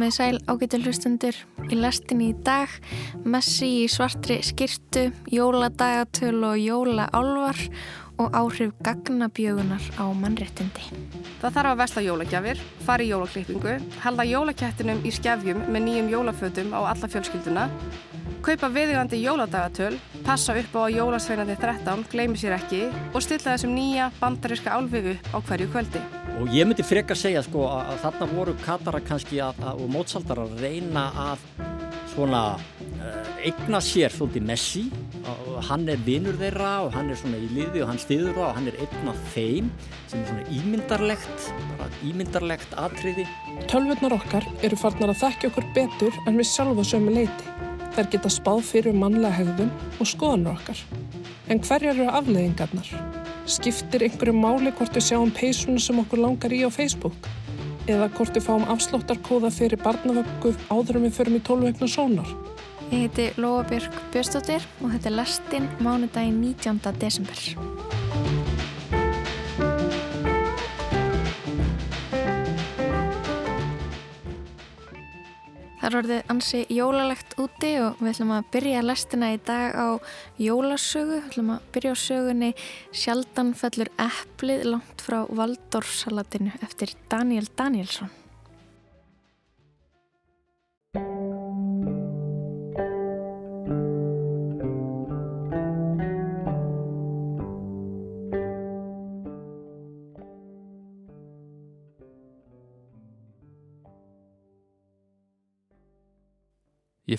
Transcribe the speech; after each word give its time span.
Komið 0.00 0.14
sæl 0.16 0.36
ágættu 0.48 0.78
hlustundur 0.80 1.36
í 1.68 1.76
lestinni 1.76 2.30
í 2.30 2.36
dag, 2.40 2.72
Messi 3.28 3.66
í 3.82 3.88
svartri 3.92 4.38
skirtu, 4.40 5.02
jóladagatöl 5.28 6.38
og 6.48 6.56
jólaálvar 6.56 7.60
og 8.20 8.34
áhrif 8.36 8.74
gagnabjögunar 8.84 9.80
á 9.96 10.04
mannréttindi. 10.12 10.84
Það 11.40 11.54
þarf 11.56 11.70
að 11.70 11.80
vesla 11.80 12.04
jólagjafir, 12.04 12.62
fara 12.84 13.04
í 13.04 13.10
jólaklippingu, 13.10 13.76
halda 14.04 14.26
jólakettinum 14.28 15.00
í 15.08 15.12
skefjum 15.16 15.64
með 15.72 15.86
nýjum 15.86 16.12
jólafötum 16.12 16.74
á 16.76 16.80
alla 16.92 17.10
fjölskylduna, 17.14 17.66
kaupa 18.44 18.68
viðgandi 18.72 19.20
jóladagatöl, 19.24 19.96
passa 20.24 20.56
upp 20.60 20.76
á 20.76 20.80
að 20.84 20.96
jólasveinandi 20.98 21.56
13 21.60 22.06
gleymi 22.12 22.40
sér 22.40 22.56
ekki 22.58 22.86
og 23.14 23.24
stilla 23.24 23.54
þessum 23.54 23.72
nýja 23.76 24.10
bandariska 24.20 24.76
álfiðu 24.76 25.16
á 25.32 25.38
hverju 25.40 25.72
kvöldi. 25.72 26.04
Og 26.40 26.52
ég 26.52 26.68
myndi 26.68 26.84
frekar 26.84 27.18
segja 27.20 27.42
sko 27.44 27.66
að 27.68 27.98
þarna 28.04 28.30
voru 28.32 28.56
Katara 28.64 29.00
kannski 29.04 29.40
að, 29.44 29.60
að, 29.64 29.84
og 29.84 29.92
mótsaldar 29.92 30.44
að 30.44 30.60
reyna 30.62 31.08
að 31.28 31.48
svona 32.10 32.42
uh, 32.56 33.30
eigna 33.44 33.80
sér 33.84 34.12
svolítið 34.14 34.46
Messi 34.48 34.84
og 35.30 35.60
hann 35.68 35.86
er 35.92 36.00
vinnur 36.06 36.36
þeirra 36.40 36.72
og 36.86 36.94
hann 36.94 37.10
er 37.12 37.18
svona 37.20 37.40
í 37.40 37.48
liði 37.54 37.82
og 37.84 37.90
hann 37.90 38.00
stiður 38.02 38.34
það 38.36 38.46
og 38.48 38.58
hann 38.58 38.70
er 38.70 38.78
einn 38.86 39.10
af 39.12 39.20
þeim 39.34 39.70
sem 40.10 40.22
er 40.22 40.30
svona 40.30 40.46
ímyndarlegt 40.58 41.48
bara 41.78 41.90
ímyndarlegt 42.08 42.76
atriði 42.84 43.26
Tölvurnar 43.70 44.16
okkar 44.16 44.46
eru 44.66 44.80
farnar 44.80 45.14
að 45.14 45.22
þekkja 45.24 45.52
okkur 45.52 45.70
betur 45.76 46.20
en 46.26 46.40
við 46.40 46.50
sjálfa 46.50 46.86
sömu 46.94 47.14
leiti 47.18 47.56
þær 47.96 48.10
geta 48.14 48.32
spáð 48.32 48.64
fyrir 48.70 48.96
mannlega 48.96 49.40
hegðun 49.40 49.72
og 49.98 50.08
skoðanur 50.08 50.56
okkar 50.56 50.84
en 51.50 51.58
hverjar 51.66 51.96
eru 51.96 52.06
afleðingarnar? 52.14 52.90
Skiptir 53.50 54.04
einhverju 54.06 54.34
máli 54.36 54.70
hvort 54.78 54.94
við 54.94 55.08
sjáum 55.08 55.32
peysuna 55.34 55.82
sem 55.82 55.98
okkur 55.98 56.22
langar 56.22 56.54
í 56.54 56.62
á 56.62 56.70
Facebook? 56.70 57.16
Eða 57.88 58.10
hvort 58.16 58.36
við 58.36 58.44
fáum 58.44 58.66
afslóttarkóða 58.74 59.50
fyrir 59.54 59.80
barnavöggu 59.80 60.52
áður 60.68 61.00
en 61.00 61.06
við 61.08 61.16
förum 61.16 61.38
í 61.38 61.42
tólvegna 61.46 61.88
sónar? 61.88 62.34
Ég 62.90 63.06
heiti 63.06 63.28
Lóabjörg 63.40 64.00
Björnstóttir 64.12 64.64
og 64.82 64.90
þetta 64.90 65.12
er 65.12 65.16
lastinn 65.16 65.68
mánudaginn 65.80 66.40
19. 66.42 66.80
desember. 67.00 68.49
Það 75.80 75.88
er 75.88 75.96
orðið 75.96 76.32
ansi 76.34 76.58
jólalegt 76.76 77.38
úti 77.40 77.70
og 77.80 78.02
við 78.02 78.10
ætlum 78.10 78.32
að 78.36 78.48
byrja 78.52 78.82
lestina 78.84 79.30
í 79.32 79.38
dag 79.48 79.72
á 79.72 79.88
jólasögu. 80.36 81.16
Við 81.16 81.30
ætlum 81.30 81.52
að 81.54 81.70
byrja 81.72 81.94
á 81.96 82.02
sögunni 82.04 82.50
Sjaldan 82.92 83.54
fellur 83.56 83.88
eplið 84.04 84.68
langt 84.74 85.00
frá 85.00 85.22
Valdórsalatinu 85.24 86.52
eftir 86.60 86.92
Daniel 87.08 87.48
Danielsson. 87.56 88.12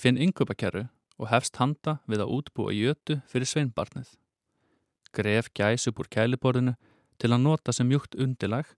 Ég 0.01 0.07
finn 0.07 0.17
yngöpakerru 0.17 0.87
og 1.21 1.27
hefst 1.29 1.59
handa 1.61 1.99
við 2.09 2.23
að 2.23 2.31
útbúa 2.33 2.71
jötu 2.73 3.19
fyrir 3.29 3.45
sveinbarnið. 3.45 4.07
Gref 5.13 5.51
gæs 5.53 5.83
upp 5.91 5.99
úr 6.01 6.07
kæliborðinu 6.09 6.71
til 7.21 7.29
að 7.29 7.43
nota 7.43 7.69
sem 7.69 7.85
mjúkt 7.85 8.17
undilag 8.17 8.71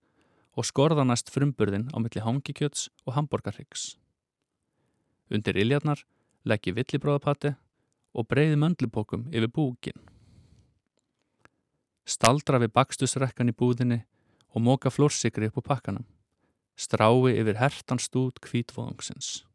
og 0.60 0.68
skorða 0.68 1.06
næst 1.08 1.32
frumburðin 1.32 1.86
á 1.96 1.98
milli 2.04 2.20
hangikjöts 2.26 2.90
og 3.08 3.16
hambúrgarryggs. 3.16 3.94
Undir 5.32 5.62
iljarnar 5.64 6.04
legg 6.44 6.68
ég 6.68 6.76
villibróðapatti 6.82 7.54
og 8.12 8.28
breyði 8.28 8.60
möndlupokum 8.60 9.24
yfir 9.32 9.48
búkin. 9.48 10.04
Staldra 12.04 12.60
við 12.60 12.76
bakstusrekkan 12.76 13.48
í 13.48 13.56
búðinni 13.56 14.02
og 14.52 14.68
móka 14.68 14.92
flórsikri 14.92 15.48
upp 15.48 15.64
úr 15.64 15.70
pakkanum. 15.72 16.06
Strái 16.76 17.40
yfir 17.40 17.64
hertan 17.64 18.04
stút 18.12 18.44
kvítvóðungsins. 18.44 19.46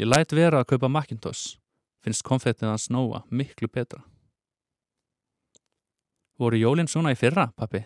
Ég 0.00 0.08
læt 0.08 0.32
vera 0.32 0.62
að 0.62 0.70
kaupa 0.72 0.88
Macintosh, 0.88 1.58
finnst 2.00 2.24
konfettið 2.24 2.70
hans 2.70 2.88
Nóa 2.88 3.20
miklu 3.28 3.68
betra. 3.68 4.00
Voru 6.40 6.56
jólinn 6.56 6.88
svona 6.88 7.12
í 7.12 7.18
fyrra, 7.18 7.50
pappi? 7.52 7.82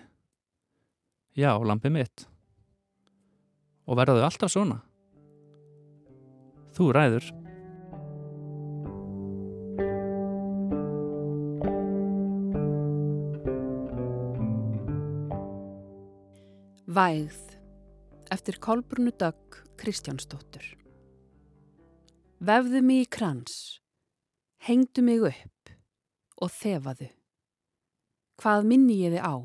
Já, 1.37 1.51
lampi 1.59 1.91
mitt. 1.91 2.29
Og 3.91 3.99
verða 3.99 4.21
þau 4.21 4.29
alltaf 4.29 4.55
svona? 4.55 4.79
Þú 6.79 6.93
ræður. 6.95 7.27
Vægð 16.97 17.59
eftir 18.33 18.63
Kolbrunu 18.63 19.13
Dögg 19.21 19.63
Kristjánsdóttur 19.77 20.86
Vefðu 22.37 22.83
mig 22.85 23.07
í 23.07 23.09
krans, 23.09 23.81
hengdu 24.69 25.01
mig 25.01 25.23
upp 25.25 25.71
og 26.37 26.51
þefaðu. 26.53 27.09
Hvað 28.37 28.69
minni 28.69 28.99
ég 29.01 29.15
þið 29.15 29.25
á? 29.25 29.37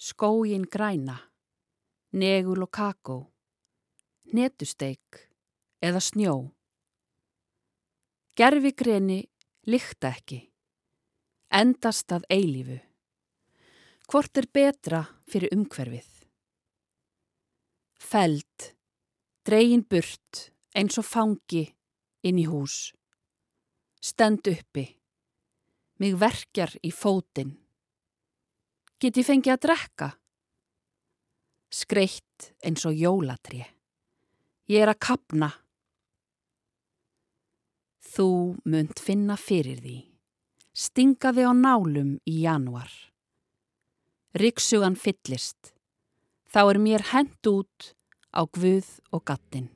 Skógin 0.00 0.64
græna, 0.64 1.18
negul 2.16 2.64
og 2.64 2.72
kakó, 2.72 3.18
netusteik 4.32 5.28
eða 5.84 6.00
snjó. 6.00 6.38
Gerfi 8.32 8.72
greni 8.72 9.20
líkta 9.68 10.14
ekki, 10.16 10.40
endast 11.52 12.16
að 12.16 12.24
eilífu. 12.32 12.80
Hvort 14.08 14.40
er 14.40 14.48
betra 14.48 15.04
fyrir 15.28 15.52
umhverfið? 15.52 16.08
Feld, 18.00 18.72
dregin 19.44 19.84
burt, 19.84 20.55
eins 20.76 20.98
og 21.00 21.06
fangi 21.08 21.64
inn 22.26 22.40
í 22.40 22.46
hús. 22.50 22.92
Stend 24.02 24.46
uppi. 24.50 24.84
Mig 26.02 26.16
verkjar 26.20 26.74
í 26.84 26.92
fótinn. 26.92 27.54
Get 29.00 29.16
ég 29.16 29.26
fengið 29.28 29.54
að 29.54 29.62
drekka? 29.64 30.08
Skreitt 31.72 32.50
eins 32.64 32.84
og 32.88 32.96
jólatri. 32.96 33.62
Ég 34.68 34.84
er 34.84 34.92
að 34.92 35.00
kapna. 35.08 35.50
Þú 38.16 38.28
munt 38.68 39.00
finna 39.02 39.36
fyrir 39.40 39.80
því. 39.82 39.98
Stinga 40.76 41.32
þig 41.32 41.48
á 41.48 41.54
nálum 41.56 42.16
í 42.28 42.42
januar. 42.44 42.90
Riksugan 44.36 44.96
fyllist. 45.00 45.72
Þá 46.52 46.60
er 46.66 46.80
mér 46.80 47.08
hend 47.12 47.48
út 47.48 47.92
á 48.36 48.44
guð 48.44 48.88
og 49.12 49.24
gattin. 49.28 49.75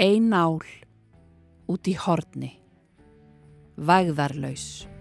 Ein 0.00 0.30
nál 0.32 0.62
út 1.68 1.86
í 1.86 1.92
horni. 1.92 2.54
Vægðarlaus. 3.76 4.91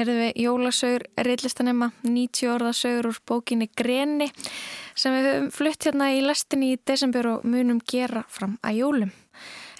Heyrðum 0.00 0.20
við 0.24 0.38
jólasögur 0.44 1.02
reillistanema 1.26 1.90
90 2.02 2.52
orða 2.54 2.70
sögur 2.76 3.10
úr 3.10 3.18
bókinni 3.28 3.68
Greni 3.76 4.30
sem 4.98 5.12
við 5.14 5.28
höfum 5.28 5.50
flutt 5.54 5.86
hérna 5.88 6.10
í 6.14 6.22
lestinni 6.24 6.72
í 6.74 6.78
desember 6.88 7.28
og 7.34 7.44
munum 7.44 7.82
gera 7.84 8.24
fram 8.32 8.56
að 8.64 8.80
jólum. 8.80 9.12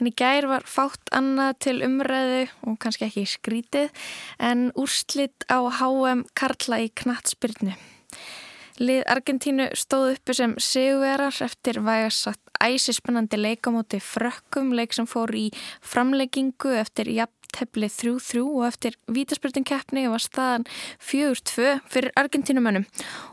En 0.01 0.09
í 0.09 0.13
gær 0.17 0.49
var 0.49 0.65
fátt 0.69 1.11
annað 1.17 1.57
til 1.67 1.77
umræðu 1.85 2.45
og 2.69 2.77
kannski 2.81 3.09
ekki 3.09 3.27
skrítið 3.29 4.05
en 4.41 4.69
úrslitt 4.81 5.45
á 5.49 5.61
HM 5.61 6.25
Karla 6.37 6.81
í 6.85 6.93
Knatsbyrnu. 7.03 7.77
Lið 8.81 9.03
Argentínu 9.13 9.67
stóð 9.77 10.15
uppi 10.15 10.37
sem 10.37 10.55
sigurverar 10.57 11.37
eftir 11.45 11.83
vægasatt 11.85 12.41
æsispennandi 12.61 13.37
leikamóti 13.41 14.01
frökkum, 14.01 14.73
leik 14.77 14.97
sem 14.97 15.09
fór 15.09 15.33
í 15.37 15.51
framleggingu 15.85 16.73
eftir 16.81 17.13
jafn 17.13 17.40
jafntefli 17.50 17.88
3-3 17.88 18.41
og 18.43 18.67
eftir 18.67 18.97
vítaspurtin 19.11 19.64
keppni 19.64 20.08
var 20.08 20.20
staðan 20.20 20.64
4-2 21.00 21.81
fyrir 21.91 22.12
Argentínumönnum 22.17 22.87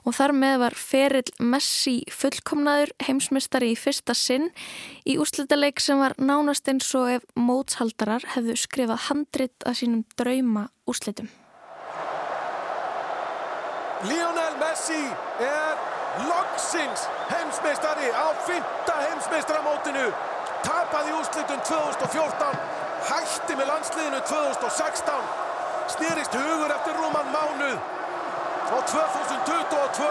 og 0.05 0.15
þar 0.15 0.33
með 0.33 0.59
var 0.59 0.73
Ferill 0.75 1.31
Messi 1.39 2.03
fullkomnaður 2.11 2.91
heimsmystari 3.05 3.73
í 3.73 3.77
fyrsta 3.77 4.13
sinn 4.13 4.49
í 5.05 5.17
úrslutaleik 5.17 5.79
sem 5.79 5.99
var 5.99 6.15
nánast 6.17 6.67
eins 6.67 6.89
og 6.95 7.17
ef 7.17 7.27
mótshaldarar 7.35 8.25
hefðu 8.33 8.57
skrifað 8.57 9.05
handrit 9.09 9.65
að 9.65 9.77
sínum 9.81 10.05
drauma 10.17 10.69
úrslitum. 10.87 11.29
Lionel 14.07 14.57
Messi 14.61 15.03
er 15.41 15.77
loksins 16.27 17.07
heimsmeistari 17.29 18.09
á 18.13 18.27
fymta 18.45 18.97
heimsmeistaramótinu 19.03 20.09
tapaði 20.65 21.13
úrslitum 21.17 21.61
2014 21.65 22.76
hætti 23.05 23.55
með 23.55 23.69
landsliðinu 23.71 24.19
2016 24.29 25.45
snýrist 25.93 26.35
hugur 26.35 26.73
eftir 26.75 26.97
rúman 26.97 27.31
mánuð. 27.31 27.79
Og 28.75 28.83
2022 28.91 30.07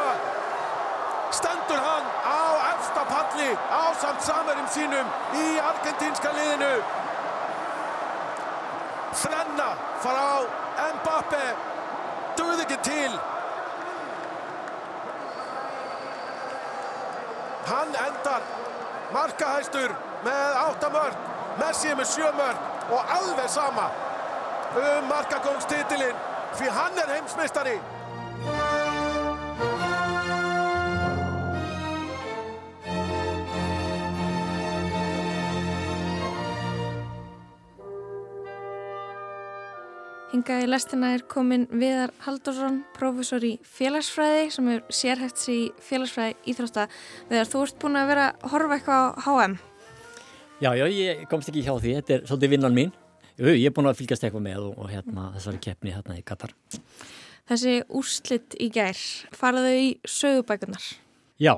stendur 1.30 1.80
hann 1.88 2.06
á 2.24 2.40
efsta 2.72 3.02
palli 3.04 3.50
á 3.70 3.84
samt 4.00 4.22
samerum 4.24 4.68
sínum 4.72 5.06
í 5.34 5.46
argentínska 5.60 6.32
liðinu. 6.32 6.74
Þrenna 9.16 9.70
fara 10.04 10.24
á 10.36 10.40
Mbappe 10.96 11.44
döð 12.36 12.62
ekki 12.64 12.78
til. 12.84 13.18
Hann 17.66 17.94
endar 18.06 18.42
markahæstur 19.12 19.94
með 20.24 20.58
8 20.62 20.90
mörg, 20.96 21.20
Messi 21.60 21.94
með 21.98 22.10
7 22.14 22.32
mörg 22.40 22.75
og 22.90 23.00
alveg 23.18 23.50
sama 23.50 23.90
um 24.76 25.08
markagóngstitilinn 25.10 26.18
því 26.56 26.72
hann 26.78 26.98
er 27.02 27.14
heimsmeistari. 27.16 27.76
Hingað 40.36 40.64
í 40.66 40.66
lestina 40.68 41.14
er 41.16 41.22
komin 41.30 41.64
Viðar 41.70 42.10
Haldursson, 42.26 42.82
profesor 42.96 43.44
í 43.46 43.54
félagsfræði 43.64 44.50
sem 44.52 44.66
er 44.68 44.82
sérhægt 44.92 45.40
sér 45.40 45.54
í 45.54 45.62
félagsfræði 45.86 46.36
íþrótta. 46.52 46.84
Viðar, 47.30 47.48
þú 47.48 47.62
ert 47.64 47.78
búin 47.80 47.96
að 47.96 48.10
vera 48.10 48.26
að 48.34 48.52
horfa 48.52 48.76
eitthvað 48.76 49.06
á 49.16 49.20
HM. 49.24 49.56
Já, 50.56 50.70
já, 50.72 50.86
ég 50.88 51.26
komst 51.28 51.50
ekki 51.50 51.66
hjá 51.66 51.74
því, 51.76 51.90
þetta 51.98 52.14
er 52.14 52.22
svolítið 52.24 52.52
vinnan 52.54 52.72
mín. 52.76 52.92
Jú, 53.36 53.50
ég 53.52 53.66
er 53.68 53.72
búin 53.76 53.90
að 53.90 53.98
fylgjast 53.98 54.22
eitthvað 54.24 54.44
með 54.46 54.62
og, 54.70 54.78
og 54.80 54.86
hérna 54.88 55.26
þessari 55.34 55.58
keppni 55.66 55.92
hérna 55.92 56.14
í 56.16 56.22
Katar. 56.24 56.54
Þessi 57.50 57.74
úrslitt 57.92 58.56
í 58.56 58.70
gær, 58.72 59.02
faraðu 59.36 59.74
í 59.76 59.90
sögubækunar? 60.08 60.86
Já, 61.36 61.52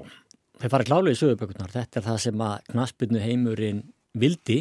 þeir 0.58 0.72
fara 0.72 0.88
klálega 0.88 1.14
í 1.14 1.20
sögubækunar. 1.20 1.70
Þetta 1.76 2.00
er 2.00 2.06
það 2.08 2.18
sem 2.24 2.42
að 2.48 2.56
knaspinu 2.72 3.22
heimurinn 3.22 3.84
vildi 4.18 4.58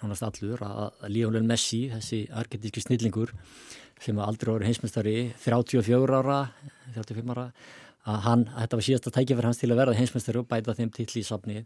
nánast 0.00 0.24
allur 0.24 0.64
að 0.64 1.04
Lionel 1.12 1.44
Messi, 1.44 1.84
þessi 1.92 2.22
argentíski 2.40 2.80
snillingur 2.86 3.34
sem 4.00 4.16
aldrei 4.22 4.54
voru 4.54 4.64
heimsmestari 4.64 5.16
34 5.44 6.22
ára, 6.22 6.40
35 6.96 7.36
ára 7.36 7.50
að 8.08 8.20
hann, 8.24 8.44
að 8.52 8.62
þetta 8.64 8.78
var 8.78 8.86
síðasta 8.88 9.14
tækifær 9.14 9.48
hans 9.48 9.60
til 9.60 9.70
að 9.72 9.80
verða 9.82 9.96
heimsmestari 9.98 10.40
og 10.40 10.48
bæta 10.48 10.76
þeim 10.78 10.92
til 10.94 11.08
í 11.08 11.24
safni. 11.26 11.64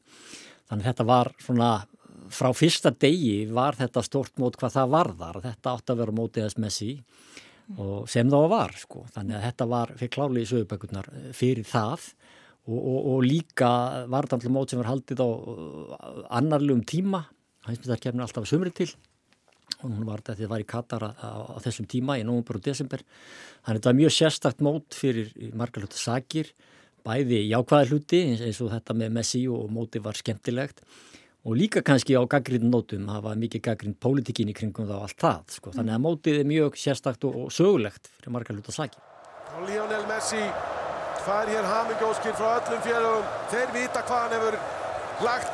Þannig 0.71 0.89
þetta 0.89 1.07
var 1.09 1.33
svona 1.43 1.71
frá 2.33 2.51
fyrsta 2.57 2.93
degi 3.03 3.47
var 3.53 3.77
þetta 3.79 4.03
stort 4.05 4.41
mót 4.41 4.59
hvað 4.61 4.77
það 4.77 4.95
varðar, 4.97 5.41
þetta 5.45 5.75
átti 5.77 5.95
að 5.95 6.03
vera 6.03 6.17
mótið 6.17 6.47
þess 6.47 6.61
Messi 6.63 6.93
og 7.81 8.09
sem 8.11 8.29
þá 8.29 8.41
var 8.53 8.75
sko, 8.77 9.05
þannig 9.15 9.39
að 9.39 9.45
þetta 9.47 9.69
var 9.71 9.93
fyrir 9.97 10.13
kláli 10.17 10.43
í 10.43 10.49
sögubökunar 10.49 11.09
fyrir 11.37 11.69
það. 11.69 12.11
Og, 12.63 12.79
og, 12.79 12.99
og 13.11 13.25
líka 13.27 13.69
var 14.11 14.27
þetta 14.27 14.37
alltaf 14.39 14.53
mót 14.55 14.71
sem 14.71 14.79
var 14.79 14.93
haldið 14.93 15.23
á 15.23 15.29
annarlegum 16.39 16.85
tíma. 16.87 17.25
Hænsmyndarkefni 17.67 18.23
alltaf 18.23 18.47
sumri 18.51 18.71
til 18.75 18.91
hún 19.83 20.05
var 20.09 20.23
þetta 20.23 20.39
því 20.39 20.43
að 20.43 20.47
það 20.47 20.53
var 20.55 20.65
í 20.65 20.69
Katar 20.73 21.07
á, 21.07 21.11
á 21.53 21.57
þessum 21.65 21.89
tíma 21.91 22.19
í 22.21 22.27
nógumber 22.27 22.59
og 22.61 22.67
desember. 22.67 23.03
Þannig 23.63 23.73
að 23.73 23.81
þetta 23.81 23.91
var 23.91 23.99
mjög 24.03 24.15
sérstakt 24.19 24.63
mót 24.65 24.99
fyrir 24.99 25.33
margar 25.59 25.85
hluta 25.85 26.01
sakir 26.01 26.53
bæði 27.07 27.41
jákvæðar 27.51 27.91
hluti 27.91 28.21
eins 28.31 28.61
og 28.63 28.71
þetta 28.73 28.97
með 28.97 29.17
Messi 29.17 29.43
og 29.51 29.71
móti 29.75 30.03
var 30.03 30.19
skemmtilegt 30.19 30.83
og 31.43 31.57
líka 31.59 31.83
kannski 31.83 32.15
á 32.15 32.23
gaggrinn 32.31 32.71
nótum 32.71 33.09
það 33.11 33.25
var 33.25 33.41
mikið 33.41 33.65
gaggrinn 33.67 33.97
pólitíkin 33.99 34.53
í 34.53 34.55
kringum 34.55 34.87
þá 34.87 34.95
allt 35.01 35.19
það 35.19 35.57
sko. 35.57 35.73
þannig 35.75 35.97
að 35.97 36.05
mótið 36.05 36.39
er 36.39 36.51
mjög 36.53 36.79
sérstakt 36.79 37.27
og, 37.27 37.39
og 37.43 37.55
sögulegt 37.55 38.07
fyrir 38.15 38.37
margar 38.37 38.59
hluta 38.59 38.75
sakir. 38.75 39.03
Og 39.59 39.67
Lionel 39.67 40.07
Messi 40.07 40.45
fær 41.27 41.51
hér 41.51 41.67
hamingjóskir 41.67 42.39
frá 42.39 42.49
öllum 42.61 42.87
félagum 42.87 43.31
þeir 43.51 43.75
vita 43.75 44.07
hvað 44.07 44.23
hann 44.23 44.37
hefur 44.39 44.59
lagt 45.27 45.53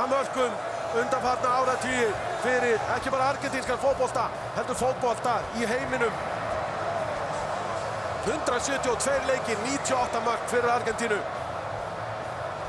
að 0.00 0.14
mörgum 0.14 0.60
undanfarna 1.02 1.56
áratýr 1.60 2.31
fyrir 2.42 2.78
ekki 2.96 3.10
bara 3.14 3.30
argentínskan 3.32 3.78
fótbolta, 3.78 4.28
heldur 4.56 4.78
fótbolta 4.78 5.38
í 5.58 5.66
heiminum. 5.68 6.14
172 8.26 9.26
leikir, 9.26 9.56
98 9.66 10.20
mörg 10.26 10.44
fyrir 10.50 10.70
Argentínu. 10.70 11.18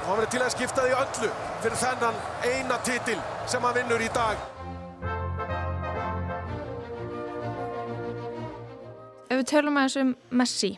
Og 0.02 0.08
hann 0.08 0.18
verður 0.18 0.32
til 0.34 0.42
að 0.42 0.56
skipta 0.56 0.86
því 0.86 0.96
öllu 0.98 1.30
fyrir 1.64 1.78
þennan 1.84 2.18
eina 2.50 2.80
titil 2.88 3.20
sem 3.46 3.64
hann 3.64 3.78
vinnur 3.78 4.02
í 4.02 4.10
dag. 4.16 4.42
Ef 9.30 9.38
við 9.40 9.46
tölum 9.50 9.78
aðeins 9.78 10.00
um 10.02 10.16
Messi, 10.42 10.74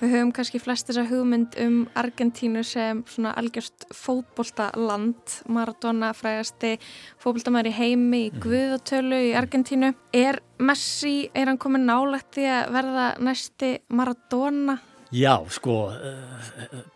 við 0.00 0.12
höfum 0.12 0.32
kannski 0.36 0.60
flest 0.60 0.90
þessa 0.90 1.06
hugmynd 1.08 1.56
um 1.62 1.76
Argentínu 1.96 2.62
sem 2.66 3.02
svona 3.08 3.32
algjörst 3.40 3.86
fótboltaland, 3.96 5.36
Maradona 5.52 6.12
frægasti 6.16 6.74
fótboltamæður 7.22 7.70
í 7.70 7.76
heimi 7.76 8.20
í 8.26 8.32
Guðatölu 8.42 9.22
í 9.30 9.32
Argentínu. 9.38 9.94
Er 10.16 10.40
Messi, 10.58 11.30
er 11.34 11.50
hann 11.50 11.60
komin 11.60 11.86
nálegt 11.88 12.34
því 12.36 12.48
að 12.52 12.74
verða 12.76 13.06
næsti 13.24 13.72
Maradona? 13.88 14.78
Já, 15.14 15.38
sko, 15.54 15.78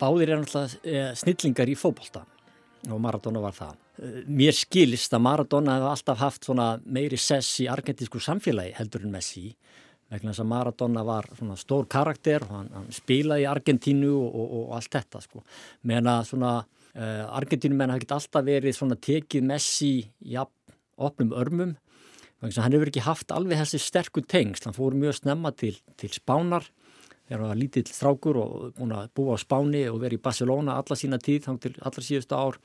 báðir 0.00 0.34
er 0.34 0.42
náttúrulega 0.42 1.14
snillingar 1.20 1.70
í 1.70 1.78
fótbolta 1.78 2.26
og 2.90 3.00
Maradona 3.00 3.42
var 3.42 3.54
það. 3.56 3.78
Mér 4.32 4.56
skilist 4.56 5.12
að 5.12 5.24
Maradona 5.26 5.76
hefur 5.76 5.92
alltaf 5.92 6.20
haft 6.22 6.48
meiri 6.84 7.18
sess 7.20 7.60
í 7.60 7.68
argentísku 7.68 8.20
samfélagi 8.20 8.72
heldur 8.78 9.04
en 9.04 9.12
Messi 9.12 9.50
vegna 10.10 10.32
þess 10.32 10.42
að 10.42 10.50
Maradona 10.50 11.04
var 11.06 11.28
svona 11.38 11.56
stór 11.58 11.86
karakter 11.90 12.44
og 12.46 12.54
hann, 12.56 12.70
hann 12.74 12.88
spilaði 12.94 13.46
í 13.46 13.50
Argentínu 13.50 14.10
og, 14.10 14.30
og, 14.34 14.56
og 14.60 14.72
allt 14.78 14.96
þetta 14.96 15.22
sko. 15.24 15.44
Meðan 15.86 16.10
að 16.14 16.24
svona 16.32 16.54
uh, 16.60 17.36
Argentínumenn 17.38 17.94
hafi 17.94 18.04
ekki 18.04 18.16
alltaf 18.18 18.48
verið 18.48 18.76
svona 18.76 18.98
tekið 18.98 19.46
Messi 19.52 19.94
í 20.26 20.36
opnum 20.40 21.32
örmum 21.38 21.76
þess 22.40 22.58
að 22.58 22.64
hann 22.64 22.76
hefur 22.76 22.90
ekki 22.90 23.04
haft 23.04 23.32
alveg 23.36 23.60
þessi 23.60 23.80
sterku 23.84 24.22
tengst. 24.24 24.66
Hann 24.66 24.76
fór 24.76 24.96
mjög 24.96 25.18
snemma 25.20 25.52
til, 25.52 25.74
til 26.00 26.10
Spánar 26.14 26.66
þegar 27.28 27.44
hann 27.44 27.52
var 27.52 27.60
lítill 27.60 27.86
strákur 27.86 28.40
og 28.40 28.80
búa 29.14 29.36
á 29.36 29.38
Spáni 29.38 29.84
og 29.90 30.00
verið 30.02 30.18
í 30.18 30.24
Barcelona 30.24 30.78
alla 30.80 30.98
sína 30.98 31.20
tíð 31.22 31.46
þá 31.46 31.52
til 31.62 31.74
allra 31.78 32.02
síðustu 32.06 32.38
ár 32.38 32.58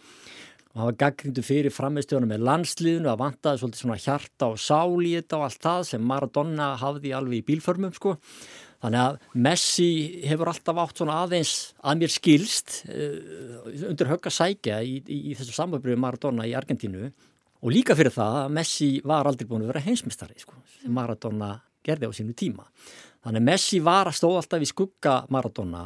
og 0.75 0.89
var 0.89 0.97
gaggrindu 0.99 1.43
fyrir 1.45 1.71
framistöðunum 1.71 2.33
með 2.33 2.43
landsliðinu 2.49 3.07
að 3.07 3.21
vantaði 3.21 3.61
svolítið 3.61 3.81
svona 3.81 3.99
hjarta 4.03 4.49
og 4.51 4.57
sál 4.59 5.05
í 5.07 5.13
þetta 5.15 5.37
og 5.39 5.45
allt 5.47 5.61
það 5.63 5.83
sem 5.87 6.09
Maradona 6.09 6.67
hafði 6.81 7.13
alveg 7.15 7.39
í 7.39 7.45
bílförmum 7.47 7.93
sko. 7.95 8.17
Þannig 8.83 9.01
að 9.01 9.39
Messi 9.45 9.87
hefur 10.27 10.51
alltaf 10.51 10.81
átt 10.83 10.99
svona 10.99 11.21
aðeins 11.23 11.53
að 11.79 12.01
mér 12.01 12.11
skilst 12.11 12.75
uh, 12.91 13.71
undir 13.87 14.11
högg 14.11 14.27
að 14.27 14.35
sækja 14.35 14.81
í, 14.83 14.99
í, 14.99 15.21
í 15.31 15.37
þessu 15.39 15.55
samböfriðu 15.55 16.01
Maradona 16.03 16.45
í 16.45 16.53
Argentínu 16.59 17.07
og 17.07 17.71
líka 17.71 17.95
fyrir 17.97 18.13
það 18.13 18.41
að 18.43 18.53
Messi 18.59 18.91
var 19.07 19.31
aldrei 19.31 19.47
búin 19.47 19.63
að 19.63 19.71
vera 19.71 19.85
heimsmystari 19.87 20.37
sko, 20.43 20.59
sem 20.75 20.91
Maradona 20.93 21.55
gerði 21.85 22.11
á 22.11 22.17
sínu 22.19 22.35
tíma. 22.37 22.67
Þannig 23.23 23.41
að 23.41 23.47
Messi 23.47 23.79
var 23.81 24.11
að 24.11 24.19
stóða 24.19 24.43
alltaf 24.43 24.67
í 24.67 24.69
skugga 24.69 25.17
Maradona 25.31 25.85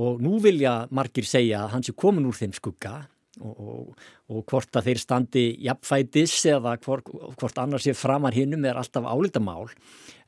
og 0.00 0.22
nú 0.24 0.38
vilja 0.40 0.86
margir 0.96 1.28
segja 1.28 1.66
að 1.66 1.74
hans 1.76 1.92
er 1.92 1.98
komin 2.00 2.26
úr 2.26 2.40
þeim 2.40 2.56
skugga 2.56 3.02
Og, 3.40 3.60
og, 3.64 4.00
og 4.28 4.42
hvort 4.50 4.76
að 4.76 4.90
þeir 4.90 4.98
standi 5.00 5.42
jafnfætis 5.64 6.34
eða 6.52 6.74
hvort, 6.84 7.06
hvort 7.40 7.60
annars 7.62 7.86
sé 7.86 7.94
framar 7.96 8.36
hinnum 8.36 8.66
er 8.68 8.76
alltaf 8.76 9.06
álítamál 9.08 9.70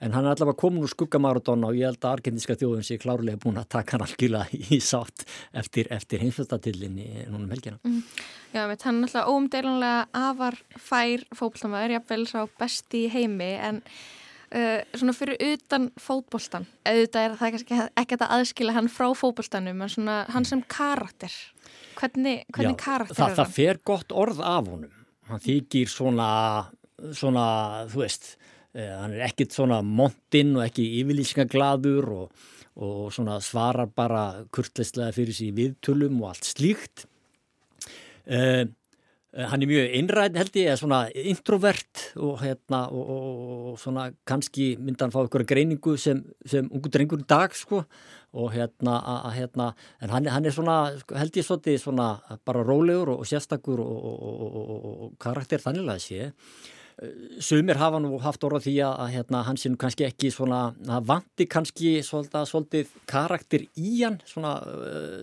en 0.01 0.15
hann 0.17 0.25
er 0.25 0.33
allavega 0.33 0.57
komin 0.63 0.87
úr 0.87 0.93
skuggamaradona 0.93 1.69
og 1.69 1.77
ég 1.77 1.91
held 1.91 2.01
að 2.01 2.17
argentinska 2.17 2.57
þjóðun 2.61 2.87
sé 2.87 2.97
klárlega 3.03 3.41
búin 3.43 3.61
að 3.61 3.69
taka 3.77 3.97
hann 3.97 4.07
algjörlega 4.07 4.57
í 4.57 4.81
sátt 4.81 5.27
eftir, 5.53 5.89
eftir 5.93 6.25
heimsvöldatillinni 6.25 7.27
núna 7.29 7.45
um 7.45 7.55
helgina. 7.55 7.81
Mm. 7.85 8.03
Já, 8.55 8.65
veit, 8.71 8.89
hann 8.89 9.01
er 9.01 9.09
alltaf 9.09 9.31
óumdeilanlega 9.33 10.27
afar 10.31 10.59
fær 10.81 11.25
fókbaltamæður, 11.37 11.97
jafnvel 11.99 12.29
sá 12.31 12.39
besti 12.61 13.07
heimi 13.13 13.53
en 13.69 13.81
Uh, 14.55 14.85
svona 14.95 15.17
fyrir 15.17 15.41
utan 15.43 15.89
fótboltan 15.99 16.69
auðvitað 16.87 17.25
er 17.25 17.33
það 17.41 17.55
kannski 17.57 17.79
ekki 17.99 18.19
að 18.21 18.35
aðskila 18.37 18.75
hann 18.77 18.91
frá 18.93 19.09
fótboltanum 19.19 19.81
en 19.83 19.91
svona 19.91 20.21
hann 20.31 20.47
sem 20.47 20.63
karakter. 20.71 21.35
Hvernig, 21.99 22.45
hvernig 22.55 22.77
Já, 22.77 22.83
karakter 22.85 23.19
það, 23.19 23.33
er 23.33 23.41
það 23.41 23.57
fer 23.57 23.81
gott 23.91 24.15
orð 24.15 24.45
af 24.47 24.71
honum. 24.71 24.95
Hann 25.27 25.43
þykir 25.43 25.91
svona 25.91 26.29
svona, 27.13 27.47
þú 27.91 28.03
veist, 28.05 28.37
eh, 28.75 28.91
hann 28.91 29.15
er 29.15 29.27
ekkit 29.29 29.55
svona 29.55 29.81
montinn 29.83 30.55
og 30.57 30.65
ekki 30.67 30.87
yfirlýsingaglaður 31.01 32.11
og, 32.15 32.47
og 32.77 33.13
svona 33.15 33.41
svarar 33.45 33.91
bara 33.91 34.45
kurtleislega 34.55 35.15
fyrir 35.15 35.37
sig 35.37 35.55
viðtölum 35.57 36.23
og 36.23 36.33
allt 36.33 36.49
slíkt. 36.49 37.07
Uh, 38.25 38.65
hann 39.35 39.65
er 39.65 39.71
mjög 39.71 39.95
einræðin 39.99 40.39
held 40.39 40.57
ég, 40.59 40.69
eða 40.69 40.79
svona 40.79 40.99
introvert 41.27 42.03
og 42.23 42.37
hérna 42.43 42.85
og, 42.95 43.09
og, 43.15 43.41
og 43.73 43.81
svona 43.83 44.07
kannski 44.29 44.75
mynda 44.79 45.09
hann 45.09 45.15
fá 45.15 45.25
ykkur 45.27 45.47
greiningu 45.49 45.97
sem, 45.99 46.21
sem 46.47 46.69
ungu 46.71 46.93
drengur 46.93 47.25
í 47.25 47.27
dag 47.29 47.57
sko. 47.57 47.83
Og 48.35 48.49
hérna, 48.51 48.97
að, 48.99 49.29
hérna 49.37 49.67
en 50.03 50.11
hann, 50.11 50.31
hann 50.31 50.47
er 50.47 50.55
svona, 50.55 50.79
held 51.15 51.37
ég 51.39 51.47
svolítið 51.47 51.77
svona 51.83 52.09
bara 52.47 52.65
rólegur 52.67 53.13
og, 53.13 53.27
sérstakur 53.31 53.83
og 53.83 55.13
karakter 55.23 55.63
þannig 55.63 55.93
að 55.93 56.01
sé. 56.03 56.33
Sumir 57.43 57.79
hafa 57.79 57.99
nú 58.03 58.17
haft 58.23 58.43
orða 58.47 58.61
því 58.63 58.75
að 58.87 59.13
hérna, 59.17 59.43
hann 59.47 59.59
sé 59.59 59.71
nú 59.71 59.79
kannski 59.79 60.07
ekki 60.07 60.31
svona, 60.35 60.65
það 60.79 61.07
vanti 61.11 61.47
kannski 61.51 61.95
svolítið, 62.07 62.91
karakter 63.11 63.67
í 63.75 63.95
hann 64.05 64.21
svona, 64.27 64.57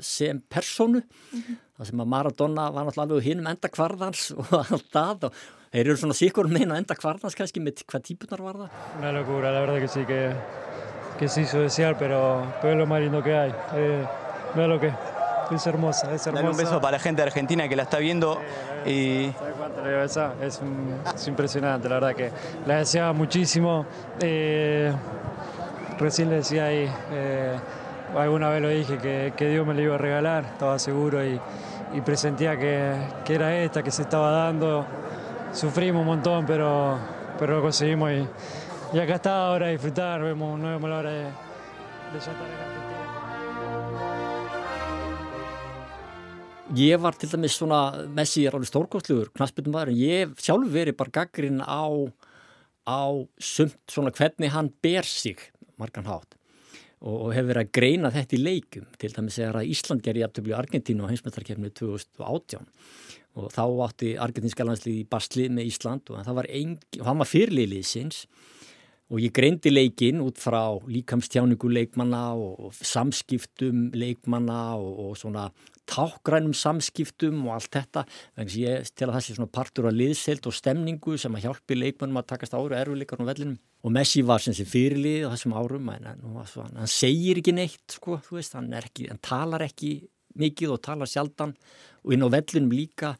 sem 0.04 0.40
personu 0.52 1.04
mm 1.04 1.40
-hmm. 1.40 1.60
Það 1.82 1.90
sem 1.90 2.04
að 2.04 2.10
Maradona 2.14 2.68
var 2.70 2.88
náttúrulega 2.88 3.26
hinn 3.26 3.42
um 3.42 3.50
enda 3.50 3.70
kvarðans 3.74 4.28
og 4.40 4.52
allt 4.60 4.90
það 4.94 5.30
og 5.30 5.40
þeir 5.72 5.86
eru 5.86 5.98
svona 5.98 6.18
síkur 6.18 6.50
meina 6.52 6.78
enda 6.78 6.98
kvarðans 6.98 7.38
kannski 7.38 7.64
með 7.64 7.82
hvað 7.90 8.06
típunar 8.12 8.44
var 8.46 8.60
það? 8.64 8.76
Una 9.00 9.14
locura, 9.18 9.54
la 9.56 9.64
verdad 9.66 9.82
que 9.82 9.90
sí 9.90 10.06
que, 10.06 10.22
que 11.18 11.28
se 11.28 11.42
hizo 11.42 11.64
desear 11.66 11.98
pero, 11.98 12.46
pero 12.62 12.74
es 12.74 12.80
lo 12.80 12.86
más 12.86 13.02
lindo 13.02 13.24
que 13.24 13.36
hay 13.36 13.54
eh, 13.74 14.06
no 14.56 14.62
es 14.62 14.70
lo 14.70 14.80
que 14.80 14.94
es 15.52 15.68
hermosa, 15.68 16.14
es 16.14 16.26
hermosa. 16.26 16.44
Dale 16.44 16.50
un 16.50 16.58
beso 16.58 16.80
para 16.80 16.94
la 16.94 17.00
gente 17.00 17.22
de 17.22 17.28
Argentina 17.28 17.68
que 17.68 17.76
la 17.76 17.84
está 17.84 17.98
viendo 17.98 18.40
y... 18.86 19.34
¿Sabes 19.38 19.56
cuánto 19.58 19.84
le 19.84 19.92
besar? 19.98 20.36
Es, 20.42 20.62
es, 21.14 21.28
impresionante, 21.28 21.90
la 21.90 21.96
verdad 21.96 22.16
que 22.16 22.32
la 22.66 22.78
deseaba 22.78 23.12
muchísimo. 23.12 23.86
Eh, 24.22 24.94
recién 26.00 26.30
le 26.30 26.38
decía 26.38 26.68
ahí, 26.68 26.90
eh, 27.12 27.58
alguna 28.18 28.48
vez 28.48 28.62
lo 28.62 28.70
dije, 28.70 28.98
que, 28.98 29.34
que, 29.36 29.50
Dios 29.50 29.68
me 29.68 29.74
lo 29.74 29.82
iba 29.82 29.96
a 29.96 29.98
regalar, 29.98 30.46
estaba 30.46 30.80
seguro 30.80 31.22
y, 31.26 31.38
y 31.94 32.02
presentía 32.02 32.58
que, 32.58 32.96
que, 33.26 33.36
era 33.36 33.64
esta, 33.64 33.84
que 33.84 33.92
se 33.92 34.04
estaba 34.04 34.32
dando. 34.32 34.86
Sufrimos 35.54 36.02
un 36.02 36.08
montón, 36.08 36.46
pero, 36.46 36.98
pero 37.38 37.58
lo 37.58 37.62
conseguimos 37.62 38.12
y, 38.12 38.28
y 38.94 39.00
acá 39.00 39.16
está 39.16 39.48
ahora 39.48 39.68
a 39.68 39.70
disfrutar, 39.70 40.22
vemos, 40.22 40.60
no 40.60 40.70
vemos 40.70 40.90
la 40.90 40.98
hora 40.98 41.12
de, 41.12 41.24
de 41.24 41.32
ya 42.14 42.18
estar 42.18 42.34
Argentina. 42.34 42.82
Ég 46.72 46.96
var 47.04 47.18
til 47.20 47.28
dæmis 47.28 47.58
svona, 47.60 48.08
Messi 48.16 48.46
er 48.48 48.56
alveg 48.56 48.70
stórkostluður, 48.70 49.34
knasputnum 49.36 49.74
maður, 49.76 49.90
en 49.92 49.98
ég 50.00 50.36
sjálf 50.40 50.70
verið 50.72 50.96
bara 51.02 51.12
gaggrinn 51.18 51.60
á, 51.60 51.84
á 52.88 53.12
sumt 53.36 53.76
svona 53.92 54.14
hvernig 54.16 54.54
hann 54.54 54.70
ber 54.80 55.04
sig, 55.04 55.42
margan 55.76 56.08
hátt, 56.08 56.38
og, 57.02 57.32
hefur 57.34 57.50
verið 57.50 57.64
að 57.66 57.74
greina 57.78 58.12
þetta 58.14 58.38
í 58.38 58.42
leikum, 58.42 58.88
til 59.02 59.12
dæmis 59.16 59.40
er 59.42 59.58
að 59.58 59.72
Ísland 59.74 60.04
gerði 60.06 60.26
aftöflu 60.28 60.56
Argentínu 60.58 61.08
á 61.08 61.12
heimsmyndarkefni 61.12 61.74
2018 61.74 62.70
og 63.42 63.52
þá 63.54 63.64
átti 63.88 64.16
argentinska 64.20 64.66
landslið 64.68 64.98
í 65.00 65.08
Basli 65.08 65.48
með 65.50 65.70
Ísland 65.70 66.10
og 66.12 66.26
það 66.26 66.40
var, 66.42 66.50
var 67.22 67.30
fyrirliðliðsins 67.30 68.26
og 69.12 69.20
ég 69.24 69.34
greindi 69.36 69.72
leikin 69.72 70.22
út 70.24 70.40
frá 70.40 70.76
líkamstjáningu 70.88 71.72
leikmanna 71.72 72.26
og 72.36 72.76
samskiptum 72.76 73.90
leikmanna 73.96 74.62
og, 74.80 74.92
og 75.06 75.18
svona 75.20 75.48
tákrænum 75.92 76.54
samskiptum 76.56 77.42
og 77.48 77.58
allt 77.58 77.74
þetta 77.76 78.06
þannig 78.08 78.54
að 78.54 78.56
ég 78.62 78.92
til 78.96 79.08
að 79.08 79.14
það 79.16 79.26
sé 79.26 79.36
svona 79.36 79.54
partur 79.58 79.90
af 79.90 79.98
liðselt 79.98 80.48
og 80.48 80.56
stemningu 80.56 81.18
sem 81.20 81.36
að 81.36 81.48
hjálpi 81.48 81.78
leikmannum 81.78 82.22
að 82.22 82.30
takast 82.32 82.56
áru 82.56 82.78
erfuleikar 82.78 83.24
á 83.24 83.30
vellinum. 83.30 83.60
Og 83.82 83.94
Messi 83.96 84.24
var 84.26 84.44
sem 84.44 84.56
sé 84.56 84.66
fyrirlið 84.70 85.28
á 85.28 85.34
þessum 85.34 85.58
árum 85.58 85.92
en 85.94 86.08
hann, 86.12 86.26
hann 86.78 86.92
segir 86.92 87.42
ekki 87.42 87.56
neitt 87.58 87.98
sko, 87.98 88.20
veist, 88.30 88.56
hann, 88.58 88.72
ekki, 88.78 89.10
hann 89.10 89.22
talar 89.26 89.66
ekki 89.66 89.96
mikið 90.40 90.76
og 90.78 90.82
talar 90.86 91.10
sjaldan 91.10 91.56
og 92.06 92.16
inn 92.16 92.24
á 92.26 92.30
vellinum 92.32 92.74
líka. 92.76 93.16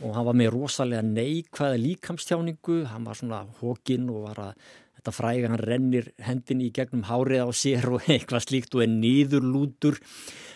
Og 0.00 0.14
hann 0.16 0.24
var 0.24 0.36
með 0.36 0.54
rosalega 0.54 1.04
neikvæða 1.04 1.76
líkamstjáningu, 1.76 2.78
hann 2.88 3.04
var 3.04 3.18
svona 3.18 3.42
hókin 3.60 4.08
og 4.08 4.30
var 4.30 4.38
að 4.46 4.62
þetta 5.00 5.12
fræga 5.16 5.48
hann 5.48 5.60
rennir 5.60 6.08
hendinni 6.24 6.68
í 6.68 6.74
gegnum 6.76 7.06
hárið 7.08 7.44
á 7.44 7.48
sér 7.56 7.88
og 7.94 8.06
eitthvað 8.12 8.46
slíkt 8.46 8.76
og 8.76 8.84
er 8.84 8.92
nýðurlútur 8.92 10.00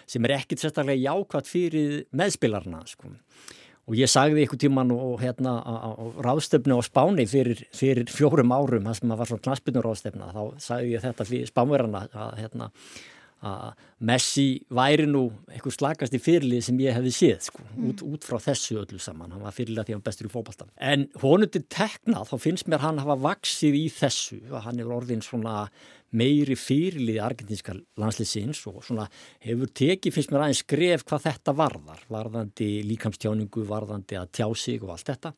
sem 0.07 0.25
er 0.27 0.37
ekkit 0.39 0.63
sérstaklega 0.63 1.01
jákvæmt 1.05 1.51
fyrir 1.51 2.05
meðspilarna 2.15 2.83
sko. 2.89 3.13
og 3.85 3.97
ég 3.99 4.09
sagði 4.09 4.47
ykkur 4.47 4.61
tíman 4.63 4.93
og 4.95 5.19
hérna 5.21 5.59
á 5.61 5.93
ráðstöfnu 6.25 6.79
á 6.81 6.83
Spáni 6.85 7.27
fyrir, 7.29 7.67
fyrir 7.77 8.09
fjórum 8.09 8.55
árum, 8.57 8.87
það 8.89 9.01
sem 9.01 9.13
var 9.13 9.29
svona 9.29 9.45
knaspinur 9.45 9.85
ráðstöfna, 9.85 10.31
þá 10.33 10.43
sagði 10.59 10.95
ég 10.95 11.05
þetta 11.05 11.27
fyrir 11.29 11.51
spánverðarna 11.51 12.07
að 12.09 12.39
hérna 12.41 12.71
að 13.45 13.83
Messi 14.05 14.47
væri 14.75 15.07
nú 15.09 15.27
eitthvað 15.49 15.77
slagast 15.79 16.17
í 16.17 16.21
fyrirlið 16.21 16.63
sem 16.67 16.79
ég 16.85 16.97
hefði 16.97 17.13
séð 17.17 17.49
sko, 17.49 17.65
mm. 17.65 17.89
út, 17.91 18.05
út 18.15 18.27
frá 18.27 18.39
þessu 18.51 18.79
öllu 18.83 19.01
saman. 19.01 19.33
Hann 19.33 19.45
var 19.45 19.57
fyrirlið 19.57 19.83
að 19.83 19.89
því 19.89 19.97
hann 19.97 20.07
bestur 20.07 20.29
í 20.29 20.33
fókbaltan 20.33 20.73
en 20.93 21.07
honum 21.23 21.51
til 21.53 21.65
teknað 21.73 22.31
þá 22.31 22.35
finnst 22.47 22.71
mér 22.71 22.85
hann 22.85 23.03
hafa 23.03 23.19
vaksið 23.25 23.79
í 23.81 23.85
þessu 23.93 24.41
hann 24.65 24.81
er 24.81 24.97
orðin 24.97 25.25
svona 25.25 25.69
meiri 26.15 26.57
fyrirlið 26.59 27.21
argentinska 27.25 27.75
landslýsins 28.01 28.61
og 28.71 28.83
svona 28.87 29.07
hefur 29.45 29.71
tekið 29.75 30.15
finnst 30.15 30.33
mér 30.33 30.47
aðeins 30.47 30.63
skref 30.63 31.07
hvað 31.09 31.25
þetta 31.29 31.55
varðar 31.59 32.05
varðandi 32.13 32.69
líkamstjáningu, 32.91 33.65
varðandi 33.69 34.19
að 34.21 34.31
tjá 34.39 34.47
sig 34.59 34.85
og 34.85 34.95
allt 34.95 35.11
þetta 35.11 35.35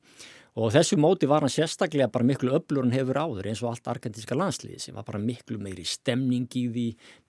Og 0.56 0.70
þessu 0.72 0.96
móti 0.96 1.28
var 1.28 1.44
hann 1.44 1.52
sérstaklega 1.52 2.08
bara 2.08 2.24
miklu 2.24 2.54
öflur 2.56 2.86
en 2.86 2.94
hefur 2.94 3.18
áður 3.20 3.50
eins 3.50 3.60
og 3.60 3.74
allt 3.74 3.90
argentinska 3.92 4.38
landslið 4.38 4.78
sem 4.86 4.96
var 4.96 5.04
bara 5.04 5.20
miklu 5.20 5.58
meiri 5.60 5.84
stemning 5.84 6.46
í 6.56 6.62
því, 6.72 6.84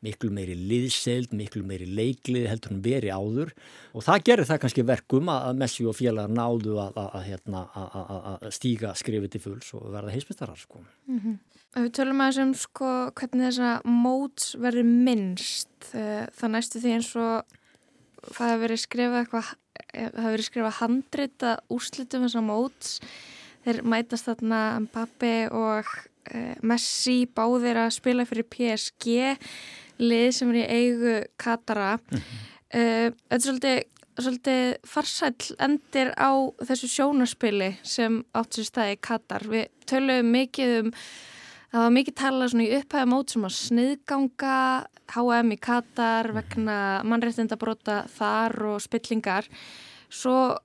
miklu 0.08 0.32
meiri 0.32 0.56
liðseld, 0.56 1.34
miklu 1.36 1.66
meiri 1.68 1.90
leiklið 1.92 2.48
heldur 2.48 2.72
hann 2.72 2.86
veri 2.86 3.12
áður 3.12 3.52
og 3.92 4.06
það 4.08 4.24
gerir 4.30 4.48
það 4.48 4.62
kannski 4.64 4.88
verkum 4.88 5.34
að 5.34 5.60
Messi 5.60 5.90
og 5.90 5.98
félagar 6.00 6.32
náðu 6.32 6.80
að, 6.80 6.96
að, 7.04 7.12
að, 7.20 7.28
hérna, 7.28 7.66
að 8.38 8.48
stíga 8.56 8.96
skrifið 8.96 9.36
til 9.36 9.44
fulls 9.44 9.76
og 9.76 9.92
verða 9.92 10.16
heismistarar 10.16 10.64
sko. 10.64 10.86
Mm 11.12 11.20
-hmm. 11.20 11.38
Við 11.78 11.94
tölum 12.00 12.22
að 12.24 12.32
þessum 12.32 12.54
sko 12.56 12.90
hvernig 13.12 13.48
þessa 13.52 13.72
móts 13.84 14.56
verður 14.56 14.88
minnst 14.88 15.92
eh, 15.94 16.26
það 16.32 16.54
næstu 16.56 16.80
því 16.80 16.96
eins 16.96 17.16
og 17.16 17.58
það 18.32 18.48
hefur 18.48 18.64
verið 18.64 18.80
skrifað 18.82 19.20
eitthvað 19.20 19.52
hefur 19.94 20.32
verið 20.34 20.48
skrifað 20.48 20.78
handrita 20.82 21.56
úrslitum 21.74 22.26
þessar 22.28 22.46
móts. 22.46 22.98
Þeir 23.66 23.82
mætast 23.84 24.30
þarna 24.30 24.62
Mbappi 24.86 25.36
og 25.52 25.90
uh, 25.90 26.56
Messi 26.64 27.26
báðir 27.28 27.82
að 27.84 27.96
spila 27.98 28.26
fyrir 28.28 28.48
PSG 28.54 29.18
lið 29.98 30.28
sem 30.38 30.54
er 30.54 30.60
í 30.62 30.66
eigu 30.82 31.16
Katara 31.42 31.98
mm 31.98 32.18
-hmm. 32.18 32.44
uh, 32.80 33.08
þetta 33.30 33.36
er 33.36 33.46
svolítið, 33.46 33.80
svolítið 34.20 34.76
farsæl 34.86 35.56
endir 35.60 36.14
á 36.16 36.32
þessu 36.64 36.88
sjónaspili 36.88 37.72
sem 37.84 38.24
átt 38.34 38.54
sér 38.54 38.70
staði 38.70 39.00
Katar. 39.02 39.44
Við 39.48 39.68
töluðum 39.86 40.32
mikið 40.32 40.80
um 40.80 40.94
Það 41.78 41.84
var 41.86 41.94
mikið 41.94 42.14
talað 42.18 42.48
svona 42.50 42.64
í 42.66 42.70
upphæða 42.74 43.08
mót 43.12 43.30
sem 43.30 43.44
að 43.46 43.52
sniðganga 43.54 44.54
HM 45.14 45.52
í 45.54 45.58
Katar 45.62 46.30
vegna 46.34 46.78
mannreittindabróta 47.06 47.98
þar 48.16 48.56
og 48.72 48.80
spillingar. 48.82 49.46
Svo, 50.10 50.56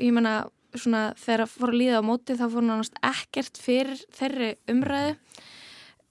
ég 0.00 0.14
menna, 0.16 0.46
svona 0.72 1.02
þegar 1.20 1.42
það 1.42 1.52
fór 1.52 1.72
að 1.74 1.76
líða 1.82 1.98
á 2.00 2.08
móti 2.08 2.36
þá 2.38 2.44
fór 2.54 2.64
náttúrulega 2.64 3.10
ekkert 3.10 3.60
fyrir 3.60 4.00
þeirri 4.16 4.48
umræðu. 4.72 5.42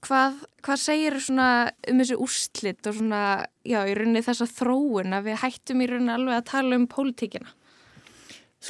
Hvað, 0.06 0.38
hvað 0.68 0.80
segir 0.84 1.18
svona 1.26 1.48
um 1.90 2.04
þessu 2.04 2.20
úrslitt 2.28 2.92
og 2.92 2.96
svona, 3.00 3.24
já, 3.66 3.80
í 3.90 3.98
rauninni 3.98 4.22
þessa 4.28 4.46
þróun 4.52 5.18
að 5.18 5.32
við 5.32 5.42
hættum 5.42 5.82
í 5.82 5.90
rauninni 5.90 6.14
alveg 6.14 6.38
að 6.38 6.48
tala 6.52 6.78
um 6.78 6.86
pólitíkina? 6.94 7.50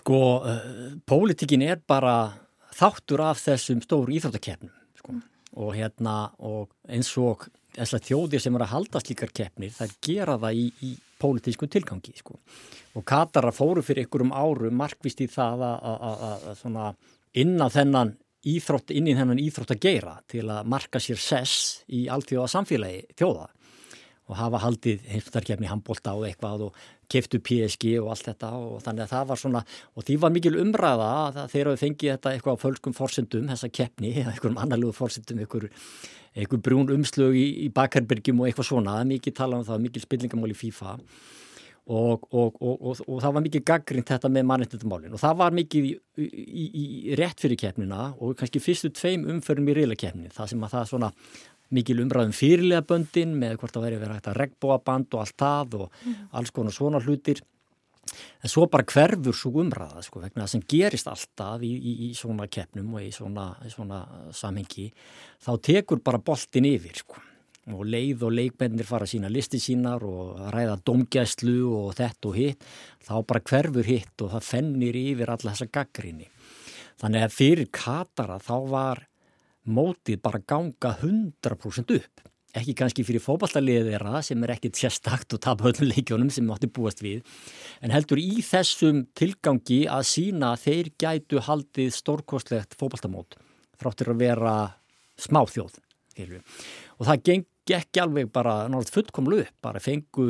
Sko, 0.00 0.24
uh, 0.48 0.64
pólitíkin 1.04 1.68
er 1.68 1.84
bara 1.84 2.16
þáttur 2.72 3.26
af 3.28 3.44
þessum 3.44 3.84
stóru 3.84 4.16
íþróttakernum, 4.16 4.72
sko. 4.96 5.18
Mm 5.20 5.30
og 5.56 5.74
hérna 5.76 6.16
og 6.44 6.72
eins 6.88 7.12
og 7.18 7.46
þjóðir 7.74 8.42
sem 8.42 8.54
eru 8.54 8.66
að 8.66 8.74
halda 8.74 9.02
slíkar 9.02 9.32
keppnir 9.34 9.74
þær 9.74 9.94
gera 10.04 10.38
það 10.42 10.60
í, 10.60 10.66
í 10.82 10.90
pólitísku 11.20 11.68
tilgangi 11.70 12.14
sko. 12.18 12.38
og 12.94 13.04
Katara 13.06 13.52
fóru 13.54 13.82
fyrir 13.82 14.06
ykkurum 14.06 14.34
áru 14.34 14.70
markvist 14.74 15.22
í 15.24 15.28
það 15.30 15.64
að 15.64 16.94
inn 17.34 17.56
á 17.58 17.68
þennan 17.70 18.14
íþrótt, 18.44 18.92
inn 18.92 19.08
í 19.08 19.16
þennan 19.16 19.40
íþrótt 19.40 19.74
að 19.74 19.84
gera 19.86 20.18
til 20.28 20.44
að 20.52 20.68
marka 20.68 21.00
sér 21.00 21.20
sess 21.20 21.84
í 21.88 22.06
alltjóða 22.12 22.50
samfélagi 22.52 23.06
þjóða 23.16 23.48
og 24.24 24.36
hafa 24.38 24.60
haldið 24.62 25.04
heimstarkefni 25.10 25.68
handbólta 25.68 26.14
og 26.16 26.26
eitthvað 26.28 26.68
og 26.68 26.84
keftu 27.10 27.40
PSG 27.44 27.94
og 28.00 28.10
allt 28.14 28.28
þetta 28.30 28.50
og 28.58 28.82
þannig 28.84 29.04
að 29.04 29.12
það 29.12 29.28
var 29.30 29.40
svona 29.40 29.62
og 29.94 30.06
því 30.06 30.18
var 30.24 30.34
mikil 30.34 30.54
umræða 30.62 31.10
að 31.26 31.38
þeir 31.52 31.70
hafi 31.70 31.82
fengið 31.84 32.12
þetta 32.14 32.34
eitthvað 32.34 32.58
á 32.58 32.62
fölskum 32.64 32.96
fórsendum, 32.96 33.46
þessa 33.52 33.70
keppni 33.74 34.12
eða 34.22 34.34
einhverjum 34.34 34.60
annarlegu 34.64 34.96
fórsendum, 34.96 35.44
einhver, 35.44 35.70
einhver 36.34 36.64
brún 36.64 36.92
umslög 36.96 37.38
í, 37.38 37.46
í 37.66 37.70
Bakarbyrgjum 37.74 38.42
og 38.42 38.50
eitthvað 38.50 38.70
svona, 38.72 38.98
mikið 39.08 39.38
talað 39.40 39.64
um 39.64 39.70
það, 39.70 39.88
mikil 39.88 40.04
spillingamál 40.04 40.52
í 40.54 40.58
FIFA. 40.58 40.98
Og, 41.84 42.22
og, 42.32 42.54
og, 42.64 43.00
og 43.04 43.18
það 43.20 43.32
var 43.36 43.42
mikið 43.44 43.62
gaggrind 43.68 44.08
þetta 44.08 44.28
með 44.32 44.46
mannreitindamálin 44.48 45.12
og 45.12 45.20
það 45.20 45.34
var 45.36 45.52
mikið 45.52 45.88
í, 45.90 45.90
í, 46.24 46.62
í 46.80 47.16
rétt 47.20 47.44
fyrir 47.44 47.60
keppnina 47.60 48.06
og 48.24 48.38
kannski 48.40 48.62
fyrstu 48.64 48.88
tveim 48.96 49.26
umförum 49.28 49.68
í 49.68 49.74
reyla 49.76 49.98
keppni 50.00 50.32
það 50.32 50.48
sem 50.54 50.64
að 50.64 50.72
það 50.78 50.86
svona 50.94 51.10
mikil 51.74 52.02
umræðum 52.04 52.34
fyrirlega 52.36 52.84
böndin 52.88 53.34
með 53.40 53.58
hvort 53.60 53.74
það 53.74 53.88
væri 53.88 53.98
verið 54.02 54.16
hægt 54.18 54.30
að 54.30 54.38
regnbóa 54.42 54.78
band 54.84 55.16
og 55.16 55.24
allt 55.24 55.36
það 55.40 55.76
og 55.80 55.90
mm. 55.90 56.22
alls 56.38 56.54
konar 56.54 56.76
svona 56.76 57.02
hlutir. 57.04 57.42
En 58.44 58.52
svo 58.52 58.66
bara 58.70 58.84
hverfur 58.86 59.34
svo 59.34 59.52
umræða 59.62 60.02
sko, 60.04 60.20
vegna 60.22 60.44
það 60.44 60.50
sem 60.52 60.64
gerist 60.70 61.08
alltaf 61.10 61.62
í, 61.64 61.70
í, 61.72 61.94
í 62.06 62.10
svona 62.16 62.46
keppnum 62.52 62.98
og 62.98 63.06
í 63.06 63.12
svona, 63.14 63.46
svona 63.72 64.02
samhengi 64.36 64.90
þá 65.42 65.54
tekur 65.70 66.02
bara 66.04 66.20
boltin 66.22 66.68
yfir 66.68 67.00
sko. 67.00 67.22
Og 67.72 67.80
leið 67.88 68.26
og 68.26 68.34
leikmennir 68.36 68.84
fara 68.84 69.06
sína 69.08 69.30
listi 69.32 69.56
sínar 69.56 70.02
og 70.04 70.36
ræða 70.52 70.76
domgæslu 70.84 71.62
og 71.72 71.94
þetta 71.96 72.28
og 72.28 72.36
hitt 72.36 72.66
þá 73.06 73.14
bara 73.24 73.40
hverfur 73.48 73.88
hitt 73.88 74.20
og 74.20 74.34
það 74.34 74.50
fennir 74.50 74.98
yfir 75.00 75.32
alla 75.32 75.54
þessa 75.54 75.70
gaggrinni 75.72 76.28
þannig 77.00 77.26
að 77.26 77.34
fyrir 77.34 77.70
Katara 77.74 78.38
þá 78.42 78.54
var 78.70 79.02
mótið 79.64 80.20
bara 80.24 80.40
ganga 80.46 80.94
100% 81.00 81.94
upp. 81.96 82.24
Ekki 82.54 82.74
kannski 82.78 83.02
fyrir 83.02 83.22
fókbaltaliðið 83.22 83.88
þeirra 83.90 84.20
sem 84.22 84.42
er 84.46 84.52
ekkit 84.54 84.78
sérstakt 84.78 85.34
og 85.34 85.40
tapa 85.42 85.66
öllum 85.72 85.88
leikjónum 85.90 86.30
sem 86.30 86.46
mátti 86.46 86.68
búast 86.70 87.02
við 87.02 87.24
en 87.82 87.90
heldur 87.90 88.20
í 88.22 88.44
þessum 88.46 89.00
tilgangi 89.18 89.80
að 89.90 90.04
sína 90.12 90.52
að 90.54 90.68
þeir 90.68 90.92
gætu 91.02 91.42
haldið 91.48 91.90
stórkostlegt 91.96 92.78
fókbaltamót 92.78 93.34
þráttir 93.80 94.12
að 94.12 94.22
vera 94.22 94.54
smáþjóð 95.18 95.80
og 96.14 97.08
það 97.08 97.24
gengi 97.26 97.74
ekki 97.74 98.04
alveg 98.04 98.30
bara 98.30 98.68
náttúrulega 98.68 98.98
fullkomlu 99.00 99.42
upp 99.42 99.66
bara 99.66 99.82
fengu 99.82 100.28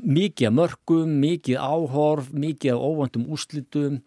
mikið 0.00 0.52
mörgum, 0.56 1.16
mikið 1.24 1.56
áhorf 1.56 2.30
mikið 2.32 2.76
óvöndum 2.76 3.26
úslitum 3.32 4.00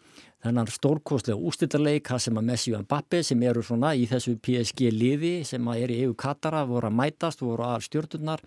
þennan 0.43 0.71
stórkostlega 0.71 1.39
ústillarleik 1.39 2.09
sem 2.19 2.37
að 2.39 2.47
Messi 2.49 2.73
og 2.75 2.83
Mbappe 2.83 3.21
sem 3.23 3.43
eru 3.47 3.63
svona 3.63 3.93
í 3.95 4.03
þessu 4.09 4.35
PSG 4.43 4.89
liði 4.91 5.33
sem 5.47 5.69
að 5.71 5.85
er 5.85 5.93
í 5.93 6.01
EU 6.03 6.15
Katara 6.19 6.65
voru 6.67 6.89
að 6.89 6.97
mætast, 6.99 7.43
voru 7.43 7.65
að 7.67 7.85
stjórnurnar 7.87 8.43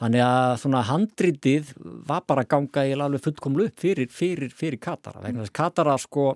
þannig 0.00 0.22
að 0.22 0.54
svona 0.62 0.82
handritið 0.86 1.72
var 2.06 2.24
bara 2.28 2.44
að 2.44 2.50
ganga 2.52 2.84
í 2.86 2.94
alveg 2.94 3.24
fullkomlu 3.24 3.70
upp 3.70 3.80
fyrir, 3.82 4.10
fyrir, 4.12 4.52
fyrir 4.54 4.80
Katara 4.82 5.22
vegna 5.24 5.42
þess 5.42 5.54
að 5.54 5.58
Katara 5.60 5.96
sko 6.00 6.26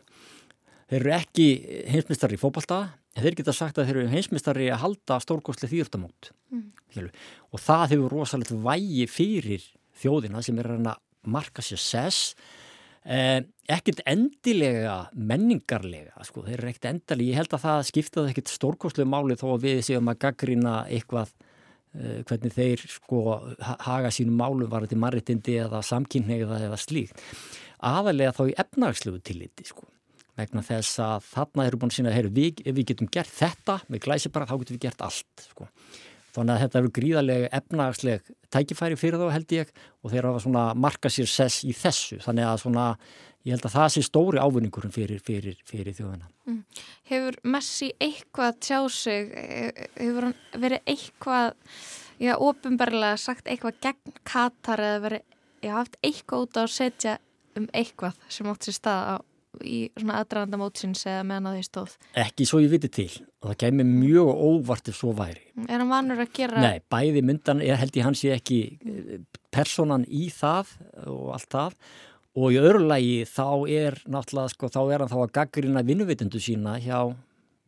þeir 0.91 1.01
eru 1.01 1.13
ekki 1.19 1.49
heimsmyndstari 1.93 2.39
í 2.39 2.41
fókbalta 2.41 2.81
þeir 3.21 3.37
geta 3.39 3.55
sagt 3.55 3.79
að 3.79 3.91
þeir 3.91 4.01
eru 4.01 4.15
heimsmyndstari 4.15 4.71
að 4.73 4.83
halda 4.85 5.21
stórkostlega 5.23 5.75
þýrtamót 5.75 6.33
mm. 6.51 7.11
og 7.53 7.63
það 7.63 7.87
hefur 7.95 8.17
rosalegt 8.17 8.55
vægi 8.65 9.07
fyrir 9.11 9.69
þjóðina 10.01 10.43
sem 10.43 10.59
er 10.63 10.73
að 10.79 10.91
marka 11.29 11.63
sér 11.63 11.83
sess 11.83 12.35
Eh, 13.01 13.39
ekkert 13.73 14.03
endilega 14.05 14.97
menningarlega, 15.17 16.21
sko, 16.27 16.43
þeir 16.45 16.59
eru 16.59 16.69
ekkert 16.69 16.89
endilega, 16.91 17.31
ég 17.31 17.39
held 17.41 17.55
að 17.57 17.63
það 17.63 17.85
skiptaði 17.89 18.33
ekkert 18.35 18.53
stórkoslu 18.53 19.07
máli 19.09 19.39
þó 19.41 19.47
að 19.55 19.65
við 19.65 19.81
séum 19.87 20.11
að 20.13 20.19
gaggrina 20.27 20.75
eitthvað 20.85 21.33
eh, 21.97 22.19
hvernig 22.29 22.53
þeir 22.59 22.85
sko 22.93 23.23
haga 23.87 24.11
sínum 24.13 24.37
málum 24.37 24.69
var 24.69 24.85
þetta 24.85 25.01
marritindi 25.01 25.57
eða 25.63 25.81
samkynneigða 25.87 26.61
eða 26.67 26.81
slíkt. 26.81 27.25
Aðalega 27.81 28.37
þá 28.37 28.45
í 28.51 28.59
efnagslegu 28.67 29.23
tilliti 29.25 29.65
sko 29.71 29.89
vegna 30.37 30.63
þess 30.65 31.01
að 31.05 31.25
þarna 31.33 31.67
eru 31.69 31.81
búin 31.81 31.93
að 31.93 31.97
sína 31.99 32.13
að 32.13 32.31
við, 32.37 32.61
við 32.69 32.93
getum 32.93 33.09
gert 33.13 33.33
þetta 33.33 33.81
með 33.89 34.05
glæsi 34.05 34.33
bara 34.33 34.49
þá 34.49 34.55
getum 34.61 34.77
við 34.77 34.87
gert 34.87 35.05
allt 35.09 35.49
sko 35.49 35.69
Þannig 36.35 36.55
að 36.55 36.63
þetta 36.65 36.81
eru 36.81 36.93
gríðarlega 36.99 37.49
efnagsleg 37.59 38.31
tækifæri 38.55 38.99
fyrir 38.99 39.21
þá 39.21 39.33
held 39.35 39.55
ég 39.57 39.73
og 40.01 40.13
þeir 40.13 40.29
hafa 40.29 40.43
svona 40.45 40.65
marka 40.79 41.11
sér 41.13 41.31
sess 41.31 41.65
í 41.67 41.75
þessu. 41.77 42.21
Þannig 42.25 42.49
að 42.49 42.61
svona, 42.65 42.85
ég 43.47 43.57
held 43.57 43.67
að 43.67 43.77
það 43.77 43.89
sé 43.95 44.05
stóri 44.07 44.43
ávinningurum 44.43 44.95
fyrir, 44.95 45.23
fyrir, 45.27 45.57
fyrir 45.69 45.97
þjóðina. 45.97 46.29
Mm. 46.51 46.61
Hefur 47.11 47.41
Messi 47.55 47.91
eitthvað 48.03 48.61
tjá 48.67 48.79
sig, 48.95 49.33
hefur 49.97 50.29
hann 50.29 50.37
verið 50.67 50.93
eitthvað, 50.95 51.51
já, 52.23 52.35
ofinbarlega 52.37 53.17
sagt 53.21 53.51
eitthvað 53.51 53.83
gegn 53.89 54.21
Katar 54.29 54.85
eða 54.87 55.03
verið, 55.09 55.27
já, 55.65 55.75
haft 55.79 55.99
eitthvað 56.05 56.47
út 56.47 56.63
á 56.63 56.63
að 56.63 56.73
setja 56.77 57.19
um 57.59 57.67
eitthvað 57.75 58.23
sem 58.31 58.49
átt 58.51 58.67
sér 58.69 58.79
stað 58.79 59.13
á 59.19 59.30
í 59.65 59.79
svona 59.99 60.21
aðdraganda 60.21 60.59
mótsins 60.61 61.03
eða 61.09 61.25
meðan 61.27 61.49
að 61.51 61.57
því 61.57 61.65
stóð? 61.67 61.95
Ekki 62.23 62.47
svo 62.49 62.61
ég 62.63 62.73
viti 62.73 62.91
til 62.93 63.09
og 63.41 63.51
það 63.51 63.57
kemur 63.65 63.89
mjög 63.89 64.43
óvart 64.51 64.91
ef 64.93 64.99
svo 64.99 65.15
væri. 65.17 65.43
Er 65.67 65.81
hann 65.81 65.91
vanur 65.91 66.23
að 66.23 66.35
gera? 66.37 66.63
Nei, 66.63 66.85
bæði 66.93 67.25
myndan, 67.27 67.65
ég 67.65 67.81
held 67.81 67.99
ég 67.99 68.07
hans 68.07 68.23
ég 68.27 68.39
ekki 68.39 68.61
eh, 68.79 69.17
personan 69.53 70.07
í 70.07 70.29
það 70.35 70.77
og 71.07 71.33
allt 71.37 71.51
það 71.57 71.81
og 72.41 72.55
í 72.55 72.61
öðru 72.61 72.85
lagi 72.87 73.17
þá 73.27 73.49
er 73.67 73.99
náttúrulega 74.07 74.53
sko 74.53 74.71
þá 74.71 74.81
er 74.85 75.03
hann 75.03 75.11
þá 75.11 75.19
að 75.25 75.35
gaggrina 75.41 75.83
vinnuvitundu 75.87 76.43
sína 76.43 76.77
hjá 76.83 77.11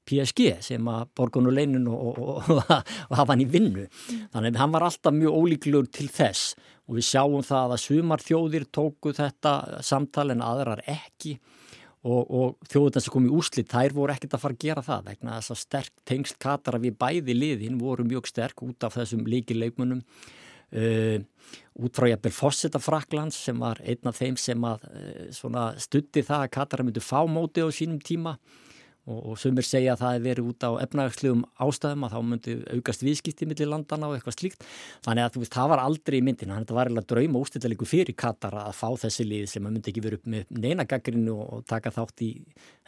PSG 0.06 0.48
sem 0.66 0.86
að 0.90 1.08
borgunuleinin 1.18 1.86
og, 1.90 2.18
og, 2.18 2.46
og, 2.50 2.62
og 3.10 3.16
hafa 3.16 3.32
hann 3.32 3.42
í 3.44 3.48
vinnu. 3.50 3.86
Þannig 4.34 4.54
að 4.54 4.60
hann 4.62 4.74
var 4.74 4.86
alltaf 4.86 5.14
mjög 5.14 5.36
ólíkluður 5.38 5.90
til 5.94 6.08
þess 6.10 6.54
og 6.88 6.98
við 6.98 7.06
sjáum 7.06 7.44
það 7.46 7.74
að 7.76 7.82
sumar 7.84 8.22
þjóðir 8.22 8.66
tóku 8.74 9.12
þetta 9.14 9.82
samtal 9.86 10.32
en 10.34 10.42
aðrar 10.44 10.82
ekki 10.90 11.36
og, 11.38 11.61
og 12.02 12.56
þjóðurna 12.66 13.00
sem 13.02 13.14
kom 13.14 13.26
í 13.28 13.34
úslit 13.38 13.70
þær 13.70 13.94
voru 13.94 14.14
ekkert 14.14 14.34
að 14.34 14.42
fara 14.42 14.56
að 14.56 14.64
gera 14.64 14.82
það 14.82 15.04
vegna 15.10 15.36
þess 15.38 15.54
að 15.54 15.60
sterk 15.60 15.92
tengst 16.08 16.38
Katara 16.42 16.80
við 16.82 16.96
bæði 16.98 17.36
liðin 17.36 17.78
voru 17.78 18.06
mjög 18.06 18.26
sterk 18.30 18.64
út 18.66 18.86
af 18.86 18.96
þessum 18.98 19.22
líkileikmunum 19.30 20.00
uh, 20.02 21.18
út 21.78 21.94
frá 21.94 22.08
jæfnvel 22.10 22.34
Fossetta 22.34 22.82
Fraklands 22.82 23.38
sem 23.46 23.62
var 23.62 23.78
einn 23.86 24.10
af 24.10 24.18
þeim 24.18 24.38
sem 24.40 24.66
að 24.66 24.88
uh, 24.90 25.62
stutti 25.78 26.26
það 26.26 26.48
að 26.48 26.52
Katara 26.58 26.88
myndi 26.88 27.04
fá 27.04 27.22
móti 27.30 27.62
á 27.62 27.70
sínum 27.70 28.02
tíma 28.02 28.34
og, 29.08 29.18
og 29.32 29.38
sumir 29.40 29.66
segja 29.66 29.96
að 29.96 30.02
það 30.04 30.16
er 30.16 30.24
verið 30.26 30.50
út 30.52 30.66
á 30.66 30.70
efnagslegum 30.84 31.42
ástæðum 31.64 32.06
að 32.06 32.14
þá 32.14 32.18
myndi 32.28 32.56
aukast 32.76 33.02
viðskipti 33.02 33.48
millir 33.50 33.70
landana 33.70 34.10
og 34.10 34.16
eitthvað 34.16 34.36
slíkt. 34.38 34.66
Þannig 35.06 35.26
að 35.26 35.38
veist, 35.42 35.54
það 35.56 35.72
var 35.72 35.82
aldrei 35.82 36.18
í 36.18 36.24
myndin 36.26 36.52
þannig 36.52 36.66
að 36.66 36.70
það 36.70 36.78
var 36.78 36.90
eiginlega 36.90 37.10
drauma 37.12 37.42
ústættalegu 37.42 37.88
fyrir 37.88 38.18
Katar 38.22 38.58
að 38.62 38.74
fá 38.78 38.88
þessi 39.04 39.26
lið 39.26 39.48
sem 39.50 39.66
myndi 39.66 39.92
ekki 39.92 40.04
verið 40.04 40.20
upp 40.20 40.32
með 40.34 40.54
neina 40.62 40.86
gaggrinu 40.88 41.38
og 41.42 41.64
taka 41.70 41.94
þátt 41.94 42.26
í 42.26 42.30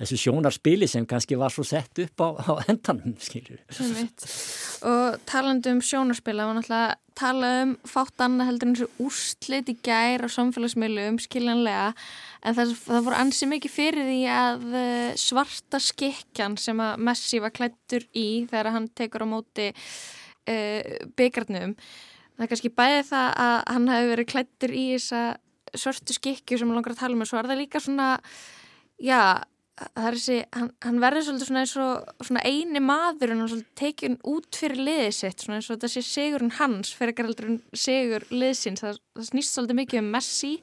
þessu 0.00 0.20
sjónarspili 0.24 0.90
sem 0.90 1.07
kannski 1.09 1.38
var 1.40 1.55
svo 1.55 1.66
sett 1.66 2.05
upp 2.05 2.24
á, 2.24 2.29
á 2.38 2.53
endanum 2.70 3.14
og 4.90 5.18
talandu 5.29 5.74
um 5.74 5.83
sjónarspila 5.83 6.46
var 6.48 6.59
náttúrulega 6.59 6.98
tala 7.18 7.50
um 7.62 7.74
fátt 7.88 8.22
annað 8.24 8.48
heldur 8.50 8.70
eins 8.70 8.83
og 8.85 9.03
úrslit 9.07 9.70
í 9.70 9.77
gær 9.87 10.24
á 10.27 10.29
samfélagsmiðlum 10.35 11.20
skiljanlega 11.22 11.92
en 12.42 12.57
það, 12.57 12.74
það 12.85 13.07
voru 13.07 13.20
ansið 13.20 13.50
mikið 13.53 13.74
fyrir 13.74 14.09
því 14.09 14.18
að 14.35 14.66
eh, 14.81 15.12
svarta 15.20 15.81
skikjan 15.83 16.59
sem 16.61 16.83
að 16.83 17.07
Messi 17.09 17.40
var 17.44 17.55
klættur 17.55 18.09
í 18.12 18.27
þegar 18.50 18.72
hann 18.74 18.90
tekur 18.98 19.27
á 19.27 19.33
móti 19.35 19.70
uh, 19.70 20.83
byggarnum 21.16 21.77
það 22.35 22.44
er 22.46 22.53
kannski 22.53 22.74
bæðið 22.74 23.09
það 23.12 23.31
að 23.46 23.57
hann 23.70 23.90
hefur 23.94 24.12
verið 24.14 24.31
klættur 24.35 24.74
í 24.74 24.85
þessa 24.96 25.24
svörtu 25.74 26.14
skikju 26.14 26.61
sem 26.61 26.70
langar 26.74 26.94
að 26.94 27.03
tala 27.03 27.16
um 27.16 27.24
og 27.24 27.31
svo 27.31 27.40
er 27.40 27.50
það 27.50 27.62
líka 27.62 27.83
svona 27.83 28.09
já 29.03 29.20
það 29.74 30.06
er 30.08 30.16
þessi, 30.18 30.37
hann, 30.54 30.70
hann 30.87 31.00
verður 31.02 31.26
svolítið 31.26 31.48
svona 31.48 31.64
eins 31.64 31.74
og 31.82 32.28
svona 32.28 32.44
eini 32.46 32.82
maður 32.84 33.34
en 33.34 33.42
hann 33.42 33.50
svolítið 33.50 33.80
tekjun 33.80 34.16
út 34.30 34.60
fyrir 34.60 34.82
liðið 34.87 35.10
sitt 35.16 35.42
svona 35.42 35.58
eins 35.58 35.68
og 35.68 35.78
þetta 35.78 35.92
sé 35.94 36.04
sigurinn 36.06 36.54
hans 36.60 36.94
fyrir 36.94 37.34
en 37.48 37.60
sigur 37.74 38.26
liðsins 38.30 38.84
það, 38.84 39.02
það 39.18 39.28
snýst 39.32 39.56
svolítið 39.56 39.80
mikið 39.80 40.02
um 40.02 40.10
Messi 40.14 40.54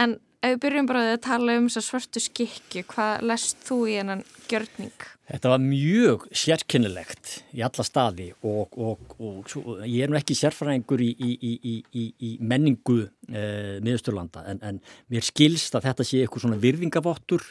en 0.00 0.18
ef 0.40 0.54
við 0.54 0.60
byrjum 0.64 0.88
bara 0.88 1.02
að 1.10 1.22
tala 1.26 1.56
um 1.60 1.66
þess 1.68 1.80
að 1.82 1.86
svörtu 1.86 2.22
skikki, 2.24 2.84
hvað 2.88 3.26
lest 3.28 3.60
þú 3.66 3.80
í 3.90 3.96
hennan 3.98 4.22
gjörning? 4.48 5.08
Þetta 5.30 5.52
var 5.52 5.60
mjög 5.62 6.24
sérkennilegt 6.34 7.34
í 7.54 7.60
alla 7.62 7.84
staði 7.86 8.30
og, 8.40 8.72
og, 8.72 9.12
og, 9.20 9.52
og 9.60 9.84
ég 9.84 10.06
er 10.06 10.10
nú 10.10 10.18
ekki 10.18 10.34
sérfræðingur 10.38 11.04
í, 11.04 11.10
í, 11.12 11.52
í, 11.60 12.06
í 12.24 12.30
menningu 12.40 13.02
eh, 13.28 13.76
miðusturlanda 13.84 14.46
en, 14.50 14.64
en 14.64 14.80
mér 15.12 15.28
skilst 15.28 15.76
að 15.76 15.90
þetta 15.90 16.08
sé 16.08 16.24
eitthvað 16.24 16.46
svona 16.46 16.62
virðingavottur 16.64 17.44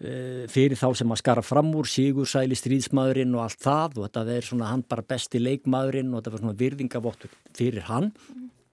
fyrir 0.00 0.78
þá 0.80 0.86
sem 0.96 1.10
að 1.12 1.20
skara 1.20 1.42
fram 1.44 1.74
úr 1.76 1.88
Sigur 1.90 2.28
Sæli 2.28 2.56
stríðsmaðurinn 2.56 3.34
og 3.36 3.44
allt 3.44 3.60
það 3.60 3.98
og 3.98 4.06
þetta 4.06 4.24
verður 4.30 4.48
svona 4.48 4.70
hann 4.70 4.84
bara 4.88 5.04
besti 5.04 5.42
leikmaðurinn 5.42 6.14
og 6.14 6.20
þetta 6.20 6.32
verður 6.32 6.44
svona 6.46 6.60
virðingavottur 6.62 7.34
fyrir 7.58 7.86
hann. 7.90 8.08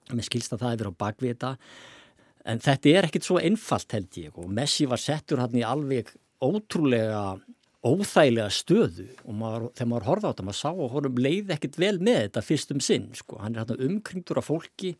Með 0.08 0.24
skilst 0.30 0.56
að 0.56 0.64
það 0.64 0.72
er 0.72 0.80
verið 0.82 0.96
á 0.96 1.02
bakvið 1.04 1.34
þetta 1.34 1.52
en 2.48 2.64
þetta 2.64 2.94
er 2.94 3.08
ekkit 3.08 3.28
svo 3.28 3.36
einfalt 3.42 3.92
held 3.92 4.18
ég 4.22 4.40
og 4.40 4.48
Messi 4.56 4.88
var 4.88 5.02
settur 5.02 5.42
hann 5.42 5.56
í 5.58 5.64
alveg 5.66 6.14
ótrúlega 6.40 7.22
óþægilega 7.84 8.50
stöðu 8.50 9.06
og 9.22 9.34
maður, 9.38 9.66
þegar 9.76 9.90
maður 9.92 10.08
horfa 10.08 10.30
á 10.30 10.32
þetta 10.32 10.46
maður 10.48 10.60
sá 10.60 10.70
og 10.70 10.94
honum 10.94 11.20
leið 11.22 11.52
ekkit 11.54 11.78
vel 11.78 11.96
með 12.02 12.20
þetta 12.24 12.44
fyrstum 12.46 12.80
sinn 12.82 13.10
sko, 13.14 13.38
hann 13.42 13.54
er 13.54 13.62
hann 13.62 13.84
umkringtur 13.88 14.40
af 14.40 14.48
fólki 14.48 14.94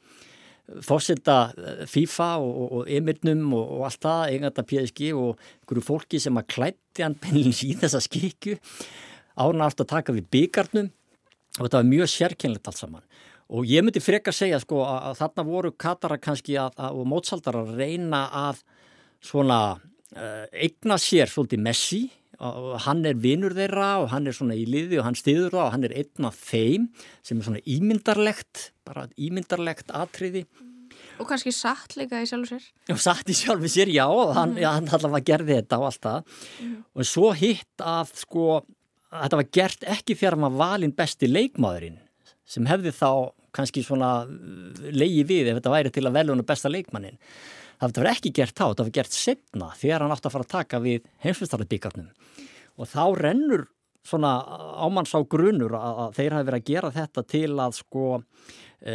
fósita 0.85 1.39
eh, 1.57 1.85
FIFA 1.89 2.29
og, 2.45 2.83
emirnum 2.93 3.53
og, 3.57 3.75
og 3.79 3.87
allt 3.89 4.03
það, 4.05 4.23
eiganda 4.35 4.65
PSG 4.69 5.11
og 5.17 5.37
einhverju 5.39 5.85
fólki 5.87 6.21
sem 6.23 6.41
að 6.41 6.49
klætti 6.55 7.05
hann 7.05 7.19
pennins 7.19 7.63
í 7.67 7.75
þessa 7.79 8.03
skikju 8.05 8.59
árna 9.39 9.69
aftur 9.69 9.87
að 9.87 9.95
taka 9.95 10.17
við 10.17 10.29
byggarnum 10.35 10.91
og 11.59 11.65
þetta 11.65 11.81
var 11.81 11.89
mjög 11.89 12.11
sérkennlegt 12.13 12.71
allt 12.71 12.81
saman. 12.81 13.05
Og 13.49 13.65
ég 13.65 13.85
myndi 13.85 14.03
freka 14.05 14.29
að 14.31 14.41
segja 14.43 14.59
sko 14.61 14.83
að, 14.85 15.15
þarna 15.23 15.45
voru 15.49 15.73
Katara 15.73 16.19
kannski 16.21 16.59
að, 16.61 16.75
að, 16.77 16.99
og 17.01 17.09
mótsaldar 17.09 17.57
að 17.63 17.73
reyna 17.79 18.27
að 18.45 18.61
svona 19.25 19.61
uh, 19.79 20.45
eigna 20.53 20.99
sér 21.01 21.33
svolítið 21.33 21.65
Messi 21.65 22.03
hann 22.39 23.03
er 23.09 23.19
vinnur 23.19 23.55
þeirra 23.57 23.91
og 24.05 24.09
hann 24.13 24.29
er 24.31 24.37
svona 24.37 24.55
í 24.55 24.65
liði 24.69 25.01
og 25.01 25.09
hann 25.09 25.19
stiður 25.19 25.57
það 25.57 25.65
og 25.65 25.75
hann 25.75 25.87
er 25.89 25.95
einn 26.03 26.29
af 26.29 26.39
þeim 26.39 26.89
sem 27.27 27.41
er 27.41 27.49
svona 27.49 27.63
ímyndarlegt 27.67 28.71
bara 28.87 29.09
ímyndarlegt 29.19 29.91
atriði. 29.97 30.45
Og 31.19 31.27
kannski 31.27 31.51
satt 31.55 31.97
líka 31.99 32.21
í 32.23 32.29
sjálfu 32.31 32.55
sér. 32.55 32.67
og 32.95 33.01
satt 33.03 33.31
í 33.31 33.35
sjálfi 33.35 33.71
sér, 33.73 33.91
já, 33.91 34.07
hann, 34.39 34.55
já, 34.59 34.71
hann 34.77 34.87
allavega 34.87 35.33
gerði 35.33 35.59
þetta 35.59 35.81
og 35.81 35.89
allt 35.91 36.05
það. 36.07 36.37
Og 36.95 37.09
svo 37.11 37.33
hitt 37.35 37.83
að 37.83 38.15
sko 38.23 38.47
að 39.09 39.25
þetta 39.25 39.41
var 39.41 39.51
gert 39.59 39.89
ekki 39.97 40.19
hann 40.23 40.47
var 40.47 40.57
valinn 40.63 40.95
besti 40.97 41.31
leikmaðurinn 41.31 41.99
sem 42.49 42.67
hefði 42.69 42.93
þá 42.97 43.11
kannski 43.57 43.83
svona 43.85 44.11
leiði 44.93 45.25
við 45.27 45.51
ef 45.51 45.59
þetta 45.59 45.73
væri 45.73 45.93
til 45.93 46.05
að 46.07 46.19
velja 46.19 46.35
hann 46.35 46.49
besta 46.49 46.71
leikmannin 46.71 47.19
það 47.79 48.01
var 48.03 48.11
ekki 48.13 48.35
gert 48.35 48.57
þá, 48.57 48.65
þetta 48.69 48.87
var 48.87 48.95
gert 48.99 49.17
setna 49.17 49.73
þegar 49.79 50.05
hann 50.05 50.15
átti 50.15 50.31
að 50.31 50.37
fara 50.37 50.47
að 50.49 50.55
taka 50.55 50.83
við 50.85 51.11
heimsfjöstarabíkarnum 51.25 52.09
og 52.79 52.91
þá 52.91 53.03
rennur 53.19 53.67
svona 54.09 54.33
ámanns 54.81 55.13
á 55.15 55.21
grunur 55.29 55.75
að, 55.77 56.03
að 56.05 56.19
þeir 56.19 56.37
hafi 56.37 56.49
verið 56.49 56.61
að 56.61 56.69
gera 56.71 56.93
þetta 56.95 57.25
til 57.29 57.51
að 57.61 57.75
sko 57.77 58.05
e, 58.81 58.95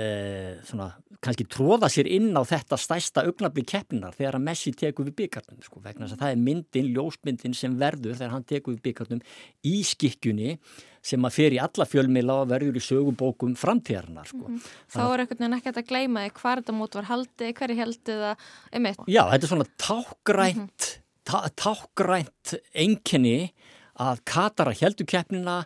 svona 0.68 0.88
kannski 1.24 1.46
tróða 1.48 1.90
sér 1.92 2.10
inn 2.12 2.32
á 2.36 2.42
þetta 2.48 2.80
stæsta 2.80 3.26
augnabli 3.28 3.64
keppninar 3.68 4.16
þegar 4.18 4.40
að 4.40 4.48
Messi 4.48 4.74
tekur 4.76 5.08
við 5.08 5.18
byggarnum 5.22 5.62
sko, 5.64 5.84
vegna 5.84 6.08
þess 6.08 6.18
að 6.18 6.26
það 6.26 6.34
er 6.36 6.42
myndin, 6.48 6.90
ljósmyndin 6.96 7.56
sem 7.58 7.78
verður 7.80 8.18
þegar 8.18 8.34
hann 8.36 8.48
tekur 8.50 8.76
við 8.76 8.84
byggarnum 8.90 9.24
í 9.70 9.76
skikkjunni 9.88 10.58
sem 11.04 11.28
að 11.28 11.36
fer 11.36 11.56
í 11.56 11.60
alla 11.62 11.88
fjölmila 11.90 12.40
og 12.42 12.50
verður 12.54 12.80
í 12.80 12.84
sögubókum 12.84 13.56
framtíðarnar 13.60 14.30
sko. 14.30 14.48
Mm 14.48 14.58
-hmm. 14.58 14.74
Þá 14.96 15.04
er 15.04 15.24
einhvern 15.24 15.42
veginn 15.44 15.58
ekki 15.60 15.74
að 15.74 15.88
gleyma 15.92 16.26
því 16.26 16.34
hvað 16.40 16.60
þetta 16.62 16.78
mót 16.80 16.96
var 16.96 17.10
haldið, 17.12 17.54
hverju 17.60 17.80
heldið 17.84 18.22
það, 18.26 18.36
einmitt. 18.72 19.08
Já, 19.08 19.24
þetta 19.32 19.44
er 19.44 19.54
svona 19.54 19.72
tákgrænt, 19.78 20.58
mm 20.58 20.68
-hmm. 20.68 21.00
tá, 21.24 21.40
tákgrænt 21.64 22.56
enginni 22.74 23.54
að 24.00 24.24
Katara 24.26 24.74
heldur 24.74 25.06
keppnina 25.06 25.66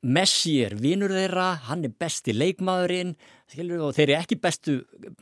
Messi 0.00 0.62
er 0.64 0.78
vinur 0.80 1.12
þeirra, 1.12 1.58
hann 1.68 1.84
er 1.84 1.92
besti 1.92 2.32
leikmaðurinn 2.32 3.12
og 3.84 3.92
þeir 3.92 4.06
eru 4.06 4.14
ekki 4.16 4.38
bestu, 4.40 4.78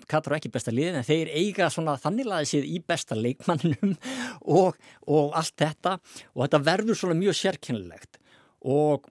Katar 0.07 0.37
er 0.37 0.39
ekki 0.39 0.53
besta 0.55 0.71
liðin 0.71 1.01
en 1.01 1.07
þeir 1.07 1.33
eiga 1.35 1.67
svona 1.73 1.97
þanniglaði 1.99 2.47
sér 2.47 2.69
í 2.69 2.79
besta 2.87 3.19
leikmannunum 3.19 3.97
og, 4.61 4.79
og 5.11 5.35
allt 5.35 5.57
þetta 5.59 5.97
og 6.37 6.45
þetta 6.45 6.63
verður 6.69 7.01
svona 7.01 7.19
mjög 7.19 7.39
sérkennilegt 7.41 8.21
og, 8.71 9.09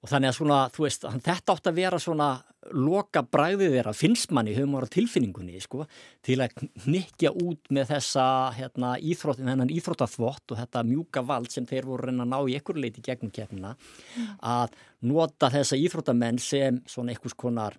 og 0.00 0.08
þannig 0.08 0.30
að 0.30 0.38
svona, 0.38 0.60
þú 0.72 0.84
veist, 0.86 1.04
þetta 1.26 1.54
átt 1.54 1.68
að 1.68 1.76
vera 1.76 2.00
svona 2.00 2.28
loka 2.76 3.22
bræðið 3.24 3.74
þeirra 3.74 3.92
finnst 3.96 4.32
manni 4.36 4.54
humor 4.56 4.84
og 4.86 4.92
tilfinningunni 4.92 5.60
sko, 5.64 5.84
til 6.24 6.38
að 6.44 6.64
nikja 6.88 7.32
út 7.32 7.70
með 7.72 7.94
þessa 7.94 8.24
hérna, 8.56 8.94
íþrótt, 9.00 9.42
þennan 9.42 9.72
íþróttaþvott 9.74 10.54
og 10.54 10.60
þetta 10.60 10.84
mjúka 10.88 11.24
vald 11.26 11.52
sem 11.52 11.68
þeir 11.68 11.88
voru 11.88 12.08
reyna 12.08 12.26
að 12.26 12.32
ná 12.32 12.38
í 12.40 12.56
ekkur 12.60 12.80
leiti 12.80 13.04
gegnum 13.04 13.32
keppnina 13.34 13.74
mm. 13.76 14.34
að 14.40 14.76
nota 15.08 15.52
þessa 15.52 15.80
íþróttamenn 15.80 16.40
sem 16.42 16.82
svona 16.88 17.14
einhvers 17.14 17.36
konar 17.36 17.78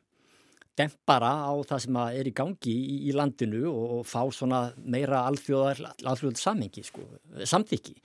dempara 0.77 1.31
á 1.45 1.53
það 1.67 1.83
sem 1.85 2.01
er 2.01 2.27
í 2.29 2.33
gangi 2.35 2.73
í, 2.73 2.97
í 3.09 3.15
landinu 3.15 3.65
og, 3.69 3.85
og 3.99 4.03
fá 4.07 4.21
svona 4.33 4.63
meira 4.81 5.25
alþjóðar, 5.29 5.83
alþjóðar 5.99 6.41
samengi 6.41 6.83
sko, 6.87 7.05
samþykki 7.43 7.97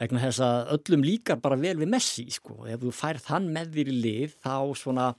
vegna 0.00 0.22
þess 0.26 0.44
að 0.44 0.72
öllum 0.76 1.04
líkar 1.06 1.42
bara 1.42 1.58
vel 1.60 1.76
við 1.80 1.92
Messi 1.94 2.26
sko, 2.34 2.64
ef 2.66 2.80
þú 2.82 2.94
færð 2.94 3.28
hann 3.32 3.50
með 3.54 3.76
þér 3.76 3.92
í 3.92 3.98
lið 4.06 4.38
þá 4.44 4.56
svona 4.78 5.10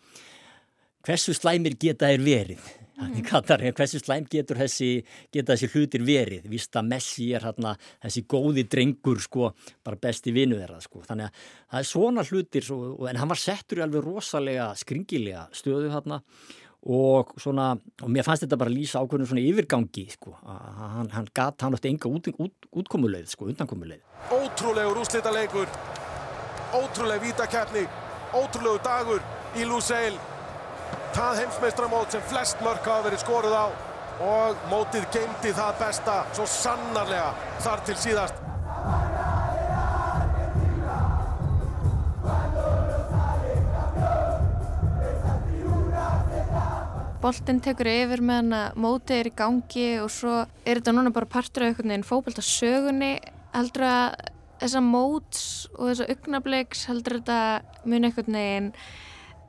hversu 1.06 1.36
slæmir 1.38 1.78
geta 1.80 2.10
þér 2.12 2.26
verið? 2.26 2.74
Mm. 2.96 3.16
Katar, 3.28 3.60
hversu 3.76 4.00
slæm 4.00 4.24
getur 4.32 4.56
þessi 4.62 4.90
geta 5.34 5.52
þessi 5.52 5.68
hlutir 5.74 6.04
verið? 6.08 6.46
Víst 6.48 6.78
að 6.80 6.88
Messi 6.94 7.28
er 7.36 7.44
hérna 7.44 7.74
þessi 8.06 8.24
góði 8.32 8.64
drengur 8.72 9.20
sko, 9.20 9.50
bara 9.84 10.00
besti 10.00 10.32
vinu 10.36 10.56
þeirra 10.62 10.80
sko, 10.84 11.04
þannig 11.04 11.28
að 11.28 11.42
það 11.74 11.82
er 11.82 11.90
svona 11.90 12.24
hlutir 12.30 12.68
svo, 12.68 12.78
en 13.12 13.20
hann 13.20 13.32
var 13.34 13.42
settur 13.42 13.82
í 13.82 13.84
alveg 13.84 14.06
rosalega 14.06 14.70
skringilega 14.80 15.50
stöðu 15.56 15.92
hérna 15.92 16.22
og 16.86 17.32
svona, 17.42 17.72
og 18.04 18.12
mér 18.14 18.26
fannst 18.28 18.46
þetta 18.46 18.60
bara 18.62 18.70
að 18.70 18.78
lýsa 18.78 19.02
ákveðinu 19.02 19.30
svona 19.32 19.46
yfirgangi 19.46 20.06
sko, 20.14 20.36
hann, 20.46 21.10
hann 21.16 21.30
gat, 21.34 21.58
hann 21.66 21.74
átti 21.78 21.90
enga 21.90 22.12
út, 22.12 22.30
út, 22.38 22.70
útkomuleið 22.84 23.32
sko, 23.32 23.50
undankomuleið. 23.50 24.04
Ótrúlegur 24.36 25.02
úslita 25.02 25.34
leikur, 25.34 25.66
ótrúleg 26.78 27.26
vítakeppni, 27.26 27.88
ótrúlegu 28.38 28.84
dagur 28.86 29.26
í 29.58 29.66
Lusail, 29.66 30.14
það 31.18 31.42
heimsmeistramót 31.42 32.14
sem 32.14 32.24
flest 32.30 32.62
mörk 32.62 32.86
hafa 32.86 33.10
verið 33.10 33.26
skoruð 33.26 33.58
á. 33.58 33.66
Og 34.16 34.62
mótið 34.72 35.10
geimdi 35.12 35.52
það 35.52 35.80
besta 35.82 36.14
svo 36.38 36.46
sannarlega 36.48 37.34
þar 37.66 37.82
til 37.84 37.96
síðast. 38.00 38.38
Boltinn 47.26 47.58
tekur 47.64 47.88
yfir 47.90 48.22
meðan 48.22 48.54
að 48.54 48.76
mótið 48.84 49.18
er 49.18 49.28
í 49.32 49.34
gangi 49.40 49.86
og 50.04 50.12
svo 50.14 50.34
er 50.46 50.78
þetta 50.78 50.92
núna 50.94 51.14
bara 51.16 51.30
partur 51.30 51.64
af 51.66 51.72
einhvern 51.72 51.90
veginn 51.90 52.06
fókbaltasögunni 52.06 53.12
heldur 53.56 53.86
að 53.88 54.18
þessa 54.62 54.82
móts 54.86 55.42
og 55.74 55.90
þessa 55.90 56.08
augnabliks 56.14 56.84
heldur 56.92 57.18
þetta 57.18 57.40
muni 57.90 58.12
einhvern 58.12 58.38
veginn 58.38 58.70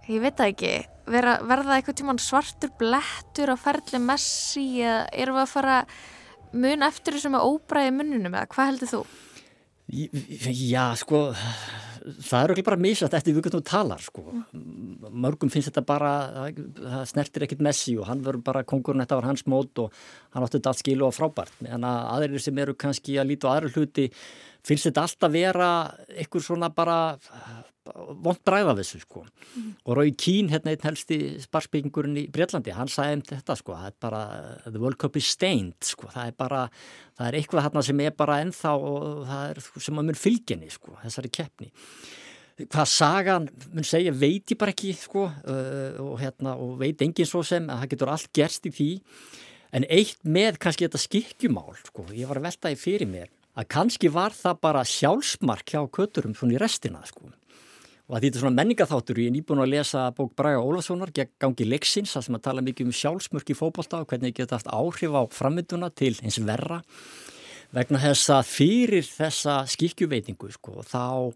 ég 0.09 0.25
veit 0.25 0.39
það 0.39 0.53
ekki 0.55 0.73
vera, 1.13 1.37
verða 1.45 1.77
eitthvað 1.77 1.99
tíman 2.01 2.23
svartur 2.23 2.73
blettur 2.81 3.53
á 3.53 3.57
ferli 3.61 4.01
messi 4.07 4.65
eða 4.81 5.03
erum 5.13 5.37
við 5.37 5.45
að 5.45 5.53
fara 5.53 5.79
mun 6.57 6.87
eftir 6.89 7.19
þessu 7.19 7.35
með 7.35 7.49
óbræði 7.51 7.93
mununum 7.99 8.39
eða 8.39 8.53
hvað 8.55 8.71
heldur 8.73 8.93
þú? 8.95 9.03
Já, 9.93 10.87
sko 10.97 11.27
það 11.37 11.86
eru 12.07 12.55
ekki 12.55 12.65
bara 12.67 12.79
misast 12.81 13.15
eftir 13.19 13.35
við 13.35 13.49
þú 13.57 13.61
talar 13.67 14.03
sko. 14.03 14.23
mörgum 15.11 15.51
finnst 15.51 15.71
þetta 15.73 15.85
bara 15.87 16.13
það 16.53 17.05
snertir 17.11 17.47
ekkit 17.47 17.65
Messi 17.67 17.97
og 17.99 18.07
hann 18.11 18.23
verður 18.25 18.45
bara 18.47 18.65
kongurinn, 18.65 19.03
þetta 19.03 19.21
var 19.21 19.29
hans 19.31 19.47
mót 19.47 19.83
og 19.83 19.95
hann 20.35 20.47
átti 20.47 20.59
þetta 20.59 20.73
allt 20.73 20.83
skilu 20.83 21.07
og 21.09 21.17
frábært 21.17 21.67
en 21.67 21.87
að 21.87 22.11
aðrir 22.15 22.45
sem 22.47 22.59
eru 22.63 22.77
kannski 22.79 23.19
að 23.19 23.33
líta 23.33 23.51
á 23.51 23.55
aðra 23.57 23.73
hluti 23.75 24.11
finnst 24.67 24.89
þetta 24.89 25.07
alltaf 25.07 25.33
vera 25.33 25.71
einhver 26.17 26.43
svona 26.43 26.71
bara 26.75 26.99
vond 27.95 28.41
bræða 28.47 28.75
þessu 28.81 29.01
sko. 29.03 29.23
Mm. 29.55 29.71
og 29.87 29.97
Rói 29.99 30.13
Kín, 30.19 30.51
hérna 30.51 30.73
einn 30.73 30.85
helsti 30.85 31.19
sparspíkingurinn 31.45 32.19
í 32.19 32.27
Breitlandi, 32.33 32.75
hann 32.75 32.91
sagði 32.91 33.21
um 33.21 33.25
þetta 33.31 33.57
sko 33.61 33.77
það 33.77 33.89
er 33.89 33.97
bara, 34.03 34.23
the 34.67 34.83
World 34.83 34.99
Cup 35.01 35.19
is 35.21 35.31
stained 35.31 35.79
sko, 35.87 36.11
það 36.13 36.33
er 36.33 36.37
bara, 36.39 36.63
það 37.19 37.29
er 37.29 37.39
eitthvað 37.41 37.67
hérna 37.69 37.85
sem 37.87 38.05
er 38.05 38.15
bara 38.19 38.41
ennþá 38.45 38.77
og 38.77 39.25
það 39.31 39.51
er 39.53 39.63
sem 39.89 40.03
að 40.03 40.09
mun 40.11 40.21
fylginni 40.21 40.71
sko, 40.73 40.97
þessari 41.05 41.33
keppni. 41.39 41.73
Hvað 42.57 42.87
sagan 42.89 43.51
mun 43.77 43.85
segja 43.85 44.15
veit 44.17 44.55
ég 44.55 44.59
bara 44.59 44.73
ekki 44.73 44.95
sko 44.97 45.27
uh, 45.29 45.99
og 46.01 46.15
hérna, 46.23 46.57
og 46.57 46.79
veit 46.81 47.03
enginn 47.05 47.29
svo 47.29 47.45
sem 47.45 47.69
að 47.69 47.83
það 47.83 47.91
getur 47.93 48.15
allt 48.15 48.31
gerst 48.35 48.69
í 48.69 48.73
því. 48.73 48.93
En 49.77 49.85
eitt 49.93 50.23
með 50.25 50.57
kannski 50.63 50.87
þetta 50.87 51.03
skikkjumál 51.03 51.75
sko, 51.85 52.07
ég 52.17 52.31
var 52.31 52.41
að 52.41 52.49
velta 52.49 52.73
í 52.73 52.79
fyrir 52.81 53.11
mér 53.11 53.29
að 53.57 53.69
kannski 53.73 54.11
var 54.13 54.37
það 54.37 54.63
bara 54.67 54.85
sjálfsmark 54.87 55.73
hjá 55.73 55.81
köturum 55.89 56.37
svona 56.37 56.57
í 56.57 56.61
restina 56.61 57.03
sko. 57.09 57.31
Og 58.07 58.15
að 58.15 58.27
þetta 58.27 58.39
er 58.39 58.43
svona 58.45 58.59
menningaþáttur 58.61 59.19
ég 59.19 59.31
er 59.31 59.35
nýbúin 59.35 59.63
að 59.65 59.73
lesa 59.73 60.05
bók 60.15 60.35
Braga 60.39 60.61
Ólafssonar 60.63 61.11
gangi 61.11 61.67
leiksins, 61.67 62.13
það 62.15 62.27
sem 62.29 62.39
að 62.39 62.45
tala 62.45 62.63
mikið 62.63 62.87
um 62.87 62.95
sjálfsmörk 62.95 63.51
í 63.51 63.59
fókbólta 63.59 64.03
og 64.05 64.13
hvernig 64.13 64.37
geta 64.37 64.61
haft 64.61 64.71
áhrif 64.71 65.17
á 65.17 65.23
frammynduna 65.35 65.91
til 65.91 66.15
eins 66.23 66.39
verra. 66.39 66.83
Vegna 67.75 67.99
þess 67.99 68.31
að 68.31 68.51
fyrir 68.53 69.09
þessa 69.09 69.65
skikjuveitingu 69.73 70.53
sko, 70.55 70.85
þá 70.87 71.35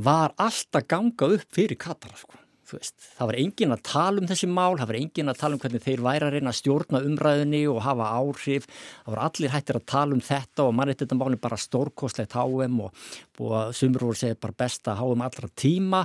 var 0.00 0.32
alltaf 0.40 0.88
ganga 0.88 1.34
upp 1.36 1.50
fyrir 1.52 1.76
Katara 1.76 2.16
sko 2.16 2.40
það 2.70 3.30
var 3.30 3.38
engin 3.40 3.74
að 3.74 3.82
tala 3.88 4.22
um 4.22 4.28
þessi 4.30 4.48
mál, 4.50 4.78
það 4.78 4.90
var 4.90 4.98
engin 5.00 5.32
að 5.32 5.40
tala 5.42 5.56
um 5.56 5.62
hvernig 5.64 5.84
þeir 5.84 6.04
væri 6.06 6.26
að 6.26 6.34
reyna 6.36 6.52
að 6.52 6.58
stjórna 6.60 7.02
umræðinni 7.08 7.62
og 7.70 7.82
hafa 7.84 8.08
áhrif, 8.20 8.68
það 9.04 9.14
var 9.14 9.22
allir 9.26 9.54
hættir 9.54 9.80
að 9.80 9.86
tala 9.94 10.16
um 10.16 10.24
þetta 10.30 10.66
og 10.66 10.74
mann 10.78 10.92
eitthvað 10.94 11.20
máli 11.20 11.40
bara 11.42 11.60
stórkostlegt 11.60 12.36
HM 12.38 12.82
og, 12.86 13.06
og 13.40 13.76
sumur 13.76 14.08
voru 14.08 14.20
segið 14.22 14.42
bara 14.46 14.60
besta 14.64 14.96
HM 14.98 15.24
allra 15.26 15.54
tíma. 15.58 16.04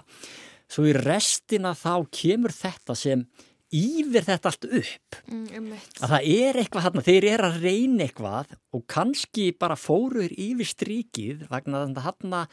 Svo 0.66 0.88
í 0.90 0.96
restina 0.98 1.76
þá 1.78 2.08
kemur 2.10 2.54
þetta 2.56 2.96
sem 2.98 3.28
yfir 3.76 4.26
þetta 4.26 4.52
allt 4.52 4.68
upp. 4.80 5.20
Mm, 5.32 5.72
að 6.00 6.12
það 6.14 6.28
er 6.32 6.60
eitthvað 6.62 6.88
þarna, 6.88 7.06
þeir 7.06 7.28
eru 7.32 7.48
að 7.50 7.62
reyna 7.66 8.06
eitthvað 8.06 8.58
og 8.76 8.84
kannski 8.92 9.48
bara 9.60 9.78
fóruður 9.80 10.34
yfir 10.34 10.70
strikið 10.70 11.48
vegna 11.52 11.86
þarna 11.98 12.44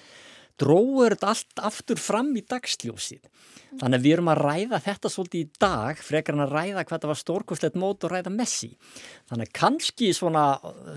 dróður 0.62 1.16
þetta 1.16 1.33
allt 1.35 1.66
aftur 1.72 2.01
fram 2.01 2.33
í 2.38 2.44
dagsljósið. 2.46 3.27
Þannig 3.81 3.96
að 3.96 4.05
við 4.05 4.12
erum 4.12 4.29
að 4.29 4.40
ræða 4.42 4.79
þetta 4.85 5.11
svolítið 5.12 5.42
í 5.42 5.61
dag, 5.62 6.01
frekar 6.05 6.37
en 6.37 6.44
að 6.44 6.51
ræða 6.53 6.83
hvað 6.88 7.03
það 7.03 7.11
var 7.11 7.18
stórkostlegt 7.20 7.79
mót 7.81 8.05
og 8.05 8.12
ræða 8.12 8.33
Messi. 8.35 8.68
Þannig 9.31 9.48
að 9.48 9.55
kannski 9.57 10.11
svona, 10.16 10.42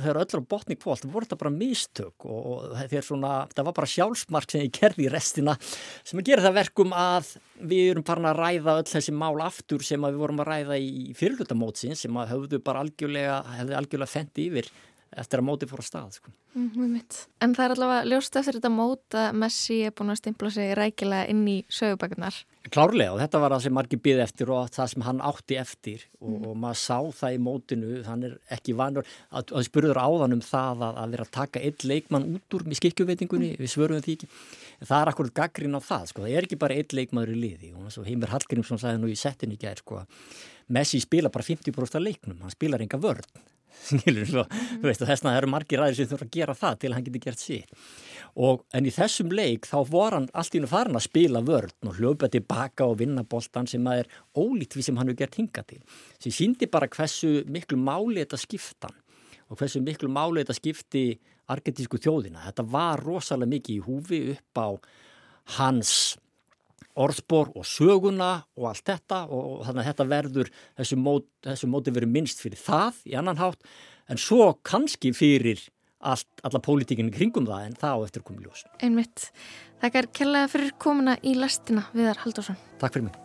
þegar 0.04 0.20
öllur 0.26 0.44
á 0.44 0.50
botni 0.52 0.78
kvólt, 0.80 1.06
voru 1.08 1.28
þetta 1.28 1.40
bara 1.40 1.54
mistök 1.56 2.28
og, 2.28 2.66
það 2.92 3.62
var 3.70 3.78
bara 3.80 3.92
sjálfsmark 3.94 4.52
sem 4.52 4.66
ég 4.66 4.74
kerði 4.76 5.08
í 5.08 5.14
restina 5.14 5.56
sem 5.62 6.20
að 6.20 6.32
gera 6.32 6.46
það 6.48 6.58
verkum 6.60 6.96
að 7.00 7.32
við 7.64 7.94
erum 7.94 8.08
farin 8.08 8.28
að 8.28 8.42
ræða 8.42 8.78
öll 8.82 8.90
þessi 8.92 9.16
mál 9.16 9.40
aftur 9.46 9.86
sem 9.86 10.10
við 10.10 10.20
vorum 10.20 10.44
að 10.44 10.52
ræða 10.52 10.82
í 10.82 11.16
fyrirlutamótsin 11.16 11.96
sem 11.96 12.20
að 12.20 12.34
höfðu 12.34 12.60
bara 12.66 12.84
algjörlega, 12.84 13.40
hefði 13.62 13.80
algjörlega 13.80 14.16
fendi 14.18 14.50
yfir 14.50 14.70
eftir 15.22 15.42
að 15.42 15.48
móti 15.50 15.70
fór 15.70 15.84
að 15.84 15.90
stað 15.90 16.18
sko. 16.20 16.34
mm, 16.56 17.00
En 17.42 17.56
það 17.56 17.66
er 17.66 17.76
allavega 17.76 18.10
ljóst 18.12 18.36
eftir 18.36 18.60
þetta 18.60 18.74
mót 18.74 19.18
að 19.20 19.40
Messi 19.44 19.82
er 19.86 19.96
búin 19.96 20.14
að 20.14 20.22
stimpla 20.22 20.52
sig 20.52 20.76
rækilega 20.78 21.30
inn 21.32 21.48
í 21.48 21.58
sögubækunar 21.70 22.44
Klárlega 22.74 23.14
og 23.14 23.20
þetta 23.22 23.40
var 23.44 23.54
það 23.54 23.62
sem 23.62 23.76
margir 23.78 24.00
byði 24.02 24.22
eftir 24.24 24.50
og 24.54 24.70
það 24.74 24.88
sem 24.90 25.04
hann 25.06 25.20
átti 25.22 25.58
eftir. 25.62 26.06
Og, 26.18 26.32
mm. 26.32 26.48
og 26.50 26.56
maður 26.64 26.80
sá 26.82 26.98
það 27.20 27.36
í 27.36 27.42
mótinu 27.46 28.00
hann 28.08 28.26
er 28.26 28.34
ekki 28.56 28.74
vanur. 28.78 29.06
Að, 29.30 29.54
að 29.60 29.68
spurður 29.68 30.02
áðan 30.02 30.38
um 30.38 30.42
það 30.46 30.82
að, 30.88 31.00
að 31.04 31.14
vera 31.14 31.28
að 31.28 31.34
taka 31.38 31.62
eitt 31.62 31.86
leikmann 31.86 32.28
út 32.34 32.58
úr 32.58 32.66
með 32.66 32.80
skikkjuveitingunni 32.82 33.52
við 33.62 33.74
svöruðum 33.76 34.06
því 34.08 34.18
ekki, 34.18 34.30
en 34.80 34.90
það 34.90 35.04
er 35.04 35.14
akkurat 35.14 35.38
gaggrín 35.44 35.78
á 35.78 35.82
það 35.86 36.12
sko, 36.12 36.26
það 36.26 36.38
er 36.40 36.50
ekki 36.50 36.62
bara 36.66 36.80
eitt 36.80 36.98
leikmaður 36.98 37.36
í 37.36 37.42
liði. 37.44 37.74
Og 37.78 38.10
Heimir 38.10 38.34
Hallgrímsson 38.34 38.82
sagði 38.82 39.04
nú 39.04 39.14
í 39.14 39.20
settinni 39.20 39.62
gæðir 39.62 39.86
sko, 39.86 40.06
Messi 40.74 40.98
spila 41.04 41.30
bara 41.30 41.46
50% 41.46 42.00
af 42.00 42.02
leiknum, 42.02 42.42
hann 42.42 42.56
spilar 42.56 42.82
enga 42.82 42.98
vörn 42.98 43.22
skilur, 43.84 44.26
svo, 44.30 44.44
mm. 44.46 44.82
þú 44.82 44.90
veist, 44.90 45.04
og 45.04 45.10
þess 45.12 45.24
vegna 45.26 45.36
eru 45.40 45.52
margir 45.52 45.84
aðeins 45.84 46.02
sem 46.02 46.10
þurfa 46.12 46.28
að 46.28 46.34
gera 46.38 46.58
það 46.58 46.80
til 46.82 46.90
að 46.90 46.98
hann 46.98 47.06
geti 47.08 47.22
gert 47.26 47.44
sitt. 47.44 47.86
Og 48.46 48.66
en 48.76 48.90
í 48.90 48.94
þessum 48.96 49.32
leik 49.36 49.70
þá 49.70 49.78
vor 49.92 50.18
hann 50.18 50.28
allt 50.34 50.58
í 50.58 50.62
nú 50.64 50.70
farin 50.72 51.00
að 51.00 51.08
spila 51.08 51.44
vörn 51.46 51.90
og 51.90 52.00
hljópa 52.00 52.30
tilbaka 52.32 52.90
og 52.90 53.00
vinna 53.04 53.24
boltan 53.24 53.70
sem 53.70 53.86
að 53.88 54.04
er 54.04 54.12
ólít 54.36 54.76
við 54.76 54.90
sem 54.90 55.00
hann 55.00 55.12
hefur 55.12 55.22
gert 55.24 55.40
hinga 55.40 55.64
til. 55.70 55.82
Sem 56.20 56.36
síndi 56.36 56.70
bara 56.72 56.90
hversu 56.92 57.46
miklu 57.52 57.80
máli 57.80 58.24
þetta 58.24 58.42
skiptan 58.42 59.00
og 59.46 59.60
hversu 59.60 59.82
miklu 59.86 60.10
máli 60.10 60.42
þetta 60.42 60.58
skipti 60.58 61.06
argentísku 61.54 62.00
þjóðina, 62.02 62.42
þetta 62.48 62.64
var 62.74 63.04
rosalega 63.06 63.52
mikið 63.52 63.76
í 63.76 63.84
húfi 63.86 64.22
upp 64.34 64.58
á 64.58 64.68
hans 65.60 66.16
orðspor 66.96 67.52
og 67.56 67.68
söguna 67.68 68.32
og 68.56 68.70
allt 68.72 68.86
þetta 68.88 69.26
og 69.28 69.66
þannig 69.68 69.82
að 69.82 69.90
þetta 69.90 70.08
verður 70.12 70.52
þessu, 70.80 70.98
mót, 71.00 71.28
þessu 71.46 71.70
móti 71.72 71.94
verið 71.96 72.14
minnst 72.16 72.44
fyrir 72.44 72.62
það 72.62 73.02
í 73.12 73.18
annan 73.20 73.42
hátt 73.42 73.68
en 74.12 74.22
svo 74.22 74.54
kannski 74.66 75.12
fyrir 75.16 75.62
allt, 76.00 76.30
alla 76.46 76.62
pólitíkinu 76.64 77.12
kringum 77.14 77.48
það 77.50 77.68
en 77.68 77.78
það 77.82 78.00
á 78.00 78.06
eftir 78.08 78.26
komið 78.26 78.48
ljós. 78.48 78.66
Einmitt. 78.86 79.30
Þakkar 79.84 80.10
kellaði 80.16 80.52
fyrir 80.56 80.74
komuna 80.82 81.18
í 81.26 81.36
lastina 81.38 81.88
Viðar 81.96 82.24
Haldursson. 82.24 82.60
Takk 82.82 82.96
fyrir 82.96 83.10
mig. 83.10 83.22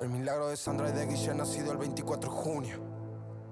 El 0.00 0.12
milagro 0.12 0.48
de 0.48 0.56
Sandra 0.56 0.88
y 0.88 0.92
de 0.92 1.06
Guille 1.06 1.34
nacido 1.34 1.72
el 1.72 1.78
24 1.78 2.20
de 2.20 2.28
junio 2.28 2.78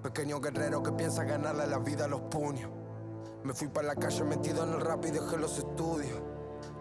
Pequeño 0.01 0.39
guerrero 0.41 0.81
que 0.81 0.93
piensa 0.93 1.25
ganarle 1.25 1.67
la 1.67 1.81
vida 1.81 2.05
a 2.05 2.09
los 2.09 2.21
puños 2.31 2.71
Me 3.43 3.53
fui 3.53 3.67
para 3.67 3.89
la 3.89 3.97
calle 3.97 4.23
metido 4.23 4.63
en 4.63 4.75
el 4.75 4.81
rap 4.81 5.05
y 5.07 5.11
dejé 5.11 5.39
los 5.39 5.59
estudios 5.59 6.36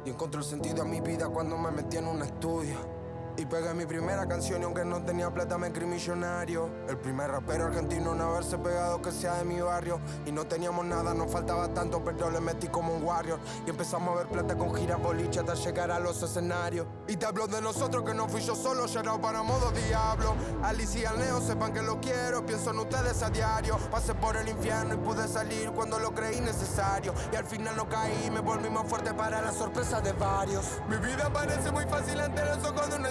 Y 0.06 0.10
encontré 0.12 0.40
el 0.40 0.46
sentido 0.46 0.84
a 0.84 0.86
mi 0.86 1.02
vida 1.02 1.28
cuando 1.30 1.58
me 1.58 1.72
metí 1.72 1.98
en 1.98 2.08
un 2.08 2.22
estudio. 2.22 2.95
Y 3.38 3.46
pegué 3.46 3.74
mi 3.74 3.86
primera 3.86 4.26
canción 4.28 4.62
y 4.62 4.64
aunque 4.64 4.86
no 4.86 5.04
tenía 5.04 5.30
plata 5.30 5.58
me 5.58 5.72
creí 5.72 5.88
millonario. 5.88 6.70
El 6.88 6.98
primer 6.98 7.30
rapero 7.30 7.66
argentino 7.66 8.14
en 8.14 8.22
haberse 8.22 8.58
pegado 8.58 9.02
que 9.02 9.12
sea 9.12 9.36
de 9.36 9.44
mi 9.44 9.60
barrio. 9.60 10.00
Y 10.26 10.32
no 10.32 10.46
teníamos 10.46 10.86
nada, 10.86 11.14
nos 11.14 11.30
faltaba 11.30 11.68
tanto 11.74 12.02
pero 12.04 12.32
le 12.32 12.40
metí 12.40 12.68
como 12.68 12.96
un 12.96 13.04
warrior. 13.04 13.40
Y 13.66 13.72
empezamos 13.72 14.14
a 14.14 14.20
ver 14.20 14.28
plata 14.28 14.58
con 14.58 14.74
giras 14.74 15.02
boliche 15.02 15.42
hasta 15.42 15.54
llegar 15.56 15.92
a 15.92 16.00
los 16.00 16.24
escenarios. 16.24 16.88
Y 17.08 17.18
te 17.18 17.26
hablo 17.26 17.48
de 17.48 17.62
nosotros 17.62 18.06
que 18.06 18.14
no 18.14 18.30
fui 18.30 18.40
yo 18.40 18.56
solo, 18.56 18.86
llorado 18.86 19.20
para 19.20 19.44
modo 19.44 19.72
diablo. 19.72 20.34
Alicia 20.64 21.12
y 21.14 21.20
Leo 21.20 21.42
sepan 21.42 21.74
que 21.74 21.82
lo 21.82 22.00
quiero, 22.00 22.46
pienso 22.46 22.72
en 22.72 22.80
ustedes 22.80 23.22
a 23.22 23.30
diario. 23.30 23.78
Pasé 23.92 24.16
por 24.16 24.38
el 24.38 24.48
infierno 24.48 24.94
y 24.94 24.98
pude 24.98 25.28
salir 25.28 25.72
cuando 25.72 26.00
lo 26.00 26.14
creí 26.14 26.40
necesario. 26.40 27.14
Y 27.34 27.36
al 27.36 27.46
final 27.46 27.76
no 27.76 27.90
caí, 27.90 28.30
me 28.32 28.40
volví 28.40 28.70
más 28.70 28.88
fuerte 28.88 29.14
para 29.14 29.42
la 29.42 29.52
sorpresa 29.52 30.00
de 30.00 30.14
varios. 30.14 30.66
Mi 30.88 30.96
vida 30.98 31.30
parece 31.34 31.70
muy 31.72 31.84
fácil 31.86 32.22
ante 32.22 32.46
los 32.46 32.64
ojos 32.64 32.90
de 32.90 32.96
un 32.96 33.06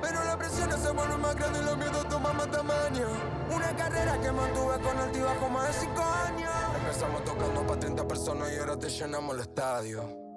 pero 0.00 0.24
la 0.24 0.36
presión 0.36 0.70
se 0.70 0.90
vuelve 0.90 1.16
más 1.16 1.34
grande 1.34 1.58
y 1.60 1.64
los 1.64 1.76
miedos 1.76 2.08
toman 2.08 2.36
más 2.36 2.50
tamaño. 2.50 3.08
Una 3.54 3.76
carrera 3.76 4.18
que 4.20 4.32
mantuve 4.32 4.78
con 4.80 4.98
altibajo 4.98 5.48
más 5.48 5.66
de 5.68 5.72
5 5.72 6.02
años. 6.02 6.50
Empezamos 6.80 7.24
tocando 7.24 7.66
para 7.66 7.80
30 7.80 8.08
personas 8.08 8.52
y 8.52 8.58
ahora 8.58 8.78
te 8.78 8.88
llenamos 8.88 9.34
el 9.34 9.40
estadio. 9.42 10.28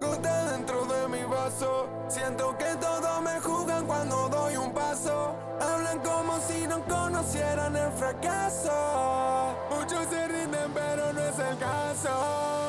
Gota 0.00 0.52
dentro 0.52 0.86
de 0.86 1.08
mi 1.08 1.24
vaso. 1.24 1.88
Siento 2.08 2.56
que 2.56 2.74
todos 2.80 3.22
me 3.22 3.38
juzgan 3.40 3.86
cuando 3.86 4.28
doy 4.28 4.56
un 4.56 4.72
paso. 4.72 5.36
Hablan 5.60 6.00
como 6.00 6.40
si 6.40 6.66
no 6.66 6.82
conocieran 6.86 7.76
el 7.76 7.92
fracaso. 7.92 9.54
Muchos 9.70 10.06
se 10.08 10.26
rinden, 10.26 10.72
pero 10.72 11.12
no 11.12 11.20
es 11.20 11.38
el 11.38 11.58
caso. 11.58 12.59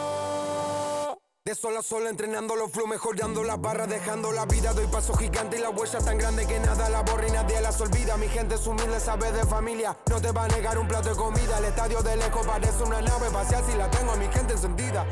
De 1.44 1.56
sol 1.56 1.76
a 1.76 1.82
sol 1.82 2.06
entrenando 2.06 2.56
los 2.56 2.72
flow, 2.72 2.86
mejorando 2.86 3.44
las 3.44 3.60
barras, 3.60 3.90
dejando 3.90 4.32
la 4.32 4.46
vida. 4.46 4.74
Doy 4.74 4.86
paso 4.86 5.16
gigante 5.16 5.58
y 5.58 5.60
la 5.60 5.72
huella 5.72 5.98
tan 5.98 6.20
grande 6.20 6.46
que 6.46 6.60
nada 6.60 6.88
la 6.88 7.02
borra 7.02 7.28
y 7.28 7.32
nadie 7.32 7.60
las 7.62 7.82
olvida. 7.82 8.16
Mi 8.16 8.28
gente 8.28 8.54
es 8.54 8.68
humilde, 8.68 9.00
sabe 9.00 9.32
de 9.32 9.44
familia. 9.46 9.98
No 10.12 10.22
te 10.22 10.32
va 10.32 10.44
a 10.44 10.48
negar 10.50 10.78
un 10.78 10.88
plato 10.88 11.10
de 11.10 11.16
comida. 11.16 11.58
El 11.58 11.66
estadio 11.66 12.04
de 12.04 12.16
lejos 12.16 12.46
parece 12.46 12.84
una 12.84 13.02
nave 13.02 13.26
espacial 13.26 13.64
si 13.68 13.76
la 13.76 13.90
tengo 13.90 14.12
a 14.12 14.18
mi 14.18 14.28
gente 14.28 14.54
encendida. 14.54 15.04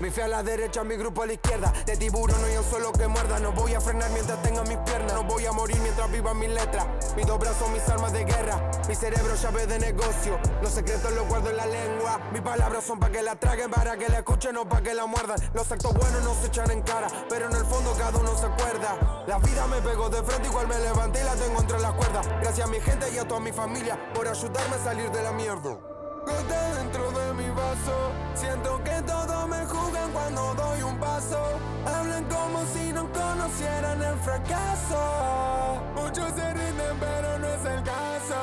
Mi 0.00 0.08
fe 0.10 0.22
a 0.22 0.28
la 0.28 0.42
derecha, 0.42 0.82
mi 0.82 0.96
grupo 0.96 1.22
a 1.22 1.26
la 1.26 1.34
izquierda. 1.34 1.70
De 1.84 1.94
tiburón 1.94 2.40
no 2.40 2.46
hay 2.46 2.56
un 2.56 2.64
solo 2.64 2.90
que 2.90 3.06
muerda. 3.06 3.38
No 3.38 3.52
voy 3.52 3.74
a 3.74 3.82
frenar 3.82 4.10
mientras 4.10 4.40
tenga 4.42 4.62
mis 4.62 4.78
piernas. 4.78 5.12
No 5.12 5.24
voy 5.24 5.44
a 5.44 5.52
morir 5.52 5.76
mientras 5.82 6.10
viva 6.10 6.32
mis 6.32 6.48
letras. 6.48 6.86
Mis 7.16 7.26
dos 7.26 7.38
brazos, 7.38 7.68
mis 7.68 7.86
armas 7.86 8.10
de 8.14 8.24
guerra. 8.24 8.70
Mi 8.88 8.94
cerebro, 8.94 9.34
llave 9.34 9.66
de 9.66 9.78
negocio. 9.78 10.38
Los 10.62 10.72
secretos 10.72 11.12
los 11.12 11.28
guardo 11.28 11.50
en 11.50 11.56
la 11.58 11.66
lengua. 11.66 12.18
Mis 12.32 12.40
palabras 12.40 12.82
son 12.82 12.98
para 12.98 13.12
que 13.12 13.22
la 13.22 13.36
traguen, 13.36 13.70
para 13.70 13.98
que 13.98 14.08
la 14.08 14.18
escuchen 14.18 14.56
o 14.56 14.66
para 14.66 14.82
que 14.82 14.94
la 14.94 15.04
muerdan. 15.04 15.36
Los 15.52 15.70
actos 15.70 15.92
buenos 15.92 16.24
no 16.24 16.34
se 16.34 16.46
echan 16.46 16.70
en 16.70 16.80
cara, 16.80 17.08
pero 17.28 17.50
en 17.50 17.56
el 17.56 17.64
fondo 17.66 17.92
cada 17.98 18.18
uno 18.18 18.34
se 18.38 18.46
acuerda. 18.46 19.24
La 19.26 19.38
vida 19.38 19.66
me 19.66 19.82
pegó 19.82 20.08
de 20.08 20.22
frente, 20.22 20.48
igual 20.48 20.66
me 20.66 20.78
levanté 20.78 21.20
y 21.20 21.24
la 21.24 21.34
tengo 21.34 21.60
entre 21.60 21.78
las 21.78 21.92
cuerdas. 21.92 22.26
Gracias 22.40 22.66
a 22.66 22.70
mi 22.70 22.80
gente 22.80 23.06
y 23.12 23.18
a 23.18 23.28
toda 23.28 23.40
mi 23.40 23.52
familia 23.52 23.98
por 24.14 24.26
ayudarme 24.26 24.76
a 24.76 24.82
salir 24.82 25.10
de 25.10 25.22
la 25.22 25.32
mierda. 25.32 25.99
Dentro 26.48 27.10
de 27.10 27.34
mi 27.34 27.50
vaso. 27.50 28.12
Siento 28.34 28.82
que 28.84 29.02
todos 29.02 29.48
me 29.48 29.64
juzgan 29.66 30.10
cuando 30.12 30.54
doy 30.54 30.82
un 30.82 30.98
paso. 30.98 31.40
Hablan 31.86 32.24
como 32.24 32.64
si 32.72 32.92
no 32.92 33.10
conocieran 33.12 34.02
el 34.02 34.18
fracaso. 34.18 35.82
Muchos 35.94 36.32
se 36.34 36.54
rinden, 36.54 36.98
pero 36.98 37.38
no 37.38 37.46
es 37.46 37.64
el 37.64 37.82
caso. 37.82 38.38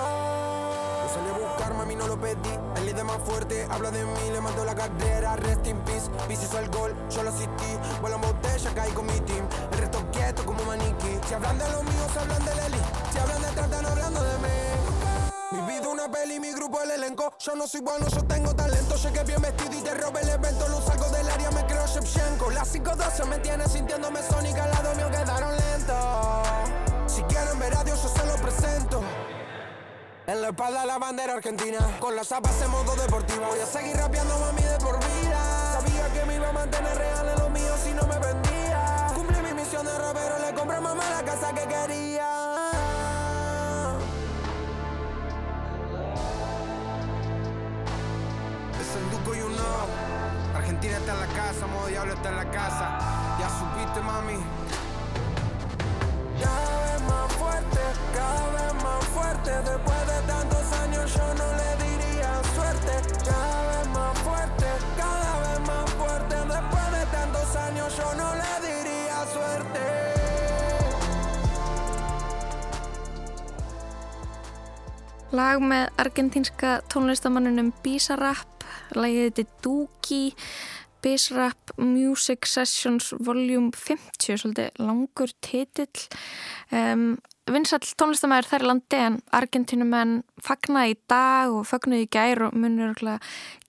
Salí 1.14 1.30
a 1.30 1.48
buscar, 1.48 1.74
mami, 1.74 1.96
no 1.96 2.08
lo 2.08 2.20
pedí. 2.20 2.54
El 2.76 2.86
líder 2.86 3.06
más 3.06 3.18
fuerte 3.26 3.68
habla 3.70 3.92
de 3.92 4.04
mí, 4.04 4.32
le 4.32 4.42
mando 4.42 4.66
la 4.66 4.76
carrera. 4.76 5.36
Rest 5.38 5.66
in 5.68 5.80
peace, 5.80 6.10
hizo 6.30 6.60
el 6.60 6.70
gol, 6.70 6.94
yo 7.10 7.24
lo 7.24 7.30
asistí. 7.30 7.78
Vuelo 8.02 8.18
en 8.18 8.22
botella, 8.22 8.74
caí 8.76 8.92
con 8.92 9.06
mi 9.06 9.20
team. 9.22 9.48
El 9.72 9.78
resto 9.80 10.00
quieto 10.12 10.46
como 10.46 10.64
maniquí. 10.64 11.20
Si 11.28 11.34
hablan 11.34 11.58
de 11.58 11.70
los 11.72 11.84
míos, 11.84 12.12
hablan 12.20 12.46
de 12.46 12.56
Leli. 12.56 12.82
Si 13.12 13.18
hablan 13.20 13.42
de 13.42 13.48
mí. 13.62 13.77
Mi 16.08 16.54
grupo 16.54 16.82
el 16.82 16.92
elenco. 16.92 17.34
Yo 17.38 17.54
no 17.56 17.68
soy 17.68 17.82
bueno, 17.82 18.08
yo 18.08 18.24
tengo 18.24 18.56
talento. 18.56 18.96
Llegué 18.96 19.26
bien 19.26 19.42
vestido 19.42 19.74
y 19.74 19.82
te 19.82 19.94
robo 19.94 20.18
el 20.18 20.30
evento. 20.30 20.66
Lo 20.70 20.82
salgo 20.82 21.10
del 21.10 21.30
área, 21.30 21.52
me 21.52 21.66
creo 21.66 21.86
Shevchenko. 21.86 22.50
Las 22.52 22.70
512 22.70 23.26
me 23.26 23.40
tiene 23.40 23.68
sintiéndome 23.68 24.22
sónica. 24.24 24.64
Al 24.64 24.72
lado 24.72 24.96
mío 24.96 25.10
quedaron 25.10 25.52
lentos. 25.52 27.14
Si 27.14 27.22
quieren 27.24 27.60
ver 27.60 27.76
a 27.76 27.84
Dios, 27.84 28.02
yo 28.02 28.08
se 28.08 28.26
lo 28.26 28.36
presento. 28.36 29.04
En 30.28 30.42
la 30.42 30.48
espalda 30.48 30.86
la 30.86 30.98
bandera 30.98 31.34
argentina. 31.34 31.80
Con 32.00 32.16
las 32.16 32.30
zapas 32.30 32.62
en 32.62 32.72
modo 32.72 32.96
deportivo. 32.96 33.46
Voy 33.46 33.60
a 33.60 33.66
seguir 33.66 33.98
rapeando 33.98 34.40
mami 34.40 34.62
de 34.62 34.78
por 34.78 34.98
vida. 35.00 35.74
Sabía 35.74 36.14
que 36.14 36.26
me 36.26 36.36
iba 36.36 36.48
a 36.48 36.54
mantener 36.54 36.98
real 36.98 37.28
en 37.28 37.40
lo 37.40 37.50
mío 37.50 37.74
si 37.84 37.94
no 37.94 38.04
me 38.04 38.18
vendía. 38.18 39.12
Cumplí 39.14 39.42
mi 39.42 39.54
misión 39.54 39.86
de 39.86 39.98
rapero, 39.98 40.40
le 40.40 40.54
compré 40.56 40.80
mamá 40.80 41.04
la 41.10 41.24
casa 41.24 41.54
que 41.54 41.68
quería. 41.68 42.57
Argentina 50.56 50.98
está 50.98 51.14
en 51.14 51.20
la 51.20 51.28
casa, 51.28 51.68
modo 51.68 51.88
diablo 51.88 52.14
está 52.14 52.30
en 52.30 52.36
la 52.36 52.52
casa. 52.52 53.00
Ya 53.40 53.50
supiste, 53.50 54.02
mami. 54.02 54.38
Cada 56.42 56.82
vez 56.84 57.02
más 57.02 57.34
fuerte, 57.34 57.80
cada 58.14 58.50
vez 58.52 58.84
más 58.84 59.06
fuerte. 59.06 59.52
Después 59.52 60.08
de 60.08 60.22
tantos 60.28 60.74
años 60.80 61.14
yo 61.14 61.34
no 61.34 61.48
le 61.60 61.70
diría 61.86 62.42
suerte. 62.56 62.94
Cada 63.26 63.68
vez 63.68 63.88
más 63.90 64.18
fuerte, 64.20 64.66
cada 64.98 65.40
vez 65.40 65.60
más 65.68 65.90
fuerte. 65.92 66.36
Después 66.36 66.92
de 66.92 67.06
tantos 67.18 67.56
años 67.56 67.98
yo 67.98 68.16
no 68.16 68.36
le 68.36 68.68
diría 68.68 68.77
Lag 75.36 75.60
með 75.60 75.90
argentínska 76.00 76.78
tónlistamannunum 76.88 77.74
Bizarrap 77.84 78.64
lagið 78.96 79.34
þetta 79.36 79.64
Dookie 79.66 80.36
Bizrap 81.04 81.74
Music 81.78 82.48
Sessions 82.48 83.10
Volume 83.20 83.74
50, 83.76 84.40
svolítið 84.40 84.80
langur 84.80 85.34
titill. 85.44 86.06
Um, 86.72 87.18
Vinsall 87.48 87.84
tónlistamæður 88.00 88.50
þær 88.54 88.66
landi 88.68 89.02
en 89.04 89.20
Argentínumenn 89.36 90.18
fagnaði 90.44 90.96
í 90.96 90.98
dag 91.12 91.54
og 91.56 91.68
fagnuði 91.68 92.08
í 92.08 92.10
gær 92.12 92.46
og 92.48 92.58
munur 92.60 92.96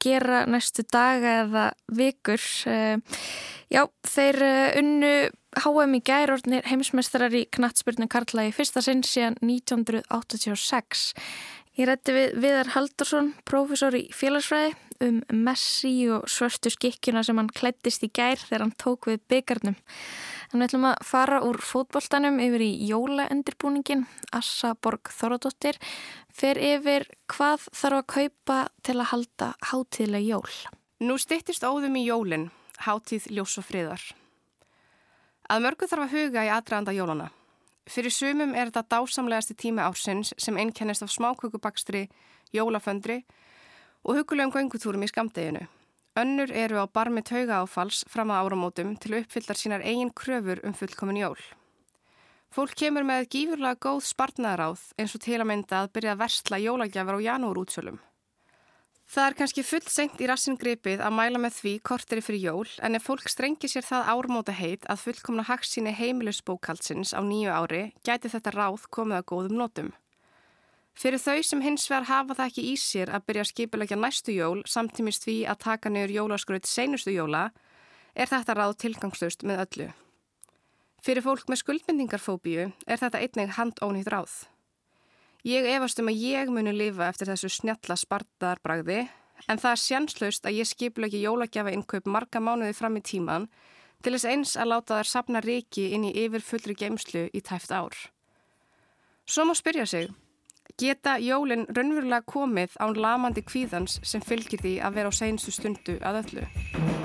gera 0.02 0.44
næstu 0.46 0.86
daga 0.86 1.40
eða 1.42 1.66
vikur. 1.90 2.42
Uh, 2.70 3.26
já, 3.70 3.82
þeir 4.06 4.42
uh, 4.46 4.78
unnu 4.78 5.12
HM 5.64 5.94
í 5.98 6.02
gær 6.06 6.32
orðinir 6.34 6.66
heimismestrar 6.68 7.34
í 7.34 7.46
knatsbyrnu 7.54 8.06
Karla 8.10 8.48
í 8.48 8.52
fyrsta 8.54 8.82
sinn 8.84 9.04
síðan 9.06 9.38
1986. 9.42 11.14
Ég 11.78 11.86
rætti 11.86 12.14
við 12.14 12.36
Viðar 12.42 12.72
Haldursson, 12.74 13.32
prófessor 13.46 13.94
í 13.94 14.08
félagsfræði 14.14 14.74
um 15.06 15.20
Messi 15.30 15.92
og 16.10 16.26
svörstu 16.30 16.72
skikkjuna 16.74 17.22
sem 17.26 17.38
hann 17.38 17.50
klættist 17.54 18.02
í 18.02 18.10
gær 18.10 18.40
þegar 18.40 18.64
hann 18.64 18.74
tók 18.82 19.06
við 19.10 19.20
byggarnum. 19.30 19.76
Við 20.52 20.64
ætlum 20.66 20.86
að 20.90 21.02
fara 21.06 21.40
úr 21.46 21.60
fótbolltanum 21.62 22.40
yfir 22.42 22.64
í 22.66 22.70
jólaendirbúningin. 22.88 24.06
Assa 24.34 24.74
Borg 24.74 25.10
Þorradóttir 25.14 25.78
fer 26.34 26.58
yfir 26.58 27.06
hvað 27.30 27.68
þarf 27.70 28.02
að 28.02 28.08
kaupa 28.14 28.60
til 28.82 28.96
að 28.98 29.10
halda 29.12 29.52
hátíðlega 29.70 30.32
jól. 30.34 30.56
Nú 31.04 31.18
stittist 31.20 31.62
óðum 31.62 32.00
í 32.00 32.08
jólinn, 32.08 32.48
hátíð 32.88 33.30
ljós 33.36 33.60
og 33.60 33.68
friðar. 33.68 34.02
Að 35.48 35.62
mörgu 35.64 35.86
þarf 35.88 36.04
að 36.04 36.10
huga 36.12 36.42
í 36.44 36.48
aðræðanda 36.52 36.92
jólana. 36.92 37.26
Fyrir 37.88 38.12
sumum 38.12 38.50
er 38.52 38.68
þetta 38.68 38.98
dásamlegasti 38.98 39.54
tími 39.56 39.80
ársins 39.80 40.34
sem 40.36 40.56
einkennist 40.60 41.06
af 41.06 41.12
smákökubakstri, 41.14 42.02
jólaföndri 42.52 43.22
og 44.04 44.18
hugulegum 44.18 44.52
göngutúrum 44.52 45.06
í 45.06 45.08
skamdeginu. 45.08 45.62
Önnur 46.20 46.52
eru 46.52 46.82
á 46.82 46.86
barmi 46.92 47.22
tauga 47.24 47.62
áfals 47.62 48.02
fram 48.12 48.28
að 48.28 48.44
áramótum 48.44 48.92
til 49.00 49.14
uppfyllar 49.22 49.56
sínar 49.56 49.86
eigin 49.86 50.12
kröfur 50.12 50.60
um 50.68 50.76
fullkomin 50.76 51.22
jól. 51.22 51.40
Fólk 52.52 52.76
kemur 52.76 53.08
með 53.08 53.30
gífurlega 53.32 53.80
góð 53.80 54.04
spartnaðaráð 54.04 54.84
eins 55.00 55.16
og 55.16 55.24
til 55.24 55.40
að 55.40 55.48
mynda 55.48 55.80
að 55.80 55.92
byrja 55.96 56.12
að 56.12 56.22
versla 56.26 56.60
jólagjafar 56.60 57.16
á 57.16 57.20
janúr 57.24 57.62
útsölum. 57.64 57.98
Það 59.08 59.24
er 59.24 59.34
kannski 59.38 59.62
full 59.64 59.86
senkt 59.88 60.18
í 60.20 60.26
rassin 60.28 60.58
gripið 60.60 61.00
að 61.00 61.14
mæla 61.16 61.40
með 61.40 61.54
því 61.56 61.70
korteri 61.88 62.20
fyrir 62.20 62.42
jól 62.50 62.72
en 62.84 62.98
ef 62.98 63.06
fólk 63.08 63.30
strengir 63.32 63.70
sér 63.72 63.86
það 63.86 64.10
ármóta 64.12 64.52
heit 64.52 64.84
að 64.84 65.00
fullkomna 65.06 65.46
haksíni 65.48 65.94
heimilusbókaldsins 65.96 67.14
á 67.16 67.24
nýju 67.24 67.48
ári 67.48 67.80
gæti 68.04 68.28
þetta 68.28 68.52
ráð 68.52 68.84
komið 68.92 69.16
að 69.22 69.24
góðum 69.32 69.56
nótum. 69.62 69.88
Fyrir 70.92 71.22
þau 71.24 71.40
sem 71.46 71.64
hins 71.64 71.88
vegar 71.88 72.08
hafa 72.10 72.36
það 72.36 72.50
ekki 72.50 72.66
í 72.68 72.74
sér 72.82 73.14
að 73.14 73.24
byrja 73.30 73.46
að 73.46 73.50
skipilegja 73.54 73.98
næstu 74.02 74.36
jól 74.36 74.60
samtímist 74.68 75.24
því 75.24 75.38
að 75.48 75.62
taka 75.64 75.94
niður 75.94 76.14
jólaskröð 76.18 76.68
seinustu 76.68 77.16
jóla 77.16 77.46
er 78.12 78.28
þetta 78.28 78.58
ráð 78.60 78.76
tilgangslust 78.84 79.46
með 79.48 79.64
öllu. 79.64 79.88
Fyrir 81.00 81.24
fólk 81.24 81.48
með 81.48 81.62
skuldmyndingarfóbíu 81.62 82.70
er 82.84 83.00
þetta 83.00 83.24
einnig 83.24 83.56
handónýtt 83.56 84.12
ráð. 84.12 84.36
Ég 85.46 85.68
efast 85.70 86.00
um 86.02 86.08
að 86.10 86.18
ég 86.18 86.50
muni 86.50 86.72
lifa 86.74 87.06
eftir 87.06 87.28
þessu 87.30 87.50
snjalla 87.52 87.94
spartarbragði 87.94 89.04
en 89.46 89.60
það 89.62 89.70
er 89.70 89.82
sjanslaust 89.84 90.46
að 90.48 90.58
ég 90.58 90.66
skipla 90.66 91.06
ekki 91.06 91.22
jólagjafa 91.22 91.74
innkaup 91.76 92.10
marga 92.10 92.42
mánuði 92.42 92.74
fram 92.74 92.98
í 92.98 93.04
tíman 93.06 93.46
til 94.02 94.14
þess 94.16 94.26
eins 94.26 94.56
að 94.58 94.72
láta 94.72 94.98
þær 94.98 95.10
sapna 95.12 95.42
reiki 95.44 95.92
inn 95.94 96.08
í 96.10 96.14
yfir 96.24 96.42
fullri 96.42 96.74
geimslu 96.74 97.28
í 97.30 97.42
tæft 97.42 97.70
ár. 97.70 97.94
Svo 99.28 99.46
má 99.46 99.54
spyrja 99.54 99.86
sig, 99.86 100.10
geta 100.78 101.18
jólinn 101.22 101.68
raunverulega 101.70 102.26
komið 102.26 102.78
án 102.82 102.98
lamandi 102.98 103.46
kvíðans 103.46 104.00
sem 104.02 104.24
fylgir 104.24 104.62
því 104.62 104.78
að 104.82 104.98
vera 104.98 105.14
á 105.14 105.18
seinstu 105.22 105.54
stundu 105.54 106.00
að 106.02 106.24
öllu? 106.24 106.97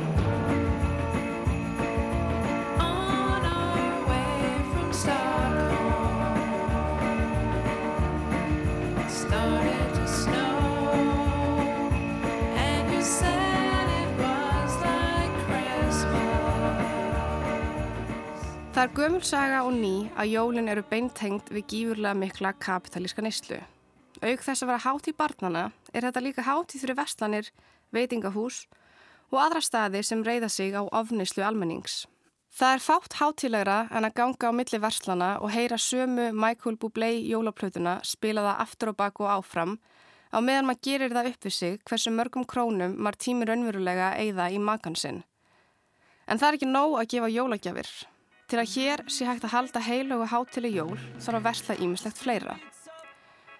Það 18.73 18.87
er 18.87 18.93
gömulsaga 18.97 19.57
og 19.67 19.75
ný 19.77 19.89
að 20.17 20.31
jólinn 20.31 20.69
eru 20.71 20.81
beintengt 20.89 21.51
við 21.53 21.65
gífurlega 21.69 22.17
mikla 22.17 22.51
kapitalíska 22.57 23.21
neyslu. 23.21 23.59
Auk 24.25 24.41
þess 24.41 24.63
að 24.63 24.69
vera 24.71 24.81
hátt 24.81 25.09
í 25.11 25.11
barnana 25.13 25.61
er 25.93 26.07
þetta 26.07 26.23
líka 26.25 26.45
hátt 26.47 26.73
í 26.73 26.79
þurri 26.81 26.95
vestlanir, 26.97 27.51
veitingahús 27.93 28.63
og 29.29 29.37
aðra 29.43 29.61
staði 29.61 30.01
sem 30.01 30.23
reyða 30.25 30.49
sig 30.49 30.73
á 30.73 30.81
ofnislu 30.89 31.43
almennings. 31.45 32.07
Það 32.49 32.73
er 32.73 32.81
fátt 32.85 33.17
hátilegra 33.19 33.75
en 33.93 34.07
að 34.07 34.15
ganga 34.17 34.49
á 34.49 34.57
milli 34.57 34.79
verslana 34.81 35.27
og 35.37 35.53
heyra 35.53 35.77
sömu 35.77 36.31
Michael 36.33 36.79
Bublé 36.81 37.11
jólaplötuna 37.29 37.99
spilaða 38.01 38.55
aftur 38.63 38.95
og 38.95 38.97
bak 38.97 39.21
og 39.21 39.29
áfram 39.35 39.75
á 40.33 40.41
meðan 40.41 40.65
maður 40.65 40.81
gerir 40.87 41.13
það 41.13 41.29
upp 41.29 41.45
við 41.45 41.55
sig 41.59 41.77
hversu 41.85 42.09
mörgum 42.09 42.49
krónum 42.49 42.97
maður 42.97 43.21
tímir 43.27 43.53
önverulega 43.53 44.15
eigða 44.17 44.49
í 44.49 44.57
makansinn. 44.57 45.21
En 46.25 46.41
það 46.41 46.47
er 46.47 46.59
ekki 46.59 46.71
nóg 46.73 46.97
að 46.97 47.09
gefa 47.13 47.31
jólagjafir. 47.35 47.93
Til 48.51 48.59
að 48.59 48.71
hér 48.75 49.03
sé 49.07 49.25
hægt 49.27 49.45
að 49.47 49.55
halda 49.55 49.81
heilögu 49.83 50.27
hátileg 50.29 50.75
jól 50.77 50.97
þarf 51.17 51.37
að 51.39 51.45
versla 51.47 51.77
ímislegt 51.79 52.19
fleira. 52.19 52.57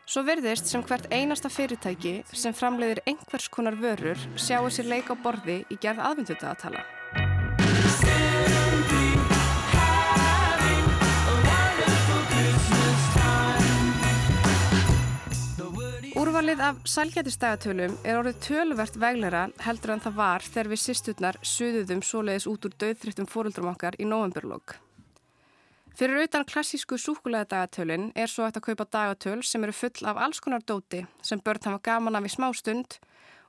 Svo 0.04 0.26
verðist 0.28 0.68
sem 0.68 0.84
hvert 0.84 1.08
einasta 1.16 1.50
fyrirtæki 1.50 2.18
sem 2.36 2.56
framleiðir 2.56 3.00
einhvers 3.08 3.48
konar 3.54 3.78
vörur 3.80 4.20
sjáu 4.36 4.68
sér 4.68 4.90
leika 4.92 5.16
á 5.16 5.24
borði 5.24 5.62
í 5.72 5.80
gerð 5.80 6.04
aðvindutagatala. 6.10 6.84
Úrvalið 16.34 16.62
af 16.66 16.78
sælgætistægatölum 16.90 17.92
er 18.10 18.18
orðið 18.18 18.38
töluvert 18.42 18.96
veglera 18.98 19.42
heldur 19.62 19.92
en 19.94 20.00
það 20.02 20.16
var 20.18 20.42
þegar 20.42 20.70
við 20.72 20.82
sýstutnar 20.82 21.38
suðuðum 21.46 22.02
svoleiðis 22.02 22.48
út 22.50 22.66
úr 22.66 22.74
döðþryttum 22.82 23.30
fóröldrum 23.30 23.70
okkar 23.70 24.00
í 24.02 24.08
novemberlokk. 24.10 24.74
Fyrir 25.94 26.24
auðan 26.24 26.50
klassísku 26.50 26.98
súkulega 26.98 27.46
dagatölin 27.54 28.10
er 28.18 28.34
svo 28.34 28.48
eftir 28.48 28.64
að 28.64 28.68
kaupa 28.72 28.90
dagatöl 28.98 29.46
sem 29.46 29.62
eru 29.62 29.78
full 29.78 30.10
af 30.10 30.26
alls 30.26 30.42
konar 30.42 30.66
dóti 30.66 31.06
sem 31.22 31.38
börn 31.38 31.70
hafa 31.70 31.86
gaman 31.86 32.18
af 32.18 32.26
í 32.26 32.34
smá 32.34 32.50
stund 32.58 32.98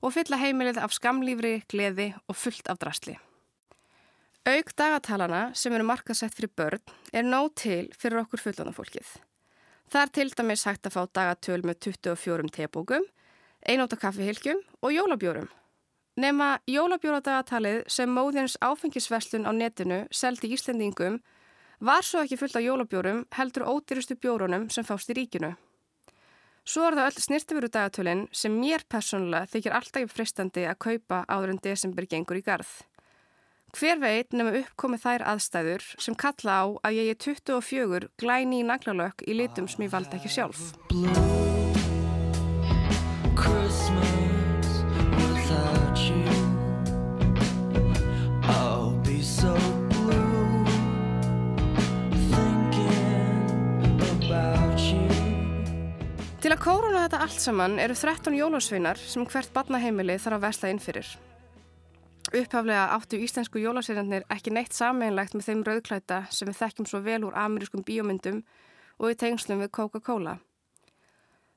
og 0.05 0.13
fylla 0.21 0.45
heimilið 0.45 0.85
af 0.85 0.93
skamlífri, 0.93 1.63
gleði 1.65 2.13
og 2.29 2.37
fullt 2.37 2.69
af 2.69 2.85
drasli. 2.85 3.17
Auk 4.45 4.77
dagatalana 4.77 5.47
sem 5.57 5.73
eru 5.73 5.89
markasett 5.89 6.37
fyrir 6.37 6.53
börn 6.53 6.99
er 7.17 7.25
nóg 7.25 7.55
til 7.57 7.87
fyrir 7.97 8.27
okkur 8.27 8.45
fullanafólkið. 8.45 9.09
Það 9.95 10.03
er 10.03 10.11
til 10.11 10.31
dæmis 10.35 10.65
hægt 10.67 10.87
að 10.89 10.95
fá 10.97 11.03
dagatöl 11.15 11.61
með 11.63 11.77
24 11.87 12.49
tebókum, 12.51 13.05
einóta 13.63 13.95
kaffihilgjum 13.95 14.59
og 14.83 14.91
jólabjórum. 14.91 15.45
Nefna 16.19 16.49
jólabjóradagatalið 16.67 17.85
sem 17.95 18.11
móðins 18.11 18.57
áfengisverslun 18.59 19.47
á 19.47 19.55
netinu 19.55 20.01
seldi 20.11 20.51
Íslendingum 20.57 21.21
var 21.79 22.03
svo 22.03 22.25
ekki 22.25 22.41
fullt 22.41 22.59
af 22.59 22.67
jólabjórum 22.67 23.21
heldur 23.39 23.69
ódýrustu 23.71 24.19
bjórunum 24.19 24.67
sem 24.67 24.83
fást 24.83 25.15
í 25.15 25.17
ríkinu. 25.21 25.53
Svo 26.67 26.89
er 26.89 26.99
það 26.99 27.13
öll 27.13 27.25
snirtifuru 27.29 27.71
dagatölinn 27.71 28.27
sem 28.35 28.51
mér 28.51 28.83
personlega 28.91 29.47
þykir 29.55 29.79
alltaf 29.79 30.11
fristandi 30.11 30.67
að 30.67 30.81
kaupa 30.89 31.23
áður 31.31 31.55
en 31.55 31.63
desember 31.63 32.11
gengur 32.11 32.43
í 32.43 32.43
garð. 32.43 32.81
Hver 33.75 33.99
veit 33.99 34.31
nefnum 34.31 34.55
uppkomið 34.61 35.01
þær 35.03 35.23
aðstæður 35.33 35.85
sem 35.99 36.15
kalla 36.15 36.59
á 36.63 36.65
að 36.87 36.95
ég 36.95 37.09
er 37.11 37.17
24 37.19 38.07
glæni 38.23 38.61
í 38.63 38.67
naglalökk 38.69 39.25
í 39.27 39.35
litum 39.35 39.67
sem 39.67 39.83
ég 39.83 39.91
valda 39.91 40.15
ekki 40.15 40.31
sjálf. 40.31 40.61
Til 56.45 56.53
að 56.53 56.63
kóruna 56.63 57.09
þetta 57.09 57.25
allt 57.27 57.43
saman 57.43 57.79
eru 57.83 57.99
13 57.99 58.39
jólasveinar 58.39 59.03
sem 59.03 59.27
hvert 59.27 59.51
badnaheimili 59.51 60.21
þarf 60.23 60.39
að 60.39 60.45
vesla 60.47 60.71
inn 60.71 60.85
fyrir. 60.87 61.17
Upphaflega 62.35 62.89
áttu 62.91 63.19
íslensku 63.23 63.61
jólasveinarnir 63.63 64.25
ekki 64.35 64.51
neitt 64.51 64.75
sameinlegt 64.75 65.37
með 65.37 65.45
þeim 65.47 65.61
rauðklæta 65.69 66.17
sem 66.35 66.49
við 66.51 66.57
þekkjum 66.59 66.89
svo 66.91 66.99
vel 67.05 67.21
úr 67.29 67.37
amerískum 67.39 67.85
bíomundum 67.87 68.41
og 68.99 69.13
í 69.13 69.19
tengslum 69.21 69.63
við 69.63 69.71
Coca-Cola. 69.79 70.41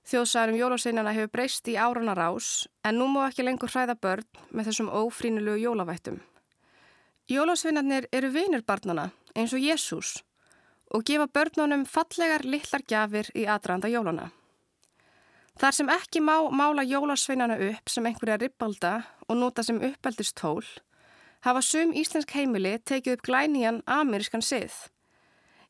Þjóðsærum 0.07 0.59
jólasveinarna 0.59 1.15
hefur 1.17 1.33
breyst 1.33 1.67
í 1.67 1.79
áranar 1.81 2.21
ás 2.27 2.67
en 2.85 2.99
nú 3.01 3.07
má 3.09 3.23
ekki 3.25 3.47
lengur 3.47 3.73
hræða 3.73 3.97
börn 3.97 4.27
með 4.53 4.69
þessum 4.69 4.91
ófrínulegu 5.01 5.63
jólavættum. 5.65 6.21
Jólasveinarnir 7.27 8.05
eru 8.13 8.29
vinir 8.37 8.61
barnana 8.61 9.09
eins 9.33 9.57
og 9.57 9.65
Jésús 9.65 10.19
og 10.93 11.09
gefa 11.09 11.25
börnunum 11.25 11.89
fallegar 11.89 12.45
litlar 12.45 12.85
gjafir 12.85 13.33
í 13.33 13.49
aðranda 13.49 13.89
jólana. 13.89 14.29
Þar 15.57 15.73
sem 15.73 15.87
ekki 15.89 16.19
má 16.21 16.35
mála 16.53 16.83
jólasveinana 16.85 17.55
upp 17.71 17.89
sem 17.89 18.05
einhverja 18.05 18.35
ribbalda 18.37 18.91
og 19.25 19.39
nota 19.39 19.63
sem 19.65 19.79
uppeldistól, 19.81 20.61
hafa 21.41 21.63
sum 21.65 21.95
íslensk 21.97 22.35
heimili 22.37 22.75
tekið 22.85 23.17
upp 23.17 23.25
glænían 23.25 23.81
amerískan 23.89 24.45
sið. 24.45 24.75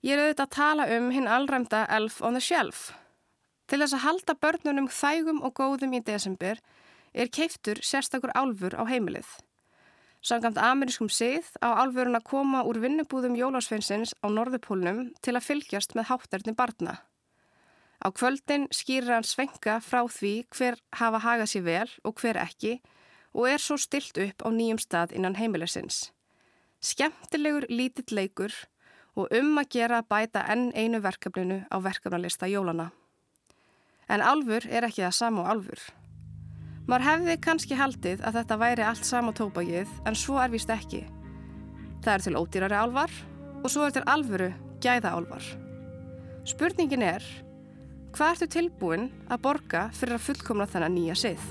Ég 0.03 0.17
er 0.17 0.25
auðvitað 0.25 0.43
að 0.43 0.55
tala 0.57 0.89
um 0.97 1.07
hinn 1.15 1.31
allræmda 1.31 1.85
Elf 1.87 2.19
on 2.19 2.35
the 2.35 2.43
Shelf. 2.43 2.91
Til 3.71 3.79
þess 3.79 3.95
að 3.95 4.03
halda 4.03 4.35
börnunum 4.43 4.91
þægum 4.91 5.39
og 5.47 5.55
góðum 5.55 5.95
í 5.95 6.03
desember 6.03 6.59
er 7.15 7.31
keiftur 7.31 7.79
sérstakur 7.79 8.35
álfur 8.35 8.75
á 8.75 8.83
heimilið. 8.91 9.27
Samkvæmt 10.19 10.59
amerískum 10.59 11.07
sið 11.07 11.47
á 11.63 11.79
álfurinn 11.79 12.19
að 12.19 12.27
koma 12.27 12.67
úr 12.67 12.83
vinnubúðum 12.83 13.39
Jólasveinsins 13.39 14.17
á 14.19 14.27
Norðupólnum 14.27 15.13
til 15.23 15.39
að 15.39 15.47
fylgjast 15.47 15.95
með 15.95 16.11
hátterni 16.11 16.55
barna. 16.57 16.99
Á 17.97 18.07
kvöldin 18.13 18.67
skýrir 18.69 19.09
hann 19.15 19.25
svenka 19.25 19.79
frá 19.81 20.03
því 20.05 20.33
hver 20.53 20.77
hafa 20.99 21.21
hagað 21.23 21.51
sér 21.53 21.65
vel 21.65 21.89
og 22.05 22.21
hver 22.21 22.37
ekki 22.43 22.77
og 23.33 23.49
er 23.49 23.61
svo 23.61 23.77
stilt 23.81 24.17
upp 24.21 24.45
á 24.45 24.49
nýjum 24.53 24.79
stað 24.81 25.15
innan 25.17 25.37
heimilisins. 25.37 26.11
Skemmtilegur 26.81 27.65
lítill 27.69 28.13
leikur 28.13 28.53
og 29.17 29.33
um 29.33 29.57
að 29.57 29.71
gera 29.73 30.01
að 30.01 30.09
bæta 30.13 30.45
enn 30.53 30.69
einu 30.77 31.01
verkefninu 31.01 31.63
á 31.73 31.75
verkefnalista 31.81 32.49
jólana. 32.49 32.91
En 34.07 34.21
alfur 34.21 34.67
er 34.69 34.85
ekki 34.85 35.03
það 35.03 35.17
sama 35.17 35.45
á 35.45 35.51
alfur. 35.57 35.81
Mar 36.87 37.03
hefði 37.03 37.35
kannski 37.43 37.75
haldið 37.75 38.21
að 38.23 38.37
þetta 38.39 38.59
væri 38.61 38.85
allt 38.87 39.05
sama 39.05 39.33
tópagið 39.35 39.89
en 40.07 40.15
svo 40.15 40.37
er 40.39 40.53
vist 40.53 40.69
ekki. 40.71 41.01
Það 42.05 42.13
er 42.13 42.23
til 42.23 42.37
ódýrari 42.39 42.77
alvar 42.77 43.11
og 43.63 43.67
svo 43.73 43.87
er 43.87 43.97
til 43.97 44.05
alfuru 44.07 44.53
gæða 44.85 45.11
alvar. 45.17 45.43
Spurningin 46.47 47.03
er, 47.03 47.25
hvað 48.15 48.33
ertu 48.33 48.47
tilbúin 48.57 49.09
að 49.27 49.41
borga 49.43 49.87
fyrir 49.97 50.17
að 50.17 50.27
fullkomna 50.29 50.67
þennan 50.69 50.95
nýja 50.97 51.17
sið? 51.25 51.47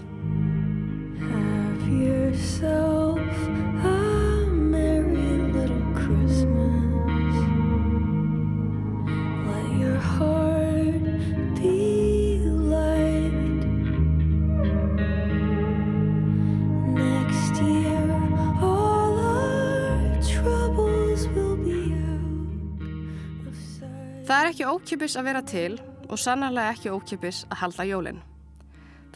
Það 24.27 24.41
er 24.43 24.49
ekki 24.51 24.65
ókjöpis 24.67 25.15
að 25.17 25.27
vera 25.29 25.41
til 25.47 25.77
og 26.11 26.19
sannarlega 26.21 26.73
ekki 26.75 26.93
ókjöpis 26.95 27.45
að 27.51 27.61
halda 27.63 27.87
jólinn. 27.89 28.23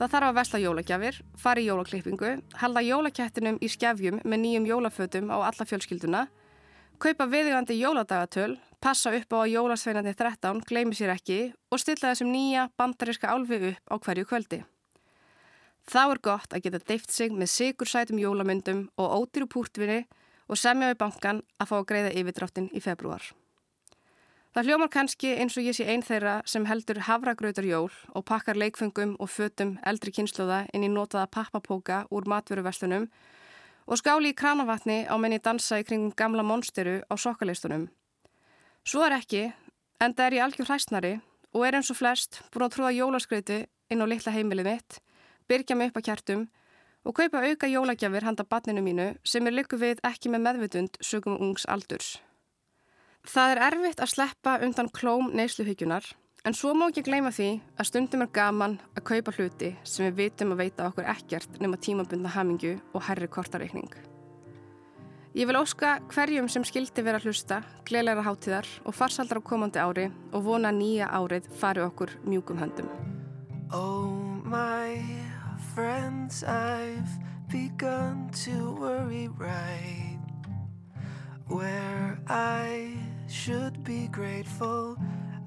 Það 0.01 0.13
þarf 0.15 0.29
að 0.31 0.37
vesla 0.39 0.59
jólagjafir, 0.63 1.17
fara 1.37 1.61
í 1.61 1.67
jólaklippingu, 1.69 2.31
halda 2.57 2.83
jólakettinum 2.87 3.59
í 3.61 3.69
skefjum 3.69 4.21
með 4.25 4.43
nýjum 4.45 4.69
jólafötum 4.71 5.29
á 5.29 5.37
alla 5.45 5.67
fjölskylduna, 5.69 6.23
kaupa 7.01 7.27
viðigandi 7.29 7.77
jóladagatöl, 7.77 8.55
passa 8.81 9.13
upp 9.13 9.35
á 9.37 9.39
að 9.45 9.53
jólasveinandi 9.55 10.15
13 10.17 10.63
gleymi 10.69 10.97
sér 10.97 11.13
ekki 11.15 11.41
og 11.69 11.83
stilla 11.83 12.15
þessum 12.15 12.33
nýja 12.33 12.69
bandariska 12.81 13.29
álfi 13.29 13.61
upp 13.75 13.93
á 13.93 13.95
hverju 14.01 14.29
kvöldi. 14.31 14.63
Þá 15.91 16.03
er 16.07 16.23
gott 16.25 16.55
að 16.55 16.65
geta 16.65 16.81
deift 16.89 17.13
sig 17.13 17.33
með 17.35 17.53
sigursætum 17.53 18.21
jólamyndum 18.21 18.87
og 18.97 19.17
ódýru 19.21 19.49
púrtvinni 19.53 20.05
og 20.49 20.59
semja 20.59 20.93
við 20.93 21.01
bankan 21.03 21.45
að 21.59 21.71
fá 21.71 21.77
að 21.81 21.89
greiða 21.93 22.17
yfirdráttin 22.21 22.73
í 22.73 22.81
februar. 22.85 23.23
Það 24.51 24.67
hljómar 24.67 24.89
kannski 24.91 25.29
eins 25.39 25.55
og 25.55 25.63
ég 25.63 25.77
sé 25.79 25.85
einn 25.87 26.03
þeirra 26.03 26.41
sem 26.51 26.65
heldur 26.67 26.99
havragrautar 27.07 27.67
jól 27.69 27.93
og 28.19 28.25
pakkar 28.27 28.59
leikfengum 28.59 29.13
og 29.23 29.29
fötum 29.31 29.77
eldri 29.87 30.11
kynsluða 30.11 30.65
inn 30.75 30.83
í 30.83 30.89
notaða 30.91 31.29
pappapóka 31.31 32.01
úr 32.11 32.27
matveruverslunum 32.27 33.05
og 33.87 34.01
skáli 34.01 34.33
í 34.33 34.37
kranavatni 34.41 35.05
á 35.07 35.15
menni 35.23 35.39
dansa 35.39 35.79
í 35.79 35.85
kringum 35.87 36.11
gamla 36.19 36.43
monsteru 36.43 36.99
á 37.07 37.15
sokkalistunum. 37.15 37.85
Svo 38.83 39.05
er 39.07 39.15
ekki, 39.21 39.53
en 40.03 40.15
það 40.19 40.27
er 40.27 40.37
ég 40.41 40.45
algjör 40.47 40.71
hræstnari 40.73 41.13
og 41.55 41.67
er 41.67 41.79
eins 41.79 41.93
og 41.95 42.01
flest 42.01 42.41
búin 42.51 42.67
að 42.67 42.75
trúða 42.75 42.91
jólaskreiti 42.97 43.61
inn 43.91 44.03
á 44.03 44.07
litla 44.11 44.35
heimilið 44.35 44.67
mitt, 44.67 44.99
byrja 45.47 45.77
mig 45.79 45.93
upp 45.93 46.01
að 46.03 46.09
kjartum 46.09 46.43
og 47.07 47.15
kaupa 47.15 47.45
auka 47.47 47.71
jólagjafir 47.71 48.27
handa 48.27 48.43
batninu 48.43 48.83
mínu 48.83 49.13
sem 49.23 49.47
er 49.47 49.55
lyku 49.55 49.79
við 49.79 50.03
ekki 50.03 50.35
með 50.35 50.45
meðvutund 50.49 50.99
sögum 50.99 51.39
ungs 51.39 51.69
aldurs. 51.71 52.19
Það 53.29 53.53
er 53.53 53.63
erfitt 53.67 54.01
að 54.01 54.13
sleppa 54.15 54.59
undan 54.65 54.89
klóm 54.89 55.31
neysluhyggjunar 55.37 56.07
en 56.49 56.57
svo 56.57 56.73
má 56.73 56.87
ekki 56.89 57.05
gleyma 57.05 57.33
því 57.35 57.51
að 57.77 57.89
stundum 57.91 58.25
er 58.25 58.31
gaman 58.33 58.79
að 58.97 59.05
kaupa 59.11 59.35
hluti 59.37 59.75
sem 59.85 60.07
við 60.07 60.17
vitum 60.23 60.55
að 60.55 60.63
veita 60.63 60.87
okkur 60.89 61.11
ekkert 61.13 61.59
nema 61.61 61.77
tímabundna 61.77 62.33
hamingju 62.33 62.79
og 62.95 63.05
herri 63.05 63.29
kortareikning. 63.29 63.93
Ég 65.37 65.47
vil 65.47 65.61
óska 65.61 66.01
hverjum 66.11 66.49
sem 66.51 66.65
skildi 66.67 67.05
vera 67.07 67.21
hlusta, 67.23 67.61
gleðleira 67.87 68.25
hátíðar 68.27 68.67
og 68.83 68.97
farsaldar 68.97 69.39
á 69.39 69.43
komandi 69.47 69.79
ári 69.79 70.09
og 70.33 70.43
vona 70.49 70.73
nýja 70.75 71.13
árið 71.13 71.47
fari 71.61 71.85
okkur 71.85 72.17
mjúkum 72.25 72.59
höndum. 72.59 72.89
Oh 73.71 74.11
my 74.43 74.99
friends 75.75 76.43
I've 76.43 77.13
begun 77.53 78.31
to 78.43 78.75
worry 78.81 79.29
right 79.39 80.19
Where 81.51 82.19
I 82.29 83.10
should 83.31 83.85
be 83.85 84.09
grateful, 84.09 84.97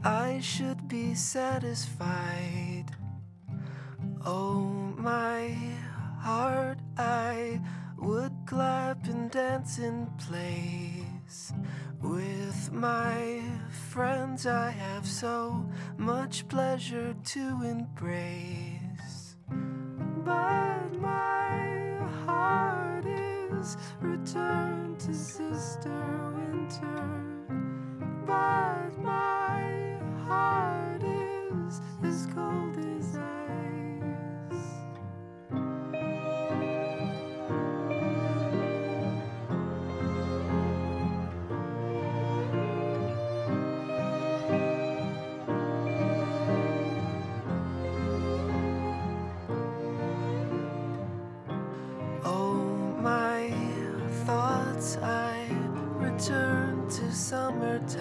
I 0.03 0.39
should 0.41 0.87
be 0.87 1.13
satisfied. 1.15 2.85
Oh, 4.25 4.61
my 4.97 5.49
heart, 6.19 6.79
I 6.97 7.59
would 7.97 8.31
clap 8.45 9.05
and 9.07 9.29
dance 9.29 9.79
in 9.79 10.07
place. 10.17 11.51
With 12.01 12.71
my 12.71 13.41
friends, 13.89 14.47
I 14.47 14.71
have 14.71 15.05
so 15.05 15.65
much 15.97 16.47
pleasure 16.47 17.13
to 17.13 17.63
embrace. 17.63 19.35
But 20.23 20.93
my 21.01 21.97
heart 22.25 23.05
is 23.05 23.75
returned 23.99 24.99
to 25.01 25.13
Sister 25.13 26.31
Winter. 26.33 27.32
But 28.25 28.97
my 29.03 29.97
heart 30.25 31.03
is 31.03 31.81
as 32.03 32.25
cold 32.33 32.77
as 32.77 33.17
ice. 33.17 33.23
Oh, 52.25 52.53
my 53.01 53.51
thoughts, 54.25 54.97
I 54.97 55.45
return 55.97 56.82
to 56.93 57.11
summertime. 57.11 57.97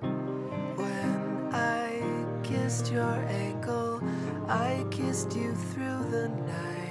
When 0.00 1.50
I 1.52 2.00
kissed 2.42 2.90
your 2.90 3.18
ankle, 3.28 4.00
I 4.48 4.82
kissed 4.90 5.36
you 5.36 5.54
through 5.54 6.10
the 6.10 6.28
night. 6.28 6.83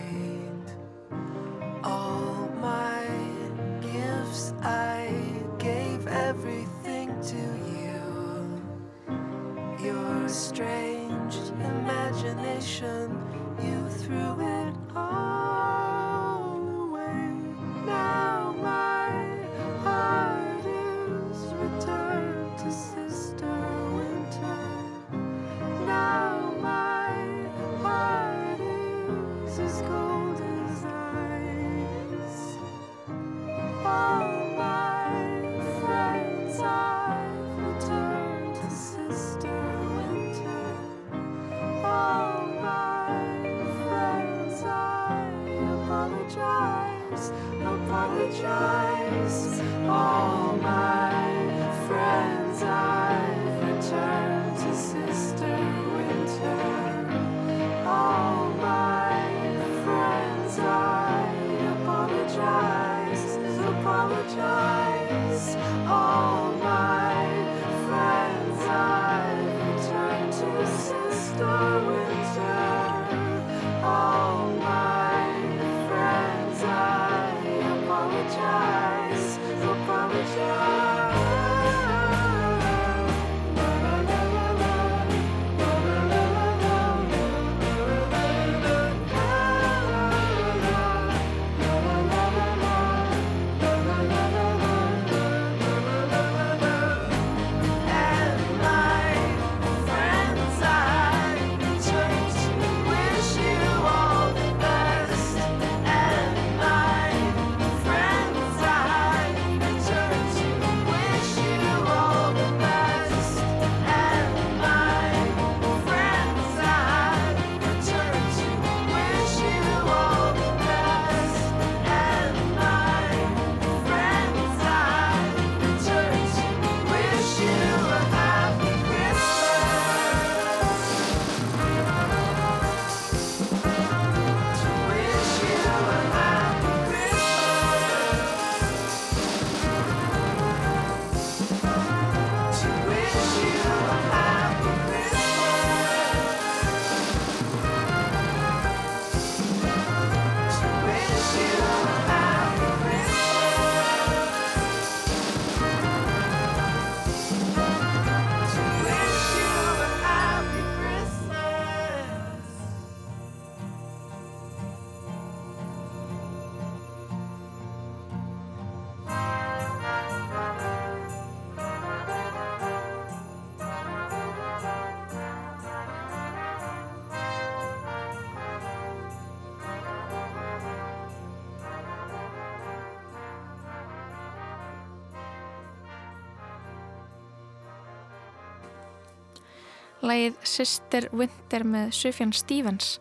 Lagið 190.14 190.36
Sister 190.46 191.08
Winter 191.14 191.64
með 191.66 191.94
Sufjan 191.98 192.34
Stevens. 192.36 192.98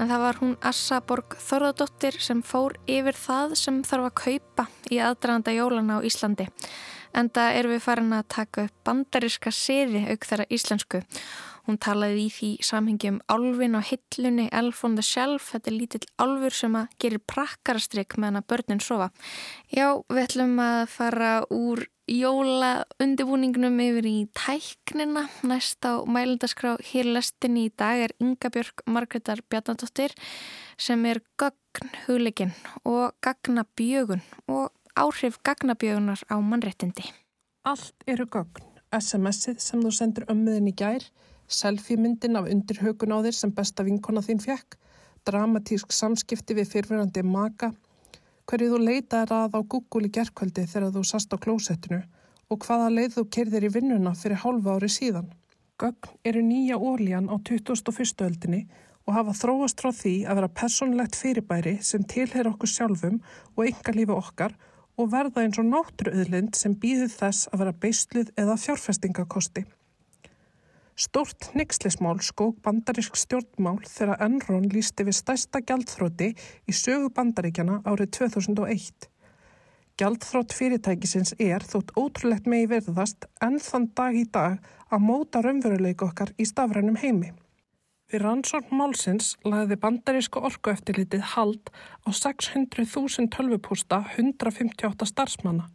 En 0.00 0.08
það 0.08 0.22
var 0.24 0.38
hún 0.40 0.54
Assa 0.64 0.98
Borg 1.04 1.36
Þorðardóttir 1.38 2.16
sem 2.22 2.40
fór 2.42 2.74
yfir 2.90 3.14
það 3.14 3.54
sem 3.60 3.82
þarf 3.86 4.08
að 4.08 4.16
kaupa 4.22 4.64
í 4.90 4.98
aðdraganda 5.04 5.54
jólana 5.54 6.00
á 6.00 6.06
Íslandi. 6.06 6.48
Enda 7.14 7.50
erum 7.58 7.74
við 7.74 7.84
farin 7.84 8.16
að 8.16 8.26
taka 8.32 8.64
upp 8.66 8.82
bandariska 8.86 9.52
siði 9.54 10.06
auk 10.08 10.26
þeirra 10.26 10.48
íslensku. 10.50 11.02
Hún 11.68 11.78
talaði 11.78 12.24
í 12.24 12.28
því 12.34 12.50
samhengi 12.66 13.12
um 13.12 13.20
álfin 13.30 13.76
á 13.76 13.82
hillunni 13.84 14.48
Elf 14.50 14.82
on 14.86 14.96
the 14.96 15.04
Shelf. 15.06 15.52
Þetta 15.52 15.70
er 15.70 15.76
lítill 15.76 16.06
álfur 16.18 16.56
sem 16.56 16.78
að 16.80 16.96
gerir 17.02 17.22
prakkarastrygg 17.30 18.16
meðan 18.16 18.40
að 18.40 18.48
börnin 18.50 18.82
sofa. 18.82 19.10
Já, 19.70 20.00
við 20.08 20.24
ætlum 20.24 20.56
að 20.64 20.82
fara 20.96 21.32
úr 21.52 21.84
jóla 22.10 22.84
undibúningnum 22.98 23.76
yfir 23.78 24.06
í 24.08 24.16
tæknina. 24.34 25.28
Næst 25.46 25.84
á 25.86 26.02
mælundaskrá 26.02 26.74
hér 26.82 27.06
lestinni 27.14 27.68
í 27.68 27.70
dag 27.70 28.02
er 28.06 28.14
Inga 28.18 28.50
Björg 28.50 28.82
Margreðar 28.90 29.42
Bjarnadóttir 29.46 30.14
sem 30.80 31.04
er 31.06 31.22
gagn 31.38 31.92
hugleikin 32.06 32.50
og 32.84 33.14
gagnabjögun 33.22 34.24
og 34.50 34.72
áhrif 34.98 35.38
gagnabjögunar 35.46 36.24
á 36.26 36.36
mannrettindi. 36.42 37.06
Allt 37.62 37.94
eru 38.06 38.26
gagn. 38.26 38.66
SMS-ið 38.90 39.60
sem 39.62 39.82
þú 39.84 39.92
sendur 39.94 40.26
ömmuðin 40.32 40.72
í 40.72 40.74
gær, 40.74 41.04
selfie-myndin 41.46 42.38
af 42.40 42.48
undirhaugun 42.50 43.14
á 43.14 43.22
þér 43.22 43.36
sem 43.38 43.52
besta 43.54 43.86
vinkona 43.86 44.22
þín 44.26 44.42
fjekk, 44.42 44.74
dramatísk 45.28 45.94
samskipti 45.94 46.56
við 46.58 46.72
fyrfirandi 46.72 47.22
maka, 47.22 47.70
hverju 48.50 48.72
þú 48.72 48.78
leitaði 48.82 49.36
að 49.36 49.52
á 49.54 49.60
Google 49.62 50.08
í 50.08 50.14
gerðkvöldi 50.14 50.64
þegar 50.66 50.94
þú 50.94 51.02
sast 51.06 51.30
á 51.30 51.38
klósettinu 51.38 52.00
og 52.50 52.64
hvaða 52.64 52.88
leið 52.90 53.12
þú 53.16 53.24
kerðir 53.36 53.66
í 53.68 53.70
vinnuna 53.76 54.12
fyrir 54.18 54.40
hálfa 54.42 54.74
ári 54.74 54.88
síðan. 54.90 55.28
Gögn 55.78 56.16
eru 56.26 56.42
nýja 56.42 56.76
ólíjan 56.76 57.30
á 57.30 57.38
2001. 57.46 58.24
öldinni 58.26 58.64
og 59.06 59.14
hafa 59.14 59.36
þróast 59.38 59.80
frá 59.80 59.92
því 59.94 60.14
að 60.26 60.40
vera 60.40 60.54
personlegt 60.62 61.18
fyrirbæri 61.20 61.76
sem 61.86 62.02
tilher 62.02 62.50
okkur 62.50 62.72
sjálfum 62.74 63.20
og 63.54 63.64
enga 63.68 63.94
lífi 63.94 64.16
okkar 64.16 64.56
og 64.98 65.12
verða 65.14 65.44
eins 65.44 65.60
og 65.62 65.70
náttúruauðlind 65.70 66.58
sem 66.58 66.74
býður 66.74 67.14
þess 67.14 67.48
að 67.52 67.62
vera 67.62 67.78
beisluð 67.84 68.34
eða 68.34 68.58
fjárfestingakosti. 68.66 69.64
Stort 71.00 71.54
nixlismál 71.56 72.18
skók 72.20 72.58
bandarísk 72.60 73.14
stjórnmál 73.16 73.78
þegar 73.88 74.20
Enron 74.26 74.66
lísti 74.68 75.06
við 75.06 75.16
stærsta 75.16 75.62
gjaldþróti 75.64 76.26
í 76.68 76.74
sögu 76.76 77.08
bandaríkjana 77.16 77.78
árið 77.88 78.10
2001. 78.18 79.06
Gjaldþrótt 79.96 80.52
fyrirtækisins 80.58 81.32
er 81.40 81.64
þótt 81.64 81.94
ótrúlegt 81.96 82.50
megi 82.52 82.68
verðast 82.74 83.24
enn 83.40 83.56
þann 83.64 83.88
dag 83.96 84.18
í 84.20 84.26
dag 84.28 84.60
að 84.92 85.06
móta 85.06 85.40
raunveruleik 85.40 86.04
okkar 86.04 86.34
í 86.36 86.44
stafrænum 86.52 87.00
heimi. 87.00 87.32
Við 88.12 88.26
rannsórn 88.26 88.68
málsins 88.76 89.38
lagði 89.48 89.80
bandarísku 89.80 90.44
orkueftilitið 90.50 91.24
hald 91.32 91.72
á 92.04 92.12
600.000 92.12 93.32
tölvupústa 93.32 94.04
158 94.18 95.08
starfsmanna. 95.14 95.70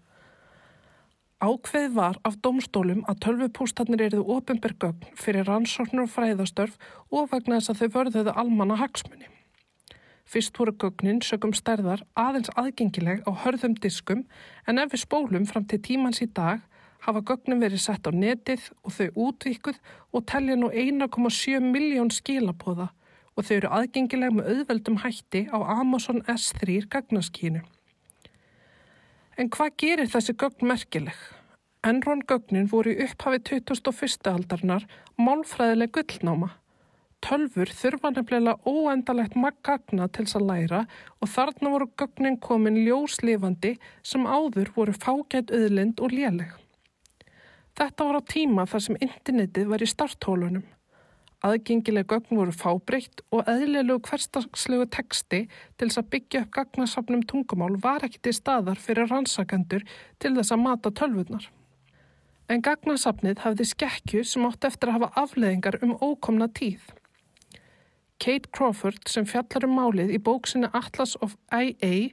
Ákveð 1.43 1.89
var 1.91 2.15
af 2.23 2.38
domstólum 2.39 3.01
að 3.11 3.17
tölvupústanir 3.25 4.05
eruðu 4.05 4.38
ofinbergögn 4.38 5.09
fyrir 5.19 5.43
rannsórnur 5.49 6.05
og 6.05 6.13
fræðastörf 6.13 6.77
og 7.11 7.27
vegna 7.33 7.57
þess 7.59 7.73
að 7.73 7.81
þau 7.81 7.89
vörðuðu 7.97 8.36
almanna 8.39 8.77
hagsmunni. 8.79 9.27
Fyrst 10.23 10.55
voru 10.55 10.71
gögnin 10.79 11.19
sögum 11.21 11.51
stærðar 11.53 12.05
aðeins 12.15 12.53
aðgengileg 12.55 13.27
á 13.27 13.31
hörðum 13.43 13.75
diskum 13.83 14.23
en 14.65 14.79
ef 14.79 14.95
við 14.95 15.03
spólum 15.03 15.45
fram 15.45 15.67
til 15.67 15.83
tímans 15.83 16.23
í 16.23 16.29
dag 16.31 16.63
hafa 17.03 17.25
gögnum 17.27 17.59
verið 17.59 17.83
sett 17.83 18.07
á 18.07 18.15
netið 18.15 18.71
og 18.88 18.95
þau 18.95 19.07
útvíkuð 19.27 19.83
og 20.15 20.25
telja 20.31 20.55
nú 20.55 20.71
1,7 20.71 21.59
miljón 21.67 22.15
skilabóða 22.15 22.93
og 23.36 23.43
þau 23.43 23.55
eru 23.59 23.75
aðgengileg 23.75 24.39
með 24.39 24.53
auðveldum 24.53 25.01
hætti 25.03 25.49
á 25.51 25.59
Amazon 25.81 26.23
S3 26.31 26.88
gagnaskínu. 26.88 27.67
En 29.36 29.49
hvað 29.51 29.73
gerir 29.81 30.07
þessi 30.07 30.33
gögn 30.39 30.69
merkileg? 30.69 31.15
Enron 31.83 32.21
gögnin 32.23 32.69
voru 32.71 32.93
í 32.93 33.01
upphafi 33.03 33.41
2001. 33.49 34.29
aldarnar 34.31 34.86
málfræðileg 35.19 35.91
gullnáma. 35.97 36.53
Tölfur 37.25 37.67
þurfa 37.67 38.13
nefnilega 38.15 38.55
óendalegt 38.63 39.36
maggagna 39.36 40.07
til 40.07 40.23
þess 40.23 40.38
að 40.39 40.47
læra 40.49 40.81
og 41.19 41.31
þarna 41.33 41.73
voru 41.73 41.89
gögnin 41.99 42.39
komin 42.39 42.79
ljóslifandi 42.86 43.73
sem 44.03 44.23
áður 44.23 44.71
voru 44.77 44.95
fágætt 44.95 45.51
auðlind 45.51 45.99
og 45.99 46.15
léleg. 46.15 46.55
Þetta 47.75 48.07
var 48.07 48.21
á 48.23 48.29
tíma 48.31 48.67
þar 48.71 48.88
sem 48.88 49.01
internetið 49.03 49.67
var 49.73 49.83
í 49.83 49.91
starthólunum. 49.91 50.63
Aðgengileg 51.46 52.08
gögn 52.10 52.39
voru 52.39 52.54
fábreytt 52.56 53.22
og 53.30 53.46
eðlilegu 53.52 54.00
hverstagslegu 54.08 54.88
teksti 54.89 55.43
til 55.78 55.88
þess 55.88 56.00
að 56.02 56.10
byggja 56.16 56.41
upp 56.41 56.54
gagnasafnum 56.58 57.22
tungumál 57.30 57.76
var 57.84 58.06
ekki 58.08 58.24
til 58.26 58.34
staðar 58.34 58.80
fyrir 58.82 59.12
rannsakendur 59.12 59.84
til 60.18 60.32
þess 60.38 60.56
að 60.56 60.64
mata 60.64 60.89
tölvurnar. 60.89 61.46
En 62.50 62.64
gagnasafnið 62.66 63.43
hafði 63.46 63.68
skekkju 63.70 64.24
sem 64.26 64.46
átt 64.48 64.66
eftir 64.66 64.89
að 64.89 64.98
hafa 64.98 65.24
afleðingar 65.24 65.78
um 65.86 65.93
ókomna 66.02 66.48
tíð. 66.50 66.82
Kate 68.18 68.50
Crawford 68.50 69.10
sem 69.12 69.28
fjallar 69.30 69.68
um 69.68 69.76
málið 69.78 70.16
í 70.16 70.22
bóksinu 70.24 70.72
Atlas 70.74 71.14
of 71.22 71.36
IA 71.54 72.10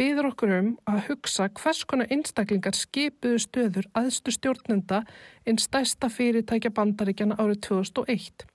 byður 0.00 0.30
okkur 0.30 0.54
um 0.56 0.70
að 0.88 1.02
hugsa 1.10 1.50
hvers 1.58 1.82
konar 1.84 2.08
einstaklingar 2.14 2.78
skipuðu 2.78 3.42
stöður 3.44 3.90
aðstu 3.98 4.32
stjórnenda 4.32 5.02
einn 5.44 5.60
stæsta 5.60 6.08
fyrirtækja 6.08 6.72
bandaríkjana 6.76 7.36
árið 7.36 7.60
2001. 7.68 8.46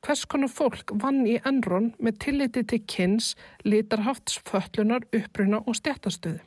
Hvers 0.00 0.22
konar 0.24 0.48
fólk 0.48 0.94
vann 1.02 1.26
í 1.28 1.34
Enron 1.44 1.90
með 2.00 2.20
tilliti 2.24 2.62
til 2.64 2.80
kynns, 2.88 3.34
litarhafts, 3.68 4.38
föllunar, 4.48 5.04
uppruna 5.12 5.60
og 5.66 5.76
stjættastöðu. 5.76 6.40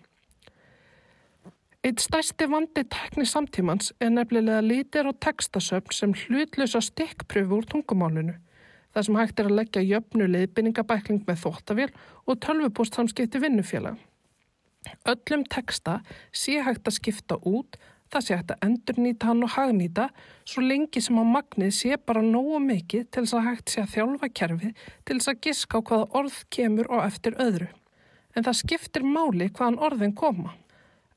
Eitt 1.84 2.00
stæsti 2.00 2.48
vandi 2.48 2.86
tekni 2.88 3.26
samtímans 3.28 3.92
er 4.00 4.14
nefnilega 4.14 4.62
litir 4.64 5.10
og 5.10 5.18
tekstasöfn 5.22 5.92
sem 5.92 6.14
hlutlösa 6.16 6.80
stikkpröfu 6.82 7.60
úr 7.60 7.68
tungumálunu. 7.68 8.38
Það 8.96 9.06
sem 9.06 9.18
hægt 9.20 9.42
er 9.42 9.50
að 9.50 9.58
leggja 9.58 9.84
jöfnu 9.90 10.30
leiðbynningabækling 10.32 11.26
með 11.28 11.42
þóttavél 11.44 11.90
og 12.24 12.40
tölvupóst 12.46 12.96
samskipti 12.96 13.42
vinnufélag. 13.44 14.00
Öllum 15.12 15.44
teksta 15.52 16.00
sé 16.32 16.62
hægt 16.64 16.88
að 16.88 16.98
skipta 17.02 17.38
út, 17.44 17.76
það 18.14 18.26
sé 18.26 18.38
hægt 18.38 18.52
að 18.54 18.66
endurnýta 18.68 19.30
hann 19.30 19.46
og 19.46 19.54
hagnýta 19.56 20.08
svo 20.46 20.64
lengi 20.64 21.02
sem 21.02 21.18
á 21.18 21.26
magnið 21.26 21.72
sé 21.76 21.98
bara 21.98 22.22
nógu 22.26 22.60
mikið 22.64 23.08
til 23.10 23.24
þess 23.24 23.38
að 23.40 23.48
hægt 23.50 23.74
sé 23.74 23.84
að 23.84 23.94
þjálfa 23.96 24.30
kerfið 24.40 24.84
til 25.06 25.18
þess 25.18 25.32
að 25.32 25.42
giska 25.48 25.82
á 25.82 25.86
hvaða 25.90 26.10
orð 26.22 26.38
kemur 26.54 26.92
og 26.92 27.06
eftir 27.08 27.40
öðru. 27.42 27.70
En 28.34 28.46
það 28.46 28.60
skiptir 28.62 29.06
máli 29.06 29.50
hvaðan 29.50 29.82
orðin 29.88 30.16
koma. 30.18 30.54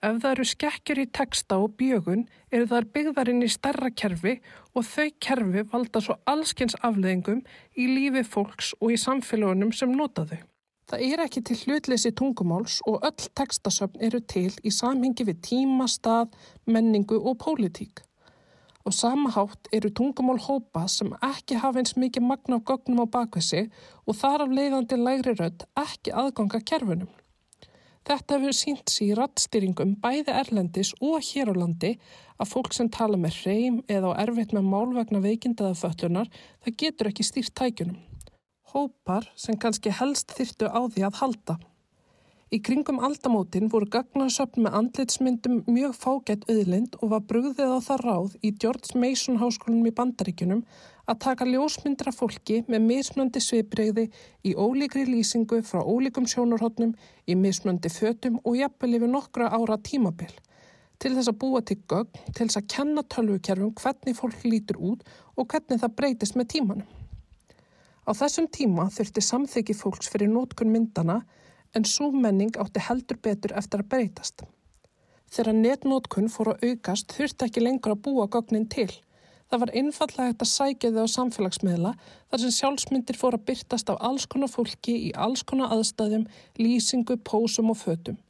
Ef 0.04 0.18
það 0.22 0.32
eru 0.32 0.44
skekkjur 0.50 0.98
í 1.00 1.06
teksta 1.18 1.56
og 1.62 1.76
bjögun 1.80 2.26
eru 2.52 2.66
þar 2.70 2.90
byggðarinn 2.96 3.46
í 3.46 3.52
starra 3.52 3.88
kerfi 3.90 4.36
og 4.76 4.84
þau 4.84 5.08
kerfi 5.24 5.64
valda 5.72 6.02
svo 6.04 6.18
allskins 6.28 6.76
afleðingum 6.84 7.40
í 7.76 7.88
lífi 7.88 8.26
fólks 8.28 8.74
og 8.80 8.92
í 8.92 9.00
samfélagunum 9.00 9.72
sem 9.72 9.92
nota 9.96 10.26
þau. 10.28 10.38
Það 10.86 11.00
er 11.02 11.20
ekki 11.24 11.40
til 11.42 11.56
hlutleysi 11.64 12.12
tungumáls 12.14 12.76
og 12.86 13.02
öll 13.08 13.24
tekstasöfn 13.34 14.04
eru 14.06 14.20
til 14.22 14.52
í 14.62 14.70
samhengi 14.70 15.24
við 15.26 15.40
tíma, 15.42 15.88
stað, 15.90 16.36
menningu 16.62 17.18
og 17.18 17.40
pólitík. 17.42 18.04
Og 18.86 18.94
sama 18.94 19.32
hátt 19.34 19.66
eru 19.74 19.90
tungumál 19.90 20.38
hópa 20.38 20.84
sem 20.86 21.10
ekki 21.26 21.58
hafa 21.58 21.82
eins 21.82 21.96
mikið 21.98 22.28
magna 22.28 22.60
á 22.62 22.66
gögnum 22.70 23.02
á 23.02 23.06
bakvessi 23.18 23.64
og 24.06 24.14
þar 24.14 24.46
af 24.46 24.54
leiðandi 24.60 25.02
lægri 25.02 25.34
rödd 25.34 25.66
ekki 25.82 26.14
aðganga 26.14 26.62
kerfunum. 26.62 27.10
Þetta 28.06 28.38
hefur 28.38 28.54
sínt 28.54 28.86
sér 28.86 29.08
í 29.10 29.18
rattstýringum 29.18 29.98
bæði 29.98 30.38
erlendis 30.38 30.94
og 31.02 31.18
hér 31.18 31.50
á 31.50 31.54
landi 31.66 31.96
að 32.38 32.52
fólk 32.52 32.76
sem 32.78 32.86
tala 32.94 33.18
með 33.18 33.40
hreim 33.42 33.82
eða 33.90 34.14
á 34.14 34.22
erfitt 34.22 34.54
með 34.54 34.70
málvegna 34.70 35.18
veikindaða 35.24 35.74
föllunar 35.82 36.30
það 36.62 36.78
getur 36.84 37.10
ekki 37.10 37.26
stýrt 37.26 37.58
tækjunum 37.58 37.98
hópar 38.72 39.30
sem 39.38 39.56
kannski 39.58 39.92
helst 39.94 40.34
þyrtu 40.36 40.68
á 40.70 40.80
því 40.86 41.06
að 41.08 41.18
halda. 41.20 41.56
Í 42.54 42.60
kringum 42.62 43.00
aldamótin 43.02 43.66
voru 43.72 43.88
gagnasöfn 43.90 44.62
með 44.62 44.76
andlitsmyndum 44.80 45.56
mjög 45.66 45.96
fágætt 45.98 46.44
auðlind 46.46 46.94
og 47.00 47.10
var 47.10 47.24
brugðið 47.26 47.72
á 47.74 47.78
það 47.82 48.04
ráð 48.06 48.36
í 48.38 48.52
George 48.62 49.00
Mason 49.02 49.40
háskólanum 49.40 49.88
í 49.90 49.94
Bandaríkunum 49.98 50.60
að 51.10 51.20
taka 51.24 51.48
ljósmyndra 51.50 52.14
fólki 52.14 52.60
með 52.70 52.86
mismöndi 52.86 53.42
svipregði 53.42 54.06
í 54.46 54.54
ólíkri 54.54 55.08
lýsingu 55.10 55.58
frá 55.66 55.82
ólíkum 55.82 56.30
sjónarhóttnum 56.30 56.94
í 57.26 57.34
mismöndi 57.34 57.90
fötum 57.90 58.38
og 58.44 58.60
jafnvel 58.60 58.94
yfir 59.00 59.10
nokkra 59.10 59.50
ára 59.50 59.78
tímabil 59.82 60.30
til 61.02 61.12
þess 61.16 61.30
að 61.30 61.40
búa 61.42 61.60
til 61.66 61.80
gögn, 61.90 62.22
til 62.32 62.46
þess 62.46 62.60
að 62.60 62.68
kenna 62.72 63.04
tölvukerfum 63.10 63.74
hvernig 63.80 64.16
fólk 64.16 64.46
lítur 64.46 64.78
út 64.80 65.02
og 65.36 65.50
hvernig 65.50 65.82
það 65.82 65.96
breytist 65.98 66.38
með 66.38 66.50
tímanum. 66.54 66.86
Á 68.06 68.14
þessum 68.14 68.46
tíma 68.54 68.86
þurfti 68.94 69.22
samþyggi 69.24 69.74
fólks 69.74 70.10
fyrir 70.12 70.30
nótkun 70.30 70.70
myndana 70.70 71.24
en 71.74 71.84
svo 71.84 72.12
menning 72.14 72.54
átti 72.62 72.82
heldur 72.88 73.18
betur 73.22 73.54
eftir 73.58 73.82
að 73.82 73.88
breytast. 73.94 74.44
Þegar 75.34 75.58
netnótkun 75.58 76.30
fór 76.30 76.52
að 76.52 76.68
aukast 76.68 77.16
þurfti 77.16 77.48
ekki 77.48 77.64
lengur 77.64 77.96
að 77.96 78.04
búa 78.06 78.28
gögnin 78.30 78.68
til. 78.70 78.92
Það 79.50 79.62
var 79.62 79.72
einfallega 79.80 80.28
hægt 80.28 80.44
að 80.44 80.52
sækja 80.52 80.92
þau 80.94 81.02
á 81.02 81.14
samfélagsmiðla 81.16 81.92
þar 82.04 82.42
sem 82.42 82.54
sjálfsmyndir 82.58 83.18
fór 83.18 83.36
að 83.38 83.44
byrtast 83.50 83.90
af 83.90 83.98
alls 84.08 84.28
konar 84.30 84.50
fólki 84.54 84.94
í 85.08 85.10
alls 85.26 85.42
konar 85.42 85.74
aðstæðum, 85.74 86.28
lýsingu, 86.62 87.18
pósum 87.26 87.74
og 87.74 87.78
fötum. 87.82 88.22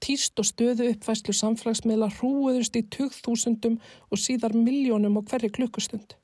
Týst 0.00 0.36
og 0.36 0.48
stöðu 0.48 0.90
uppvæslu 0.92 1.32
samfélagsmiðla 1.36 2.12
hrúuðust 2.18 2.76
í 2.76 2.84
20.000 2.84 3.80
og 4.12 4.20
síðar 4.20 4.52
miljónum 4.56 5.16
á 5.16 5.22
hverju 5.24 5.52
klukkustund. 5.56 6.16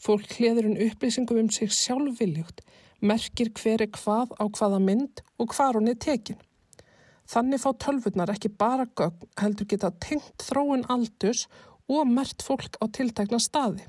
Fólk 0.00 0.30
hliður 0.36 0.70
um 0.70 0.78
upplýsingum 0.80 1.42
um 1.42 1.50
sig 1.52 1.72
sjálfviljugt, 1.76 2.62
merkir 3.00 3.50
hver 3.60 3.84
er 3.84 3.90
hvað 3.92 4.32
á 4.40 4.44
hvaða 4.48 4.80
mynd 4.80 5.20
og 5.38 5.52
hvar 5.52 5.76
hún 5.76 5.90
er 5.92 5.98
tekin. 6.00 6.40
Þannig 7.30 7.62
fá 7.62 7.70
tölvurnar 7.84 8.32
ekki 8.32 8.50
bara 8.58 8.88
gögn 8.98 9.28
heldur 9.38 9.68
geta 9.70 9.92
tengt 10.02 10.46
þróun 10.48 10.88
aldurs 10.90 11.46
og 11.90 12.08
mert 12.08 12.42
fólk 12.42 12.78
á 12.82 12.88
tiltækna 12.90 13.38
staði. 13.38 13.84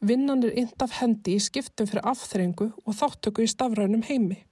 Vinnan 0.00 0.44
er 0.44 0.56
ind 0.58 0.82
af 0.82 0.98
hendi 1.00 1.36
í 1.36 1.42
skiptum 1.42 1.88
fyrir 1.88 2.04
afþrengu 2.08 2.72
og 2.84 2.96
þáttöku 2.98 3.44
í 3.44 3.50
stafrænum 3.50 4.04
heimi. 4.08 4.42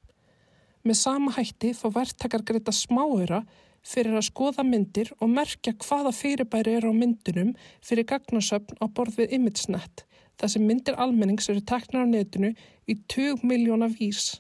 Með 0.85 1.01
sama 1.01 1.33
hætti 1.37 1.73
fá 1.77 1.89
verktakar 1.93 2.45
greita 2.45 2.73
smáöra 2.73 3.43
fyrir 3.85 4.17
að 4.17 4.29
skoða 4.31 4.65
myndir 4.65 5.11
og 5.21 5.31
merkja 5.33 5.75
hvaða 5.85 6.13
fyrirbæri 6.17 6.79
er 6.79 6.89
á 6.89 6.93
myndunum 6.93 7.53
fyrir 7.85 8.09
gagnasöfn 8.09 8.81
á 8.81 8.87
borð 8.89 9.21
við 9.21 9.37
ImageNet, 9.39 10.05
þar 10.41 10.53
sem 10.55 10.65
myndir 10.67 10.97
almennings 11.01 11.51
eru 11.53 11.63
teknar 11.65 12.07
á 12.07 12.13
netinu 12.13 12.53
í 12.87 12.97
20 13.09 13.45
miljóna 13.47 13.89
vís. 13.93 14.35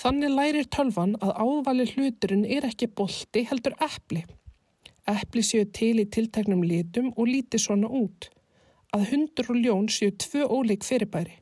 Þannig 0.00 0.32
lærir 0.32 0.68
tölvan 0.70 1.16
að 1.20 1.34
ávali 1.44 1.86
hluturinn 1.90 2.46
er 2.46 2.68
ekki 2.68 2.88
bolti 2.96 3.42
heldur 3.50 3.74
eppli. 3.82 4.22
Eppli 5.10 5.42
séu 5.44 5.66
til 5.74 5.96
í 6.00 6.06
tilteknum 6.06 6.62
litum 6.64 7.10
og 7.16 7.26
líti 7.28 7.58
svona 7.58 7.90
út. 7.90 8.30
Að 8.94 9.06
hundur 9.12 9.52
og 9.52 9.60
ljón 9.60 9.90
séu 9.92 10.14
tvö 10.14 10.46
óleik 10.46 10.86
fyrirbæri. 10.86 11.36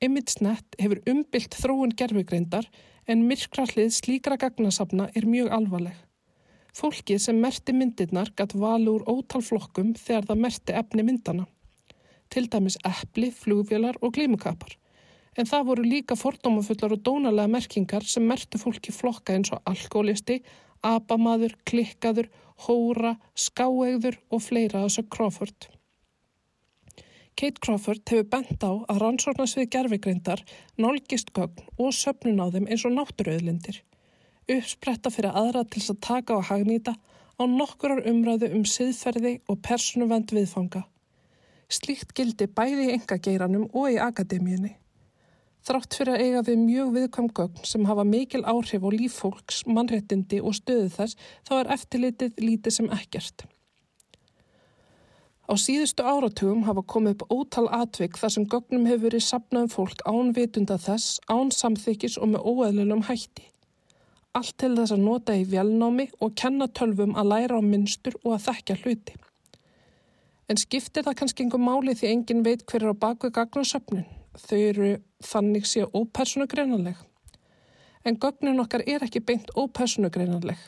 ImageNet 0.00 0.76
hefur 0.80 1.02
umbylt 1.12 1.56
þróun 1.60 1.94
gerfugreindar 1.96 2.66
en 3.10 3.26
myrkrallið 3.28 3.92
slíkra 3.94 4.38
gagnasafna 4.40 5.10
er 5.14 5.26
mjög 5.28 5.50
alvarleg. 5.56 5.96
Fólkið 6.76 7.18
sem 7.20 7.40
merti 7.42 7.74
myndirnar 7.74 8.30
gatt 8.38 8.54
valu 8.54 8.98
úr 8.98 9.08
ótal 9.10 9.42
flokkum 9.44 9.94
þegar 9.98 10.28
það 10.28 10.44
merti 10.44 10.76
efni 10.80 11.04
myndana. 11.06 11.46
Til 12.30 12.46
dæmis 12.50 12.78
eppli, 12.86 13.30
flugvélar 13.34 13.98
og 14.00 14.14
glímukapar. 14.16 14.76
En 15.38 15.46
það 15.46 15.66
voru 15.66 15.86
líka 15.86 16.16
fordómafullar 16.18 16.94
og 16.94 17.02
dónalega 17.06 17.50
merkingar 17.50 18.06
sem 18.06 18.26
mertu 18.26 18.58
fólki 18.58 18.94
flokka 18.94 19.34
eins 19.34 19.52
og 19.54 19.62
alkoholisti, 19.66 20.40
abamaður, 20.82 21.54
klikkaður, 21.66 22.30
hóra, 22.66 23.16
skáegður 23.34 24.18
og 24.30 24.42
fleira 24.42 24.84
þessu 24.86 25.06
Crawford. 25.10 25.68
Kate 27.40 27.62
Crawford 27.64 28.02
hefur 28.10 28.26
bent 28.28 28.64
á 28.66 28.72
að 28.90 28.98
rannsórnarsvið 29.00 29.70
gerfigreindar, 29.72 30.42
nálgist 30.76 31.30
gögn 31.36 31.62
og 31.78 31.94
söpnun 31.96 32.42
á 32.42 32.52
þeim 32.52 32.66
eins 32.68 32.84
og 32.84 32.92
náttúruauðlindir. 32.98 33.80
Uppspretta 34.50 35.12
fyrir 35.14 35.36
aðra 35.36 35.62
til 35.64 35.82
að 35.86 36.02
taka 36.04 36.36
og 36.36 36.48
hagnýta 36.50 36.96
á 37.40 37.42
nokkurar 37.48 38.02
umræðu 38.10 38.50
um 38.58 38.66
siðferði 38.68 39.38
og 39.48 39.62
personuvend 39.64 40.34
viðfanga. 40.36 40.84
Slíkt 41.70 42.14
gildi 42.18 42.48
bæði 42.50 42.88
í 42.88 42.94
engageiranum 42.96 43.68
og 43.70 43.92
í 43.94 43.98
akademíunni. 44.02 44.72
Þrátt 45.60 45.94
fyrir 45.94 46.16
að 46.16 46.24
eiga 46.24 46.42
við 46.48 46.60
mjög 46.64 46.90
viðkvæm 46.96 47.30
gögn 47.36 47.68
sem 47.68 47.86
hafa 47.86 48.04
mikil 48.08 48.40
áhrif 48.48 48.82
á 48.82 48.90
líffólks, 48.94 49.62
mannrettindi 49.68 50.40
og 50.40 50.56
stöðu 50.56 50.88
þess 50.94 51.18
þá 51.46 51.54
er 51.58 51.72
eftirlitið 51.76 52.40
lítið 52.40 52.76
sem 52.78 52.88
ekkert. 52.96 53.44
Á 55.50 55.52
síðustu 55.58 56.06
áratugum 56.06 56.64
hafa 56.64 56.82
komið 56.86 57.16
upp 57.16 57.32
ótal 57.34 57.66
atvik 57.74 58.18
þar 58.18 58.34
sem 58.34 58.48
gögnum 58.50 58.86
hefur 58.86 59.08
verið 59.08 59.24
sapnað 59.26 59.66
um 59.66 59.72
fólk 59.72 60.04
án 60.06 60.34
vitunda 60.34 60.78
þess, 60.78 61.18
án 61.26 61.50
samþykis 61.54 62.18
og 62.22 62.32
með 62.32 62.46
óeðlunum 62.46 63.02
hætti. 63.08 63.48
Allt 64.38 64.54
til 64.62 64.76
þess 64.78 64.94
að 64.94 65.02
nota 65.02 65.34
í 65.34 65.42
velnámi 65.50 66.06
og 66.22 66.36
kenna 66.38 66.70
tölvum 66.70 67.16
að 67.18 67.32
læra 67.34 67.58
á 67.58 67.62
minnstur 67.66 68.14
og 68.22 68.36
að 68.36 68.46
þekkja 68.46 68.78
hluti. 68.84 69.16
En 70.50 70.58
skiptir 70.58 71.06
það 71.06 71.20
kannski 71.20 71.44
einhver 71.44 71.62
máli 71.62 71.94
því 71.94 72.08
engin 72.10 72.42
veit 72.42 72.64
hver 72.66 72.82
er 72.82 72.90
á 72.90 73.02
bakvið 73.06 73.36
gagnasöpnun? 73.36 74.08
þau 74.38 74.58
eru 74.58 74.90
þannig 75.24 75.66
séu 75.66 75.88
ópersonugreinaleg. 75.96 76.98
En 78.06 78.16
gögnin 78.16 78.60
okkar 78.62 78.84
er 78.88 79.04
ekki 79.04 79.22
beint 79.24 79.50
ópersonugreinaleg. 79.58 80.58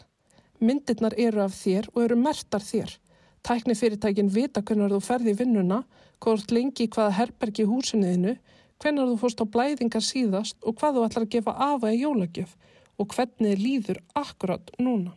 Myndirnar 0.63 1.15
eru 1.19 1.43
af 1.45 1.55
þér 1.57 1.89
og 1.95 2.03
eru 2.05 2.19
mertar 2.19 2.63
þér. 2.63 2.99
Tækni 3.43 3.75
fyrirtækin 3.75 4.31
vita 4.31 4.63
hvernig 4.63 4.93
þú 4.93 5.01
ferði 5.03 5.33
í 5.33 5.39
vinnuna, 5.41 5.81
hvort 6.23 6.53
lengi 6.55 6.87
hvaða 6.87 7.17
herbergi 7.19 7.65
í 7.65 7.71
húsinniðinu, 7.71 8.37
hvernig 8.83 9.09
þú 9.09 9.17
fórst 9.19 9.43
á 9.43 9.47
blæðingar 9.47 10.05
síðast 10.07 10.61
og 10.63 10.79
hvað 10.79 10.99
þú 10.99 11.07
ætlar 11.09 11.27
að 11.27 11.33
gefa 11.35 11.57
afa 11.71 11.91
í 11.91 12.03
jólagjöf 12.03 12.55
og 13.01 13.17
hvernig 13.17 13.59
líður 13.59 13.99
akkurat 14.15 14.71
núna. 14.79 15.17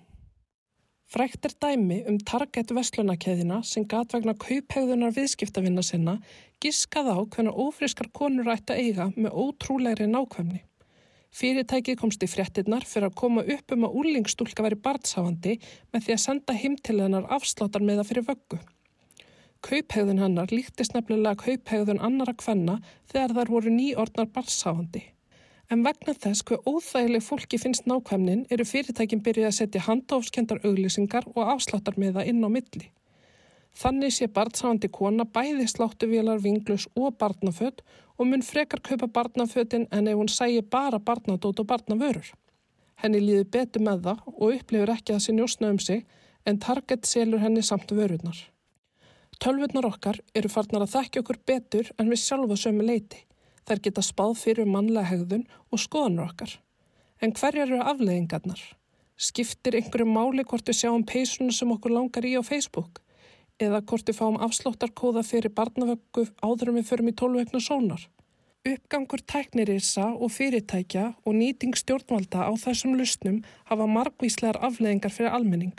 Frækt 1.15 1.45
er 1.47 1.53
dæmi 1.63 2.01
um 2.11 2.17
target 2.27 2.73
vestlunarkeðina 2.75 3.61
sem 3.63 3.85
gat 3.87 4.11
vegna 4.11 4.33
kauphegðunar 4.35 5.13
viðskiptavinna 5.15 5.79
sinna 5.87 6.17
giskað 6.59 7.07
á 7.07 7.17
hvernig 7.23 7.55
ófriskar 7.55 8.09
konur 8.19 8.49
ætti 8.51 8.75
að 8.75 8.81
eiga 8.81 9.05
með 9.15 9.37
ótrúlegri 9.45 10.09
nákvæmni. 10.11 10.59
Fyrirtækið 11.31 12.01
komst 12.01 12.27
í 12.27 12.31
fréttinnar 12.33 12.83
fyrir 12.83 13.07
að 13.07 13.15
koma 13.23 13.45
upp 13.55 13.77
um 13.77 13.87
að 13.87 13.97
úrlingstúlka 14.01 14.67
veri 14.67 14.81
barnsáhandi 14.89 15.55
með 15.95 16.03
því 16.03 16.17
að 16.17 16.23
senda 16.25 16.59
heim 16.59 16.75
til 16.83 16.99
hennar 16.99 17.31
afsláttar 17.39 17.87
með 17.87 18.01
það 18.01 18.11
fyrir 18.11 18.29
vöggu. 18.33 18.61
Kauphegðun 19.63 20.23
hennar 20.25 20.51
líktist 20.51 20.99
nefnilega 20.99 21.39
kauphegðun 21.45 22.03
annara 22.03 22.35
kvenna 22.43 22.81
þegar 23.07 23.39
þar 23.39 23.55
voru 23.55 23.77
nýordnar 23.79 24.33
barnsáhandi. 24.35 25.07
En 25.73 25.81
vegna 25.81 26.13
þess 26.13 26.45
hver 26.45 26.61
óþægileg 26.69 27.23
fólki 27.25 27.57
finnst 27.57 27.87
nákvæmnin 27.89 28.45
eru 28.53 28.65
fyrirtækin 28.69 29.23
byrjuð 29.25 29.47
að 29.49 29.57
setja 29.57 29.85
handofskendar 29.87 30.61
auglýsingar 30.61 31.25
og 31.33 31.49
afsláttar 31.55 31.97
með 31.97 32.19
það 32.19 32.29
inn 32.31 32.45
á 32.45 32.49
milli. 32.53 32.89
Þannig 33.75 34.13
sé 34.15 34.27
barnsáandi 34.31 34.87
kona 34.93 35.25
bæði 35.25 35.65
sláttuvélar, 35.67 36.39
vinglus 36.43 36.85
og 36.95 37.17
barnafödd 37.19 37.81
og 38.17 38.29
mun 38.29 38.45
frekar 38.45 38.79
kaupa 38.79 39.09
barnaföddin 39.17 39.87
en 39.91 40.07
ef 40.07 40.15
hún 40.15 40.31
sæi 40.31 40.61
bara 40.61 40.99
barnadót 40.99 41.59
og 41.59 41.67
barnavörur. 41.67 42.29
Henni 43.01 43.19
líði 43.19 43.49
betur 43.57 43.83
með 43.83 44.05
það 44.05 44.21
og 44.31 44.53
upplifur 44.53 44.93
ekki 44.93 45.15
að 45.15 45.23
sé 45.25 45.35
njósna 45.35 45.73
um 45.73 45.79
sig 45.79 46.05
en 46.45 46.61
target 46.61 47.09
selur 47.09 47.41
henni 47.41 47.63
samt 47.65 47.91
vörurnar. 47.91 48.37
Tölvurnar 49.41 49.89
okkar 49.89 50.21
eru 50.37 50.49
farnar 50.49 50.85
að 50.85 50.93
þekkja 50.95 51.23
okkur 51.25 51.41
betur 51.49 51.89
en 51.99 52.11
við 52.13 52.21
sjálfa 52.21 52.55
sömu 52.61 52.85
leiti. 52.85 53.25
Þær 53.65 53.81
geta 53.87 54.03
spáð 54.05 54.35
fyrir 54.43 54.67
mannlega 54.69 55.09
hegðun 55.09 55.45
og 55.73 55.81
skoðanur 55.81 56.29
okkar. 56.29 56.51
En 57.21 57.33
hverjar 57.33 57.69
eru 57.69 57.79
afleðingarnar? 57.81 58.59
Skiptir 59.17 59.77
einhverju 59.79 60.05
máli 60.05 60.43
hvort 60.43 60.67
við 60.69 60.81
sjáum 60.81 61.05
peysuna 61.07 61.55
sem 61.55 61.71
okkur 61.73 61.95
langar 61.95 62.27
í 62.27 62.35
á 62.37 62.43
Facebook? 62.45 62.99
Eða 63.57 63.79
hvort 63.87 64.09
við 64.09 64.19
fáum 64.19 64.37
afslóttarkóða 64.43 65.23
fyrir 65.23 65.53
barnavöggu 65.55 66.27
áðurum 66.43 66.77
við 66.81 66.89
förum 66.91 67.09
í 67.09 67.15
tólvegna 67.15 67.61
sónar? 67.63 68.03
Uppgangur 68.65 69.21
tæknirisa 69.21 70.11
og 70.13 70.33
fyrirtækja 70.35 71.05
og 71.23 71.37
nýting 71.37 71.77
stjórnvalda 71.77 72.49
á 72.49 72.51
þessum 72.59 72.97
lustnum 72.99 73.43
hafa 73.69 73.85
margvíslegar 73.87 74.59
afleðingar 74.67 75.13
fyrir 75.13 75.37
almenning. 75.37 75.75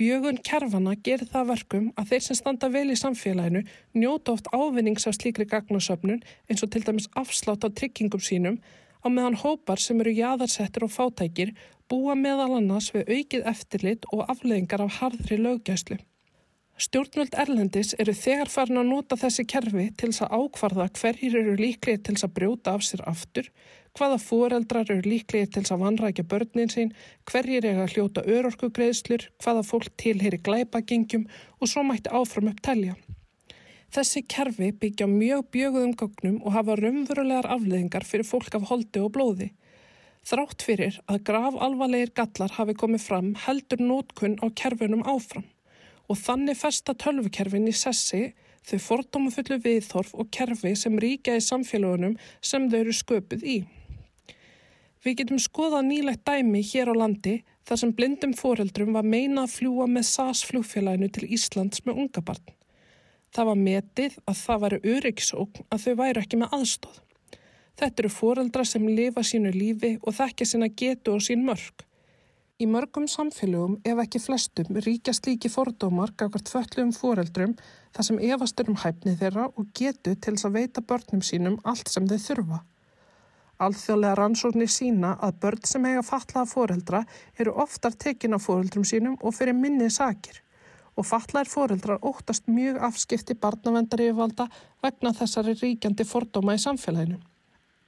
Bjögun 0.00 0.38
kerfana 0.40 0.94
gerir 1.04 1.28
það 1.28 1.48
verkum 1.50 1.88
að 2.00 2.12
þeir 2.12 2.22
sem 2.24 2.36
standa 2.38 2.68
vel 2.72 2.86
í 2.94 2.94
samfélaginu 2.96 3.60
njóta 3.92 4.32
oft 4.32 4.46
ávinnings 4.48 5.04
af 5.10 5.18
slíkri 5.18 5.44
gagnasöfnun 5.50 6.22
eins 6.48 6.64
og 6.64 6.70
til 6.72 6.80
dæmis 6.86 7.10
afslátt 7.22 7.66
á 7.66 7.68
tryggingum 7.68 8.22
sínum 8.24 8.56
á 9.04 9.06
meðan 9.12 9.36
hópar 9.42 9.82
sem 9.84 10.00
eru 10.00 10.14
jæðarsettir 10.16 10.86
og 10.86 10.94
fátækir 10.94 11.52
búa 11.92 12.16
meðal 12.16 12.56
annars 12.56 12.88
við 12.94 13.12
aukið 13.18 13.44
eftirlit 13.52 14.08
og 14.16 14.24
afleðingar 14.32 14.86
af 14.86 14.96
harðri 15.02 15.36
löggæslu. 15.36 15.98
Stjórnvöld 16.80 17.36
Erlendis 17.36 17.92
eru 18.00 18.14
þegar 18.16 18.48
farin 18.48 18.80
að 18.80 18.88
nota 18.94 19.18
þessi 19.20 19.44
kerfi 19.44 19.90
til 19.92 20.08
þess 20.08 20.24
að 20.24 20.38
ákvarða 20.40 20.86
hverjir 20.96 21.36
eru 21.42 21.58
líklegir 21.60 22.00
til 22.00 22.16
þess 22.16 22.30
að 22.30 22.36
brjóta 22.38 22.72
af 22.78 22.86
sér 22.88 23.04
aftur, 23.12 23.52
hvaða 23.98 24.18
fóreldrar 24.22 24.90
eru 24.90 25.04
líklegir 25.04 25.50
til 25.52 25.62
þess 25.62 25.74
að 25.74 25.82
vanrækja 25.84 26.24
börnin 26.28 26.72
sín, 26.72 26.92
hverjir 27.28 27.66
eru 27.68 27.84
að 27.84 27.96
hljóta 27.96 28.24
örorkugreðslur, 28.24 29.26
hvaða 29.42 29.64
fólk 29.68 29.90
tilheyri 30.00 30.40
glæpagengjum 30.42 31.26
og 31.60 31.68
svo 31.68 31.84
mætti 31.86 32.12
áfram 32.12 32.52
upp 32.52 32.62
telja. 32.64 32.96
Þessi 33.92 34.22
kerfi 34.24 34.70
byggja 34.72 35.06
mjög 35.08 35.50
bjöguðum 35.52 35.96
gögnum 36.00 36.38
og 36.40 36.54
hafa 36.54 36.78
raunverulegar 36.80 37.50
afleðingar 37.52 38.06
fyrir 38.08 38.24
fólk 38.24 38.54
af 38.56 38.70
holdi 38.70 39.02
og 39.04 39.12
blóði. 39.12 39.50
Þrátt 40.24 40.64
fyrir 40.64 40.96
að 41.10 41.24
grav 41.28 41.58
alvarlegir 41.60 42.14
gallar 42.16 42.54
hafi 42.56 42.76
komið 42.78 43.04
fram 43.04 43.34
heldur 43.44 43.82
nótkunn 43.82 44.38
á 44.40 44.48
kerfinum 44.56 45.02
áfram 45.04 45.44
og 46.08 46.18
þannig 46.18 46.58
festa 46.60 46.94
tölvukerfin 46.98 47.68
í 47.68 47.74
sessi 47.76 48.22
þau 48.68 48.78
fordómafullu 48.86 49.58
viðþorf 49.64 50.14
og 50.14 50.30
kerfi 50.34 50.74
sem 50.78 50.98
ríkja 51.04 51.36
í 51.36 51.44
samfélagunum 51.44 52.16
sem 52.40 52.68
þau 52.70 52.78
eru 52.80 52.96
sköpuð 52.96 53.44
í. 53.44 53.56
Við 55.02 55.16
getum 55.18 55.38
skoðað 55.42 55.86
nýlegt 55.88 56.22
dæmi 56.28 56.60
hér 56.62 56.92
á 56.92 56.94
landi 56.94 57.40
þar 57.66 57.80
sem 57.80 57.94
blindum 57.98 58.34
foreldrum 58.38 58.94
var 58.94 59.06
meina 59.06 59.42
að 59.46 59.56
fljúa 59.56 59.88
með 59.90 60.04
SAS 60.06 60.42
flugfélaginu 60.46 61.08
til 61.10 61.26
Íslands 61.34 61.82
með 61.86 62.04
unga 62.04 62.22
barn. 62.22 62.52
Það 63.34 63.48
var 63.48 63.58
metið 63.58 64.18
að 64.30 64.38
það 64.44 64.62
væri 64.62 64.80
öryggisókn 64.94 65.66
að 65.74 65.84
þau 65.86 65.94
væri 66.02 66.22
ekki 66.22 66.38
með 66.38 66.54
aðstóð. 66.58 67.00
Þetta 67.80 68.02
eru 68.02 68.12
foreldra 68.12 68.64
sem 68.68 68.86
lifa 68.86 69.24
sínu 69.26 69.50
lífi 69.56 69.96
og 70.02 70.14
þekkja 70.20 70.50
sína 70.52 70.70
getu 70.70 71.16
og 71.16 71.24
sín 71.26 71.42
mörg. 71.48 71.86
Í 72.62 72.68
mörgum 72.70 73.08
samfélögum, 73.10 73.80
ef 73.82 73.98
ekki 74.04 74.20
flestum, 74.22 74.76
ríkjast 74.84 75.26
líki 75.26 75.50
fordómar 75.50 76.12
gafkvært 76.14 76.52
föllum 76.52 76.92
foreldrum 76.94 77.56
þar 77.96 78.06
sem 78.06 78.20
efastur 78.22 78.70
um 78.70 78.78
hæfni 78.78 79.16
þeirra 79.18 79.48
og 79.50 79.72
getu 79.74 80.14
til 80.14 80.36
þess 80.36 80.46
að 80.46 80.60
veita 80.60 80.84
börnum 80.86 81.24
sínum 81.26 81.58
allt 81.66 81.90
sem 81.90 82.06
þau 82.06 82.20
þurfa. 82.22 82.60
Alþjóðlega 83.62 84.18
rannsóknir 84.18 84.70
sína 84.72 85.16
að 85.22 85.36
börn 85.44 85.66
sem 85.68 85.84
eiga 85.86 86.02
fatlaða 86.06 86.50
foreldra 86.50 87.02
eru 87.38 87.52
oftar 87.64 87.94
tekin 88.04 88.34
af 88.34 88.46
foreldrum 88.48 88.86
sínum 88.88 89.18
og 89.20 89.36
fyrir 89.36 89.54
minnið 89.58 89.92
sakir 89.98 90.40
og 90.96 91.06
fatlaðir 91.08 91.48
foreldrar 91.48 92.02
óttast 92.04 92.48
mjög 92.52 92.80
afskipti 92.88 93.36
barnavendar 93.40 94.02
yfirvalda 94.04 94.48
vegna 94.84 95.12
þessari 95.16 95.54
ríkjandi 95.60 96.04
fordóma 96.08 96.56
í 96.58 96.62
samfélaginu. 96.62 97.20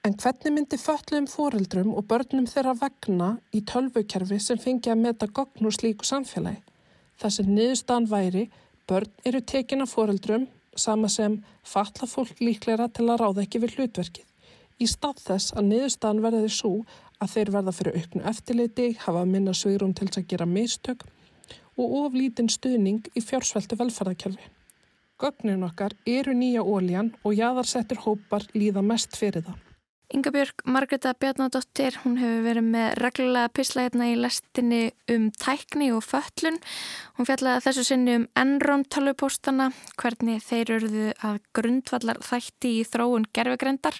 En 0.05 0.17
hvernig 0.21 0.53
myndi 0.53 0.79
föllum 0.81 1.27
foreldrum 1.29 1.95
og 1.97 2.07
börnum 2.09 2.49
þeirra 2.49 2.75
vegna 2.81 3.31
í 3.57 3.63
tölvukerfi 3.65 4.41
sem 4.41 4.61
fengi 4.61 4.93
að 4.93 5.01
meta 5.05 5.29
gogn 5.39 5.69
úr 5.69 5.77
slíku 5.77 6.05
samfélagi? 6.09 6.61
Sem 7.17 7.49
niðurstaðan 7.49 8.11
væri, 8.11 8.45
börn 8.89 9.13
eru 9.25 9.41
tekin 9.41 9.85
af 9.85 9.95
foreldrum 9.97 10.47
sama 10.77 11.09
sem 11.09 11.39
fatla 11.65 12.09
fólk 12.11 12.41
líklæra 12.41 12.91
til 12.93 13.09
að 13.09 13.21
ráða 13.23 13.45
ekki 13.45 13.63
við 13.63 13.79
hlutverkið. 13.79 14.27
Í 14.83 14.87
stað 14.91 15.21
þess 15.23 15.55
að 15.55 15.69
niðurstaðan 15.71 16.23
verði 16.25 16.51
svo 16.51 16.73
að 17.23 17.35
þeir 17.35 17.51
verða 17.55 17.75
fyrir 17.77 17.99
auknu 18.01 18.23
eftirliti, 18.31 18.89
hafa 19.05 19.25
minna 19.29 19.55
sveirum 19.55 19.95
til 19.95 20.09
að 20.11 20.27
gera 20.33 20.47
mistök 20.51 21.05
og 21.79 21.95
oflítinn 22.05 22.51
stuðning 22.51 23.07
í 23.15 23.23
fjársveltu 23.23 23.79
velferðarkerfi. 23.79 24.51
Gögnin 25.23 25.63
okkar 25.67 25.95
eru 26.11 26.35
nýja 26.35 26.65
óljan 26.67 27.13
og 27.23 27.37
jáðarsettir 27.39 28.03
hópar 28.03 28.47
líða 28.55 28.83
mest 28.83 29.15
fyrir 29.17 29.47
það. 29.47 29.61
Yngabjörg 30.13 30.67
Margreta 30.69 31.15
Bjarnadóttir, 31.17 31.97
hún 32.05 32.19
hefur 32.21 32.43
verið 32.45 32.67
með 32.75 32.91
reglulega 33.01 33.51
pisla 33.57 33.87
hérna 33.87 34.11
í 34.13 34.19
lestinni 34.21 34.81
um 35.11 35.31
tækni 35.33 35.89
og 35.97 36.05
föllun. 36.05 36.59
Hún 37.17 37.29
fjallaði 37.29 37.65
þessu 37.65 37.85
sinni 37.89 38.19
um 38.21 38.27
Enron 38.37 38.85
talupóstana, 38.85 39.71
hvernig 39.97 40.45
þeir 40.45 40.75
eruðu 40.77 41.07
að 41.25 41.41
grundvallar 41.57 42.21
þætti 42.21 42.75
í 42.83 42.85
þróun 42.91 43.25
gerfugrendar 43.33 43.97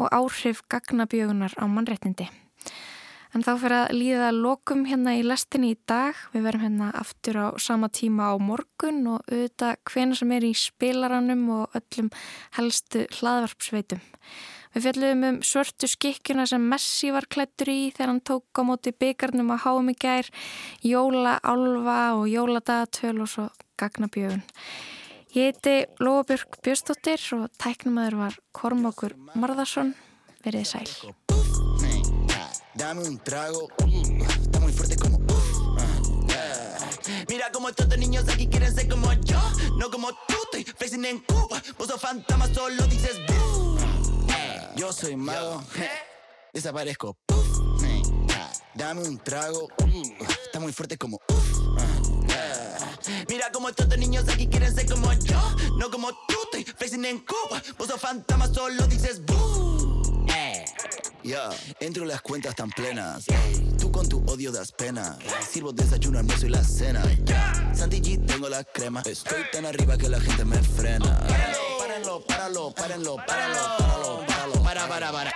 og 0.00 0.08
áhrif 0.16 0.64
gagnabjögunar 0.72 1.58
á 1.60 1.64
mannreitnindi. 1.68 2.30
En 3.34 3.42
þá 3.44 3.52
fyrir 3.58 3.76
að 3.82 3.94
líða 3.98 4.32
lokum 4.32 4.84
hérna 4.88 5.16
í 5.18 5.22
lestinni 5.26 5.74
í 5.74 5.78
dag. 5.90 6.16
Við 6.32 6.48
verum 6.48 6.64
hérna 6.64 6.90
aftur 6.94 7.40
á 7.42 7.46
sama 7.58 7.90
tíma 7.90 8.30
á 8.30 8.38
morgun 8.38 9.04
og 9.10 9.24
auðvitað 9.28 9.80
hvena 9.90 10.18
sem 10.18 10.34
er 10.36 10.46
í 10.46 10.52
spilaranum 10.56 11.48
og 11.60 11.78
öllum 11.78 12.12
helstu 12.56 13.08
hlaðvarpsveitum. 13.18 14.00
Við 14.74 14.88
fjalluðum 14.88 15.20
um 15.28 15.36
svörtu 15.46 15.86
skikkjuna 15.86 16.48
sem 16.50 16.62
Messi 16.66 17.12
var 17.14 17.28
klættur 17.30 17.68
í 17.70 17.92
þegar 17.94 18.10
hann 18.10 18.24
tók 18.26 18.58
á 18.58 18.62
móti 18.66 18.90
byggarnum 18.90 19.52
á 19.54 19.56
háum 19.62 19.92
í 19.92 19.94
gær, 19.94 20.26
jóla, 20.82 21.36
álfa 21.46 22.00
og 22.18 22.26
jóladagatöl 22.26 23.20
og 23.22 23.30
svo 23.30 23.44
gagnabjögun. 23.78 24.42
Ég 25.34 25.54
heiti 25.54 25.76
Lóabjörg 26.02 26.58
Björnstóttir 26.62 27.22
og 27.38 27.54
tæknumæður 27.62 28.18
var 28.18 28.38
Kormákur 28.50 29.14
Marðarsson. 29.38 29.94
Verðið 30.42 30.66
sæl. 30.66 30.90
Mira 37.28 37.50
como 37.52 37.68
estos 37.68 37.98
niños 37.98 38.28
aquí 38.28 38.48
quieren 38.48 38.74
ser 38.74 38.88
como 38.88 39.12
yo, 39.22 39.40
no 39.78 39.90
como 39.90 40.10
tú, 40.26 40.34
estoy 40.44 40.64
flexing 40.64 41.04
en 41.04 41.18
Cuba. 41.20 41.62
Vos 41.78 41.88
sos 41.88 42.00
fantasma, 42.00 42.46
solo 42.52 42.86
dices 42.86 43.18
boo. 43.28 43.53
Yo 44.76 44.92
soy 44.92 45.16
mago, 45.16 45.62
desaparezco. 46.52 47.16
Dame 48.74 49.02
un 49.02 49.18
trago, 49.18 49.68
está 50.44 50.58
muy 50.58 50.72
fuerte 50.72 50.98
como 50.98 51.20
Mira 53.28 53.52
como 53.52 53.68
estos 53.68 53.86
niños 53.98 54.28
aquí 54.28 54.48
quieren 54.48 54.74
ser 54.74 54.88
como 54.88 55.12
yo, 55.12 55.40
no 55.78 55.90
como 55.90 56.10
tú, 56.10 56.34
estoy 56.44 56.64
flexing 56.64 57.04
en 57.04 57.18
Cuba. 57.20 57.62
Vos 57.78 57.88
sos 57.88 58.00
fantasma, 58.00 58.48
solo 58.48 58.86
dices 58.86 59.24
boo. 59.24 60.02
Eh. 60.28 60.64
Ya, 61.22 61.50
entro 61.80 62.04
las 62.04 62.20
cuentas 62.22 62.54
tan 62.54 62.70
plenas. 62.70 63.26
Tú 63.78 63.92
con 63.92 64.08
tu 64.08 64.24
odio 64.26 64.50
das 64.50 64.72
pena. 64.72 65.18
Sirvo 65.48 65.72
desayuno, 65.72 66.18
almuerzo 66.18 66.46
y 66.46 66.50
la 66.50 66.64
cena. 66.64 67.02
Santi 67.74 68.00
G, 68.00 68.26
tengo 68.26 68.48
la 68.48 68.64
crema. 68.64 69.02
Estoy 69.04 69.42
tan 69.52 69.66
arriba 69.66 69.96
que 69.96 70.08
la 70.08 70.20
gente 70.20 70.44
me 70.44 70.60
frena. 70.62 71.20
Párenlo, 71.78 72.24
párenlo, 72.24 72.24
párenlo, 72.26 72.74
párenlo, 72.74 73.16
párenlo, 73.16 73.76
párenlo, 73.78 74.23
para, 74.74 74.88
para, 74.88 75.12
para. 75.12 75.32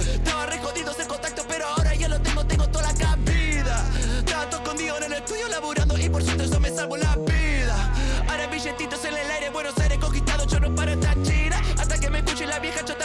Estaba 0.00 0.46
recodido 0.46 0.92
el 0.98 1.06
contacto, 1.06 1.44
pero 1.46 1.66
ahora 1.66 1.94
ya 1.94 2.08
lo 2.08 2.20
tengo, 2.20 2.46
tengo 2.46 2.68
toda 2.68 2.90
la 2.90 2.94
cabida. 2.94 3.84
Tanto 4.24 4.56
escondido 4.56 4.96
en 4.96 5.04
el 5.04 5.12
estudio 5.12 5.48
laburando 5.48 5.98
y 5.98 6.08
por 6.08 6.22
cierto 6.22 6.44
eso 6.44 6.58
me 6.58 6.70
salvo 6.70 6.96
la 6.96 7.16
vida. 7.16 7.92
Ahora 8.28 8.46
billetitos 8.46 9.04
en 9.04 9.14
el 9.14 9.30
aire, 9.30 9.50
Buenos 9.50 9.78
Aires 9.78 9.98
conquistado, 9.98 10.46
yo 10.46 10.60
no 10.60 10.74
paro 10.74 10.92
esta 10.92 11.14
china. 11.22 11.60
Hasta 11.78 11.98
que 11.98 12.08
me 12.08 12.18
escuche 12.18 12.46
la 12.46 12.58
vieja 12.58 12.84
chota 12.84 13.01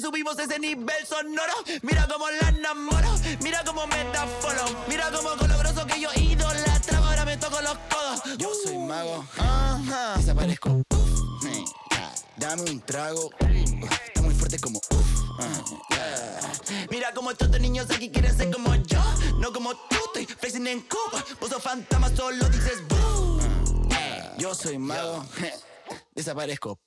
subimos 0.00 0.38
ese 0.38 0.58
nivel 0.58 1.06
sonoro. 1.06 1.52
Mira 1.82 2.06
como 2.06 2.30
la 2.30 2.48
enamoro. 2.48 3.08
Mira 3.42 3.64
como 3.64 3.86
me 3.86 4.04
da 4.12 4.26
follow. 4.40 4.84
Mira 4.88 5.10
como 5.10 5.36
con 5.36 5.48
lo 5.48 5.58
grosso 5.58 5.86
que 5.86 6.00
yo 6.00 6.10
idolatraba. 6.14 7.08
Ahora 7.08 7.24
me 7.24 7.36
toco 7.36 7.60
los 7.60 7.76
codos. 7.90 8.38
Yo 8.38 8.50
soy 8.64 8.78
mago. 8.78 9.24
Ajá. 9.38 10.14
Desaparezco. 10.16 10.82
Dame 12.36 12.70
un 12.70 12.80
trago. 12.80 13.30
Está 13.40 14.22
muy 14.22 14.34
fuerte 14.34 14.58
como 14.58 14.80
Mira 16.90 17.12
como 17.12 17.30
estos 17.30 17.48
niños 17.60 17.90
aquí 17.90 18.10
quieren 18.10 18.36
ser 18.36 18.50
como 18.50 18.74
yo. 18.74 19.02
No 19.38 19.52
como 19.52 19.74
tú, 19.74 19.96
estoy 20.06 20.26
flexing 20.26 20.66
en 20.66 20.80
Cuba. 20.82 21.24
Vos 21.40 21.50
sos 21.50 21.62
fantasma, 21.62 22.14
solo 22.14 22.48
dices 22.48 22.86
boo. 22.88 23.38
Yo 24.38 24.54
soy 24.54 24.78
mago. 24.78 25.24
Desaparezco 26.14 26.78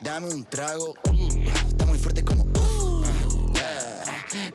dame 0.00 0.28
un 0.28 0.44
trago. 0.44 0.94
Uh, 1.10 1.28
está 1.68 1.86
muy 1.86 1.98
fuerte 1.98 2.24
como. 2.24 2.44
Uh, 2.44 3.04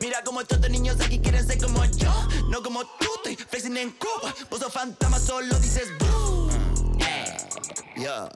Mira 0.00 0.22
como 0.24 0.40
estos 0.40 0.58
niños 0.70 1.00
aquí 1.00 1.18
quieren 1.18 1.46
ser 1.46 1.60
como 1.60 1.84
yo, 1.84 2.12
no 2.50 2.62
como 2.62 2.84
tú. 2.84 3.06
Estoy 3.16 3.36
flexing 3.36 3.76
en 3.76 3.90
Cuba. 3.92 4.34
Vos 4.50 4.60
sos 4.60 4.72
fantasma, 4.72 5.18
solo 5.18 5.58
dices 5.58 5.88
boo. 5.98 6.48
Yeah. 7.96 8.28